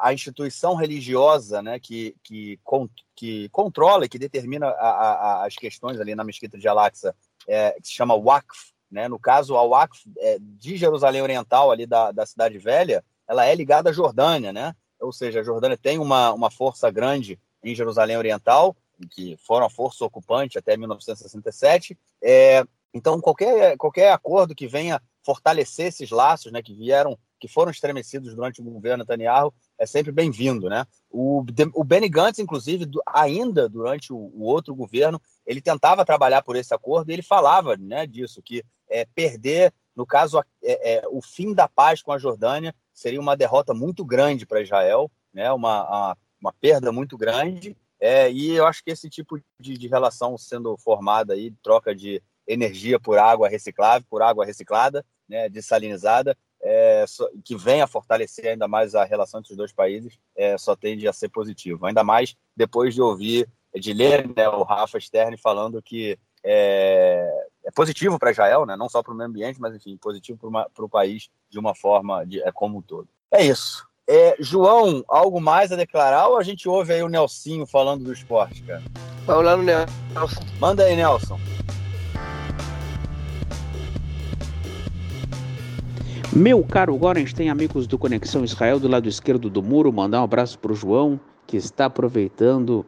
a, 0.07 0.09
a, 0.09 0.14
instituição 0.14 0.75
religiosa 0.75 1.61
né, 1.61 1.79
que, 1.79 2.16
que, 2.25 2.59
que 3.14 3.51
controla 3.51 4.07
e 4.07 4.09
que 4.09 4.18
determina 4.18 4.68
a, 4.68 5.45
as 5.45 5.55
questões 5.55 6.01
ali 6.01 6.14
na 6.14 6.25
mesquita 6.25 6.57
de 6.57 6.66
Al-Aqsa, 6.66 7.14
é, 7.47 7.73
que 7.73 7.89
se 7.89 7.93
chama 7.93 8.14
Waqf, 8.14 8.73
né? 8.91 9.07
no 9.07 9.18
caso, 9.18 9.55
a 9.55 9.62
Waqf 9.62 10.03
é, 10.16 10.39
de 10.41 10.79
Jerusalém 10.79 11.21
Oriental, 11.21 11.71
ali 11.71 11.85
da, 11.85 12.11
da 12.12 12.25
Cidade 12.25 12.57
Velha, 12.57 13.05
ela 13.29 13.45
é 13.45 13.55
ligada 13.55 13.91
à 13.91 13.93
Jordânia, 13.93 14.51
né? 14.51 14.75
ou 14.99 15.12
seja, 15.12 15.41
a 15.41 15.45
Jordânia 15.45 15.77
tem 15.77 15.99
uma, 15.99 16.33
uma 16.33 16.51
força 16.51 16.91
grande 16.91 17.39
em 17.62 17.75
Jerusalém 17.75 18.16
Oriental, 18.16 18.75
que 19.11 19.37
foram 19.39 19.66
a 19.66 19.71
força 19.71 20.05
ocupante 20.05 20.59
até 20.59 20.77
1967. 20.77 21.99
É, 22.23 22.64
então, 22.93 23.20
qualquer, 23.20 23.76
qualquer 23.76 24.12
acordo 24.12 24.55
que 24.55 24.66
venha 24.66 25.01
fortalecer 25.22 25.86
esses 25.86 26.11
laços, 26.11 26.51
né, 26.51 26.62
que 26.62 26.74
vieram 26.74 27.18
que 27.41 27.49
foram 27.49 27.70
estremecidos 27.70 28.34
durante 28.34 28.61
o 28.61 28.64
governo 28.64 29.03
Netanyahu, 29.03 29.53
é 29.78 29.86
sempre 29.86 30.12
bem-vindo, 30.12 30.68
né? 30.68 30.84
O, 31.11 31.43
o 31.74 31.82
Benny 31.82 32.09
Gantz, 32.09 32.38
inclusive, 32.38 32.86
ainda 33.07 33.66
durante 33.66 34.12
o, 34.12 34.16
o, 34.16 34.43
outro 34.45 34.74
governo, 34.74 35.20
ele 35.47 35.62
tentava 35.62 36.05
trabalhar 36.05 36.43
por 36.43 36.55
esse 36.55 36.74
acordo 36.74 37.11
e 37.11 37.14
ele 37.14 37.22
falava 37.22 37.78
né, 37.78 38.07
disso, 38.07 38.43
que 38.43 38.62
é, 38.91 39.07
perder, 39.07 39.72
no 39.97 40.05
caso, 40.05 40.38
é, 40.62 40.97
é, 40.97 41.03
o 41.09 41.22
fim 41.22 41.55
da 41.55 41.66
paz 41.66 42.03
com 42.03 42.12
a 42.12 42.18
Jordânia 42.18 42.74
seria 42.93 43.20
uma 43.20 43.36
derrota 43.36 43.72
muito 43.72 44.05
grande 44.05 44.45
para 44.45 44.61
Israel, 44.61 45.11
né, 45.32 45.51
uma, 45.51 45.88
uma, 45.88 46.18
uma, 46.43 46.53
perda 46.53 46.93
muito 46.93 47.16
grande, 47.16 47.74
é, 47.99 48.30
e 48.30 48.51
eu 48.53 48.66
acho 48.66 48.84
que 48.84 48.91
esse 48.91 49.09
tipo 49.09 49.41
de, 49.59 49.78
de 49.78 49.88
relação 49.88 50.36
sendo 50.36 50.76
formada 50.76 51.32
aí, 51.32 51.53
troca 51.62 51.95
de 51.95 52.22
energia 52.53 52.99
por 52.99 53.19
água 53.19 53.49
reciclável, 53.49 54.07
por 54.11 54.23
água 54.23 54.45
reciclada, 54.45 55.05
né, 55.29 55.49
dessalinizada, 55.49 56.37
é, 56.63 57.05
que 57.45 57.57
venha 57.57 57.87
fortalecer 57.87 58.49
ainda 58.49 58.67
mais 58.67 58.95
a 58.95 59.05
relação 59.05 59.41
entre 59.41 59.53
os 59.53 59.57
dois 59.57 59.73
países, 59.73 60.19
é, 60.37 60.59
só 60.59 60.75
tende 60.75 61.07
a 61.07 61.13
ser 61.13 61.29
positivo. 61.29 61.87
Ainda 61.87 62.03
mais 62.03 62.37
depois 62.57 62.95
de 62.95 63.01
ouvir, 63.01 63.49
de 63.75 63.93
ler 63.93 64.29
né, 64.37 64.49
o 64.49 64.63
Rafa 64.65 64.99
Stern 64.99 65.37
falando 65.37 65.81
que 65.81 66.19
é, 66.43 67.47
é 67.65 67.71
positivo 67.71 68.19
para 68.19 68.33
Israel, 68.33 68.67
né, 68.67 68.77
não 68.77 68.89
só 68.89 69.03
para 69.03 69.13
o 69.13 69.17
meio 69.17 69.31
ambiente, 69.31 69.61
mas 69.61 69.75
enfim, 69.75 69.97
positivo 69.97 70.39
para 70.75 70.85
o 70.85 70.89
país 70.89 71.31
de 71.49 71.59
uma 71.59 71.75
forma 71.75 72.27
de, 72.27 72.43
é, 72.43 72.51
como 72.51 72.79
um 72.79 72.83
todo. 72.83 73.09
É 73.31 73.45
isso. 73.45 73.89
É, 74.09 74.35
João, 74.41 75.05
algo 75.07 75.41
mais 75.41 75.71
a 75.71 75.77
declarar 75.77 76.27
ou 76.27 76.37
a 76.37 76.43
gente 76.43 76.69
ouve 76.69 76.93
aí 76.93 77.03
o 77.03 77.09
Nelsinho 77.09 77.65
falando 77.65 78.03
do 78.03 78.13
esporte, 78.13 78.61
cara? 78.65 78.83
Vamos 79.25 79.45
lá 79.45 79.57
no 79.57 79.63
Nelson. 79.63 80.41
Manda 80.59 80.83
aí, 80.83 80.97
Nelson. 80.97 81.39
Meu 86.33 86.62
caro 86.62 86.97
Gorens, 86.97 87.33
tem 87.33 87.51
amigos 87.51 87.89
do 87.89 87.99
Conexão 87.99 88.45
Israel 88.45 88.78
do 88.78 88.87
lado 88.87 89.09
esquerdo 89.09 89.51
do 89.51 89.61
muro. 89.61 89.93
Mandar 89.93 90.20
um 90.20 90.24
abraço 90.24 90.57
para 90.61 90.70
o 90.70 90.76
João, 90.76 91.18
que 91.45 91.57
está 91.57 91.87
aproveitando 91.87 92.87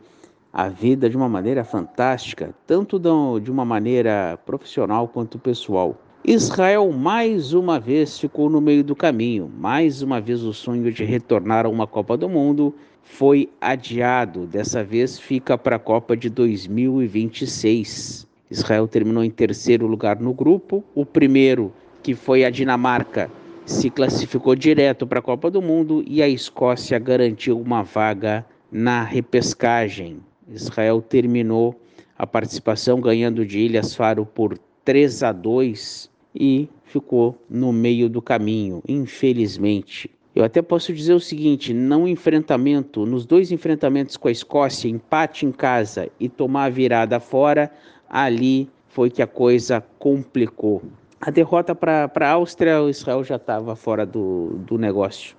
a 0.53 0.68
vida 0.68 1.11
de 1.11 1.16
uma 1.16 1.28
maneira 1.28 1.64
fantástica, 1.64 2.55
tanto 2.68 3.01
de 3.40 3.51
uma 3.51 3.64
maneira 3.64 4.38
profissional 4.47 5.09
quanto 5.09 5.40
pessoal. 5.40 6.01
Israel 6.24 6.93
mais 6.93 7.53
uma 7.53 7.80
vez 7.80 8.16
ficou 8.16 8.49
no 8.49 8.61
meio 8.61 8.84
do 8.84 8.95
caminho. 8.95 9.51
Mais 9.59 10.03
uma 10.03 10.20
vez 10.20 10.45
o 10.45 10.53
sonho 10.53 10.93
de 10.93 11.03
retornar 11.03 11.66
a 11.66 11.68
uma 11.68 11.88
Copa 11.88 12.16
do 12.16 12.28
Mundo 12.28 12.72
foi 13.03 13.51
adiado. 13.61 14.47
Dessa 14.47 14.84
vez 14.84 15.18
fica 15.18 15.59
para 15.59 15.74
a 15.74 15.80
Copa 15.80 16.16
de 16.16 16.30
2026. 16.30 18.24
Israel 18.49 18.86
terminou 18.86 19.24
em 19.24 19.30
terceiro 19.30 19.88
lugar 19.88 20.20
no 20.20 20.32
grupo. 20.32 20.84
O 20.95 21.05
primeiro 21.05 21.72
que 22.03 22.14
foi 22.14 22.44
a 22.44 22.50
Dinamarca, 22.50 23.30
se 23.64 23.88
classificou 23.88 24.57
direto 24.57 25.07
para 25.07 25.20
a 25.20 25.22
Copa 25.22 25.50
do 25.50 25.62
Mundo 25.62 26.03
e 26.07 26.22
a 26.22 26.28
Escócia 26.28 26.98
garantiu 26.98 27.61
uma 27.61 27.82
vaga 27.82 28.44
na 28.70 29.05
repescagem. 29.05 30.18
Israel 30.48 31.00
terminou 31.00 31.80
a 32.18 32.26
participação 32.26 33.00
ganhando 33.00 33.46
de 33.46 33.61
Ilhas 33.61 33.94
Faro 33.94 34.26
por 34.26 34.59
3 34.84 35.22
a 35.22 35.32
2 35.32 36.11
e 36.34 36.68
ficou 36.84 37.40
no 37.48 37.72
meio 37.72 38.09
do 38.09 38.20
caminho, 38.20 38.82
infelizmente. 38.88 40.11
Eu 40.34 40.44
até 40.44 40.62
posso 40.62 40.92
dizer 40.92 41.12
o 41.12 41.20
seguinte: 41.20 41.72
não 41.72 42.09
enfrentamento, 42.09 43.07
nos 43.07 43.24
dois 43.24 43.53
enfrentamentos 43.53 44.16
com 44.16 44.28
a 44.28 44.32
Escócia, 44.32 44.88
empate 44.88 45.46
em 45.46 45.53
casa 45.53 46.09
e 46.18 46.28
tomar 46.28 46.64
a 46.64 46.70
virada 46.70 47.20
fora, 47.20 47.70
ali 48.09 48.68
foi 48.88 49.11
que 49.11 49.22
a 49.22 49.26
coisa 49.26 49.82
complicou. 49.98 50.82
A 51.25 51.31
derrota 51.31 51.73
para 51.73 52.11
a 52.20 52.31
Áustria, 52.33 52.83
o 52.83 52.91
Israel 52.91 53.23
já 53.23 53.37
estava 53.37 53.77
fora 53.77 54.05
do, 54.05 54.59
do 54.66 54.77
negócio. 54.77 55.37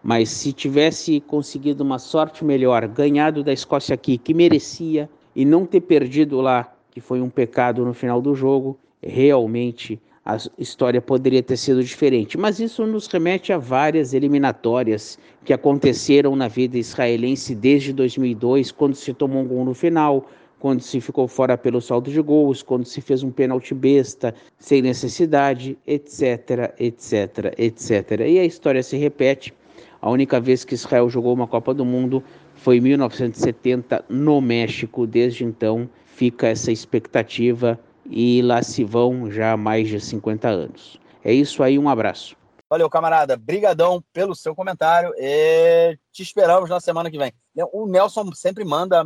Mas 0.00 0.28
se 0.28 0.52
tivesse 0.52 1.20
conseguido 1.20 1.82
uma 1.82 1.98
sorte 1.98 2.44
melhor, 2.44 2.86
ganhado 2.86 3.42
da 3.42 3.52
Escócia 3.52 3.92
aqui, 3.92 4.18
que 4.18 4.32
merecia, 4.32 5.10
e 5.34 5.44
não 5.44 5.66
ter 5.66 5.80
perdido 5.80 6.40
lá, 6.40 6.72
que 6.92 7.00
foi 7.00 7.20
um 7.20 7.28
pecado 7.28 7.84
no 7.84 7.92
final 7.92 8.22
do 8.22 8.36
jogo, 8.36 8.78
realmente 9.02 10.00
a 10.24 10.36
história 10.56 11.02
poderia 11.02 11.42
ter 11.42 11.56
sido 11.56 11.82
diferente. 11.82 12.38
Mas 12.38 12.60
isso 12.60 12.86
nos 12.86 13.08
remete 13.08 13.52
a 13.52 13.58
várias 13.58 14.14
eliminatórias 14.14 15.18
que 15.44 15.52
aconteceram 15.52 16.36
na 16.36 16.46
vida 16.46 16.78
israelense 16.78 17.52
desde 17.52 17.92
2002, 17.92 18.70
quando 18.70 18.94
se 18.94 19.12
tomou 19.12 19.42
um 19.42 19.48
gol 19.48 19.64
no 19.64 19.74
final, 19.74 20.24
quando 20.58 20.80
se 20.80 21.00
ficou 21.00 21.28
fora 21.28 21.56
pelo 21.56 21.80
saldo 21.80 22.10
de 22.10 22.20
gols, 22.20 22.62
quando 22.62 22.84
se 22.84 23.00
fez 23.00 23.22
um 23.22 23.30
pênalti 23.30 23.74
besta, 23.74 24.34
sem 24.58 24.82
necessidade, 24.82 25.78
etc, 25.86 26.74
etc, 26.78 27.54
etc. 27.58 28.10
E 28.20 28.38
a 28.38 28.44
história 28.44 28.82
se 28.82 28.96
repete. 28.96 29.54
A 30.00 30.10
única 30.10 30.40
vez 30.40 30.64
que 30.64 30.74
Israel 30.74 31.08
jogou 31.08 31.32
uma 31.32 31.46
Copa 31.46 31.74
do 31.74 31.84
Mundo 31.84 32.22
foi 32.54 32.78
em 32.78 32.80
1970 32.80 34.04
no 34.08 34.40
México. 34.40 35.06
Desde 35.06 35.44
então 35.44 35.88
fica 36.04 36.48
essa 36.48 36.72
expectativa 36.72 37.78
e 38.08 38.40
lá 38.42 38.62
se 38.62 38.84
vão 38.84 39.30
já 39.30 39.56
mais 39.56 39.88
de 39.88 40.00
50 40.00 40.48
anos. 40.48 41.00
É 41.24 41.32
isso 41.32 41.62
aí, 41.62 41.78
um 41.78 41.88
abraço. 41.88 42.36
Valeu, 42.68 42.90
camarada. 42.90 43.36
Brigadão 43.36 44.02
pelo 44.12 44.34
seu 44.34 44.54
comentário 44.54 45.12
e 45.18 45.96
te 46.12 46.22
esperamos 46.22 46.68
na 46.68 46.80
semana 46.80 47.10
que 47.10 47.18
vem. 47.18 47.32
O 47.72 47.86
Nelson 47.86 48.32
sempre 48.32 48.64
manda, 48.64 49.02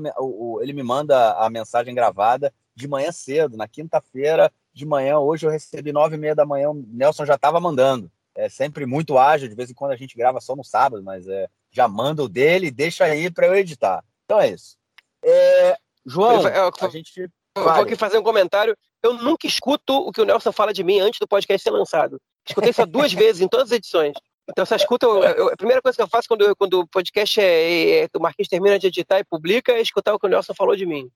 ele 0.61 0.73
me 0.73 0.83
manda 0.83 1.35
a 1.35 1.49
mensagem 1.49 1.95
gravada 1.95 2.53
de 2.75 2.89
manhã 2.89 3.13
cedo, 3.13 3.57
na 3.57 3.69
quinta-feira 3.69 4.53
de 4.73 4.85
manhã. 4.85 5.19
Hoje 5.19 5.47
eu 5.47 5.51
recebi 5.51 5.93
nove 5.93 6.17
e 6.17 6.19
meia 6.19 6.35
da 6.35 6.45
manhã, 6.45 6.71
o 6.71 6.85
Nelson 6.89 7.25
já 7.25 7.35
estava 7.35 7.61
mandando. 7.61 8.11
É 8.35 8.49
sempre 8.49 8.87
muito 8.87 9.19
ágil, 9.19 9.49
de 9.49 9.55
vez 9.55 9.71
em 9.71 9.75
quando 9.75 9.93
a 9.93 9.97
gente 9.97 10.17
grava 10.17 10.41
só 10.41 10.57
no 10.57 10.65
sábado, 10.65 11.03
mas 11.03 11.29
é, 11.29 11.49
já 11.71 11.87
manda 11.87 12.23
o 12.23 12.29
dele 12.29 12.69
e 12.69 12.73
deixa 12.73 13.05
aí 13.05 13.31
para 13.31 13.47
eu 13.47 13.55
editar. 13.55 14.05
Então 14.25 14.41
é 14.41 14.49
isso. 14.49 14.77
É, 15.23 15.77
João, 16.07 16.43
eu, 16.43 16.49
eu, 16.49 16.71
a 16.81 16.89
gente. 16.89 17.21
Eu 17.21 17.63
vou 17.63 17.71
aqui 17.71 17.97
fazer 17.97 18.19
um 18.19 18.23
comentário. 18.23 18.77
Eu 19.03 19.15
nunca 19.15 19.47
escuto 19.47 19.95
o 19.95 20.13
que 20.13 20.21
o 20.21 20.25
Nelson 20.25 20.53
fala 20.53 20.73
de 20.73 20.85
mim 20.85 21.01
antes 21.01 21.19
do 21.19 21.29
podcast 21.29 21.63
ser 21.63 21.71
lançado. 21.71 22.21
Escutei 22.47 22.73
só 22.73 22.87
duas 22.87 23.13
vezes 23.15 23.41
em 23.41 23.49
todas 23.49 23.67
as 23.67 23.79
edições. 23.79 24.15
Então, 24.51 24.67
você 24.67 24.75
escuta. 24.75 25.07
Eu, 25.07 25.23
eu, 25.23 25.49
a 25.49 25.57
primeira 25.57 25.81
coisa 25.81 25.97
que 25.97 26.03
eu 26.03 26.09
faço 26.09 26.29
quando, 26.29 26.55
quando 26.57 26.81
o 26.81 26.87
podcast 26.87 27.41
é, 27.41 28.05
é, 28.05 28.09
o 28.15 28.21
Marquinhos 28.21 28.49
termina 28.49 28.79
de 28.79 28.87
editar 28.87 29.19
e 29.19 29.25
publica 29.25 29.73
é 29.73 29.81
escutar 29.81 30.15
o 30.15 30.19
que 30.19 30.27
o 30.27 30.31
Nelson 30.31 30.55
falou 30.55 30.77
de 30.77 30.87
mim. 30.87 31.11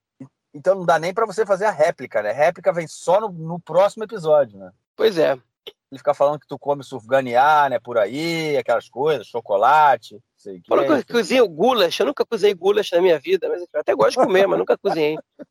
Então 0.54 0.76
não 0.76 0.86
dá 0.86 0.98
nem 0.98 1.12
para 1.12 1.26
você 1.26 1.44
fazer 1.44 1.64
a 1.64 1.70
réplica, 1.70 2.22
né? 2.22 2.30
A 2.30 2.34
réplica 2.34 2.72
vem 2.72 2.86
só 2.86 3.20
no, 3.20 3.28
no, 3.28 3.58
próximo 3.58 4.04
episódio, 4.04 4.58
né? 4.58 4.70
Pois 4.94 5.18
é. 5.18 5.32
Ele 5.90 5.98
fica 5.98 6.14
falando 6.14 6.38
que 6.38 6.46
tu 6.46 6.58
come 6.58 6.84
surganiá, 6.84 7.68
né? 7.68 7.78
Por 7.80 7.98
aí, 7.98 8.56
aquelas 8.56 8.88
coisas, 8.88 9.26
chocolate. 9.26 10.20
Sei 10.36 10.60
que 10.60 10.68
Falou 10.68 10.84
que 10.84 10.92
eu 10.92 11.04
cozinho 11.06 11.48
gulash. 11.48 11.98
Eu 11.98 12.06
nunca 12.06 12.24
cozinhei 12.24 12.54
gulash 12.54 12.92
na 12.92 13.00
minha 13.00 13.18
vida, 13.18 13.48
mas 13.48 13.62
eu 13.62 13.80
até 13.80 13.94
gosto 13.94 14.20
de 14.20 14.26
comer, 14.26 14.46
mas 14.46 14.58
nunca 14.58 14.78
cozinhei. 14.78 15.16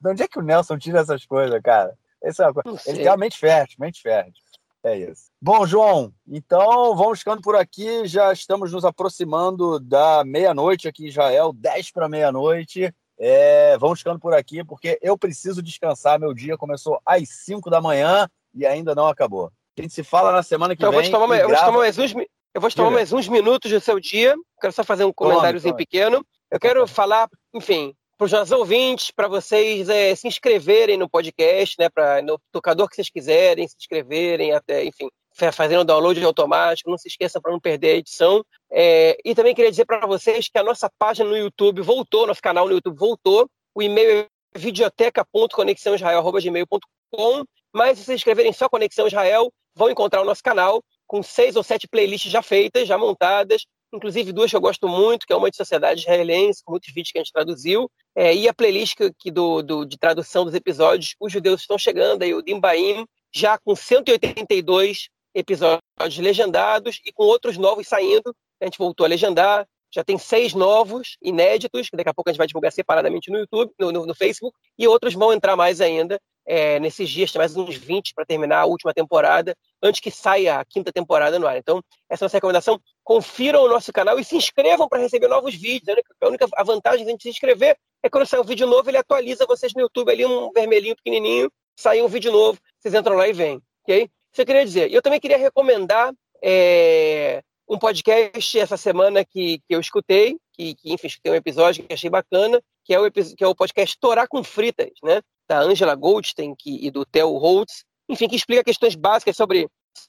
De 0.00 0.08
onde 0.08 0.22
é 0.22 0.28
que 0.28 0.38
o 0.38 0.42
Nelson 0.42 0.78
tira 0.78 1.00
essas 1.00 1.26
coisas, 1.26 1.60
cara? 1.60 1.98
Essa 2.22 2.44
é 2.44 2.46
uma 2.46 2.62
coisa. 2.62 2.80
Ele 2.86 3.02
tem 3.02 3.16
mente 3.16 3.36
fértil, 3.36 3.76
mente 3.80 4.00
fértil. 4.00 4.43
É 4.84 4.98
isso. 4.98 5.30
Bom, 5.40 5.66
João, 5.66 6.12
então 6.28 6.94
vamos 6.94 7.20
ficando 7.20 7.40
por 7.40 7.56
aqui. 7.56 8.06
Já 8.06 8.30
estamos 8.34 8.70
nos 8.70 8.84
aproximando 8.84 9.80
da 9.80 10.22
meia-noite 10.24 10.86
aqui 10.86 11.04
em 11.04 11.08
Israel, 11.08 11.54
10 11.54 11.90
para 11.90 12.06
meia-noite. 12.06 12.94
É, 13.18 13.78
vamos 13.78 14.00
ficando 14.00 14.20
por 14.20 14.34
aqui 14.34 14.62
porque 14.62 14.98
eu 15.00 15.16
preciso 15.16 15.62
descansar. 15.62 16.20
Meu 16.20 16.34
dia 16.34 16.58
começou 16.58 17.00
às 17.06 17.26
5 17.30 17.70
da 17.70 17.80
manhã 17.80 18.28
e 18.54 18.66
ainda 18.66 18.94
não 18.94 19.08
acabou. 19.08 19.50
A 19.78 19.80
gente 19.80 19.94
se 19.94 20.04
fala 20.04 20.30
na 20.30 20.42
semana 20.42 20.76
que 20.76 20.82
então, 20.82 20.90
vem. 20.90 21.06
Eu 21.06 21.10
vou, 21.10 21.20
tomar, 21.20 21.38
eu, 21.38 21.48
vou 21.48 21.56
tomar 21.56 21.78
mais 21.78 21.98
uns, 21.98 22.14
eu 22.54 22.60
vou 22.60 22.70
tomar 22.70 22.90
mais 22.90 23.10
uns 23.10 23.26
minutos 23.26 23.70
do 23.70 23.80
seu 23.80 23.98
dia. 23.98 24.36
Quero 24.60 24.72
só 24.74 24.84
fazer 24.84 25.04
um 25.04 25.12
comentáriozinho 25.14 25.74
pequeno. 25.74 26.24
Eu 26.50 26.60
quero 26.60 26.86
falar, 26.86 27.28
enfim, 27.54 27.96
para 28.24 28.26
os 28.26 28.32
nossos 28.32 28.52
ouvintes, 28.52 29.10
para 29.10 29.28
vocês 29.28 29.90
é, 29.90 30.14
se 30.14 30.26
inscreverem 30.26 30.96
no 30.96 31.06
podcast, 31.06 31.76
né, 31.78 31.90
pra, 31.90 32.22
no 32.22 32.40
tocador 32.50 32.88
que 32.88 32.96
vocês 32.96 33.10
quiserem, 33.10 33.68
se 33.68 33.76
inscreverem, 33.78 34.52
até, 34.52 34.82
enfim, 34.82 35.10
fazendo 35.52 35.82
o 35.82 35.84
download 35.84 36.24
automático, 36.24 36.90
não 36.90 36.96
se 36.96 37.08
esqueçam 37.08 37.42
para 37.42 37.52
não 37.52 37.60
perder 37.60 37.88
a 37.88 37.96
edição. 37.96 38.42
É, 38.72 39.18
e 39.22 39.34
também 39.34 39.54
queria 39.54 39.70
dizer 39.70 39.84
para 39.84 40.06
vocês 40.06 40.48
que 40.48 40.58
a 40.58 40.62
nossa 40.62 40.90
página 40.98 41.28
no 41.28 41.36
YouTube 41.36 41.82
voltou, 41.82 42.26
nosso 42.26 42.40
canal 42.40 42.66
no 42.66 42.72
YouTube 42.72 42.96
voltou, 42.96 43.46
o 43.74 43.82
e-mail 43.82 44.20
é 44.20 44.26
videoteca.conexãoisrael.gmail.com, 44.56 47.44
mas 47.74 47.98
se 47.98 48.06
vocês 48.06 48.20
escreverem 48.20 48.54
só 48.54 48.70
Conexão 48.70 49.06
Israel, 49.06 49.52
vão 49.74 49.90
encontrar 49.90 50.22
o 50.22 50.24
nosso 50.24 50.42
canal 50.42 50.82
com 51.06 51.22
seis 51.22 51.56
ou 51.56 51.62
sete 51.62 51.86
playlists 51.86 52.32
já 52.32 52.40
feitas, 52.40 52.88
já 52.88 52.96
montadas, 52.96 53.66
inclusive 53.94 54.32
duas 54.32 54.50
que 54.50 54.56
eu 54.56 54.60
gosto 54.60 54.88
muito, 54.88 55.26
que 55.26 55.32
é 55.32 55.36
uma 55.36 55.50
de 55.50 55.56
sociedade 55.56 56.00
israelense, 56.00 56.62
com 56.64 56.72
muitos 56.72 56.92
vídeos 56.92 57.12
que 57.12 57.18
a 57.18 57.22
gente 57.22 57.32
traduziu, 57.32 57.90
é, 58.14 58.34
e 58.34 58.48
a 58.48 58.54
playlist 58.54 58.96
que, 59.18 59.30
do, 59.30 59.62
do, 59.62 59.84
de 59.84 59.96
tradução 59.96 60.44
dos 60.44 60.54
episódios, 60.54 61.14
os 61.20 61.32
judeus 61.32 61.60
estão 61.60 61.78
chegando, 61.78 62.22
aí 62.22 62.34
o 62.34 62.42
Dimbaim, 62.42 63.06
já 63.32 63.58
com 63.58 63.74
182 63.74 65.08
episódios 65.34 66.18
legendados 66.18 67.00
e 67.04 67.12
com 67.12 67.24
outros 67.24 67.56
novos 67.56 67.88
saindo. 67.88 68.34
A 68.60 68.64
gente 68.66 68.78
voltou 68.78 69.04
a 69.04 69.08
legendar, 69.08 69.66
já 69.92 70.04
tem 70.04 70.18
seis 70.18 70.54
novos, 70.54 71.16
inéditos, 71.22 71.88
que 71.88 71.96
daqui 71.96 72.08
a 72.08 72.14
pouco 72.14 72.30
a 72.30 72.32
gente 72.32 72.38
vai 72.38 72.46
divulgar 72.46 72.72
separadamente 72.72 73.30
no 73.30 73.38
YouTube, 73.38 73.72
no, 73.78 73.92
no, 73.92 74.06
no 74.06 74.14
Facebook, 74.14 74.56
e 74.78 74.86
outros 74.88 75.14
vão 75.14 75.32
entrar 75.32 75.56
mais 75.56 75.80
ainda. 75.80 76.20
É, 76.46 76.78
nesses 76.78 77.08
dias, 77.08 77.32
tem 77.32 77.38
mais 77.38 77.56
uns 77.56 77.76
20 77.76 78.14
para 78.14 78.24
terminar 78.24 78.60
a 78.60 78.66
última 78.66 78.92
temporada, 78.92 79.56
antes 79.82 80.00
que 80.00 80.10
saia 80.10 80.58
a 80.58 80.64
quinta 80.64 80.92
temporada 80.92 81.38
no 81.38 81.46
ar. 81.46 81.56
Então, 81.56 81.82
essa 82.08 82.22
é 82.22 82.24
a 82.24 82.26
nossa 82.26 82.36
recomendação. 82.36 82.80
Confiram 83.02 83.62
o 83.62 83.68
nosso 83.68 83.92
canal 83.92 84.18
e 84.18 84.24
se 84.24 84.36
inscrevam 84.36 84.88
para 84.88 85.00
receber 85.00 85.28
novos 85.28 85.54
vídeos. 85.54 85.96
A 86.20 86.28
única, 86.28 86.46
a 86.54 86.62
vantagem 86.62 87.04
de 87.04 87.22
se 87.22 87.28
inscrever 87.28 87.76
é 88.02 88.10
quando 88.10 88.26
sai 88.26 88.40
um 88.40 88.44
vídeo 88.44 88.66
novo, 88.66 88.90
ele 88.90 88.98
atualiza 88.98 89.46
vocês 89.46 89.72
no 89.74 89.80
YouTube 89.80 90.10
ali, 90.10 90.26
um 90.26 90.50
vermelhinho 90.52 90.94
pequenininho, 90.96 91.50
saiu 91.74 92.04
um 92.04 92.08
vídeo 92.08 92.30
novo, 92.30 92.58
vocês 92.78 92.94
entram 92.94 93.16
lá 93.16 93.26
e 93.26 93.32
vêm. 93.32 93.60
Ok? 93.82 94.10
Isso 94.32 94.42
eu 94.42 94.46
queria 94.46 94.64
dizer. 94.64 94.90
E 94.90 94.94
eu 94.94 95.00
também 95.00 95.20
queria 95.20 95.38
recomendar 95.38 96.12
é, 96.42 97.42
um 97.68 97.78
podcast 97.78 98.58
essa 98.58 98.76
semana 98.76 99.24
que, 99.24 99.58
que 99.60 99.74
eu 99.74 99.80
escutei, 99.80 100.36
que, 100.52 100.74
que 100.74 100.92
enfim, 100.92 101.08
tem 101.22 101.32
um 101.32 101.36
episódio 101.36 101.84
que 101.84 101.94
achei 101.94 102.10
bacana, 102.10 102.60
que 102.84 102.92
é 102.92 103.00
o, 103.00 103.10
que 103.10 103.42
é 103.42 103.46
o 103.46 103.54
podcast 103.54 103.96
Torá 103.98 104.26
com 104.26 104.44
Fritas, 104.44 104.90
né? 105.02 105.22
Da 105.48 105.60
Angela 105.60 105.94
Goldstein 105.94 106.54
que, 106.54 106.86
e 106.86 106.90
do 106.90 107.04
Theo 107.04 107.36
Holtz, 107.36 107.84
enfim, 108.08 108.28
que 108.28 108.36
explica 108.36 108.64
questões 108.64 108.94
básicas 108.94 109.36
sobre, 109.36 109.68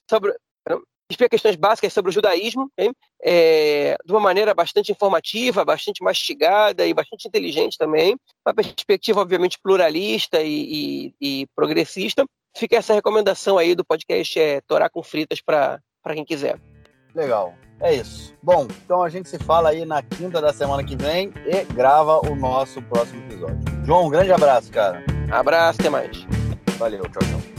sobre 0.10 0.36
explica 1.10 1.30
questões 1.30 1.56
básicas 1.56 1.94
sobre 1.94 2.10
o 2.10 2.14
judaísmo, 2.14 2.72
é, 3.22 3.96
de 4.04 4.12
uma 4.12 4.20
maneira 4.20 4.54
bastante 4.54 4.92
informativa, 4.92 5.64
bastante 5.64 6.04
mastigada 6.04 6.86
e 6.86 6.94
bastante 6.94 7.28
inteligente 7.28 7.78
também, 7.78 8.16
uma 8.46 8.54
perspectiva 8.54 9.22
obviamente 9.22 9.60
pluralista 9.62 10.42
e, 10.42 11.14
e, 11.22 11.42
e 11.42 11.48
progressista. 11.56 12.26
Fica 12.58 12.78
essa 12.78 12.94
recomendação 12.94 13.58
aí 13.58 13.76
do 13.76 13.86
podcast 13.86 14.40
é, 14.40 14.62
Torá 14.62 14.90
com 14.90 15.04
Fritas 15.04 15.42
para 15.42 15.82
quem 16.14 16.26
quiser. 16.26 16.60
Legal. 17.14 17.54
É 17.80 17.94
isso. 17.94 18.34
Bom, 18.42 18.68
então 18.86 19.04
a 19.04 19.10
gente 19.10 19.28
se 19.28 19.38
fala 19.40 19.70
aí 19.70 19.86
na 19.86 20.02
quinta 20.02 20.42
da 20.42 20.54
semana 20.54 20.84
que 20.84 20.96
vem 20.96 21.34
e 21.46 21.64
grava 21.74 22.20
o 22.28 22.36
nosso 22.36 22.82
próximo 22.84 23.22
episódio. 23.24 23.60
João, 23.84 24.08
um 24.08 24.10
grande 24.10 24.32
abraço, 24.32 24.72
cara. 24.72 25.04
Abraço, 25.32 25.80
até 25.80 25.90
mais. 25.90 26.26
Valeu, 26.78 27.04
tchau, 27.04 27.22
tchau. 27.22 27.55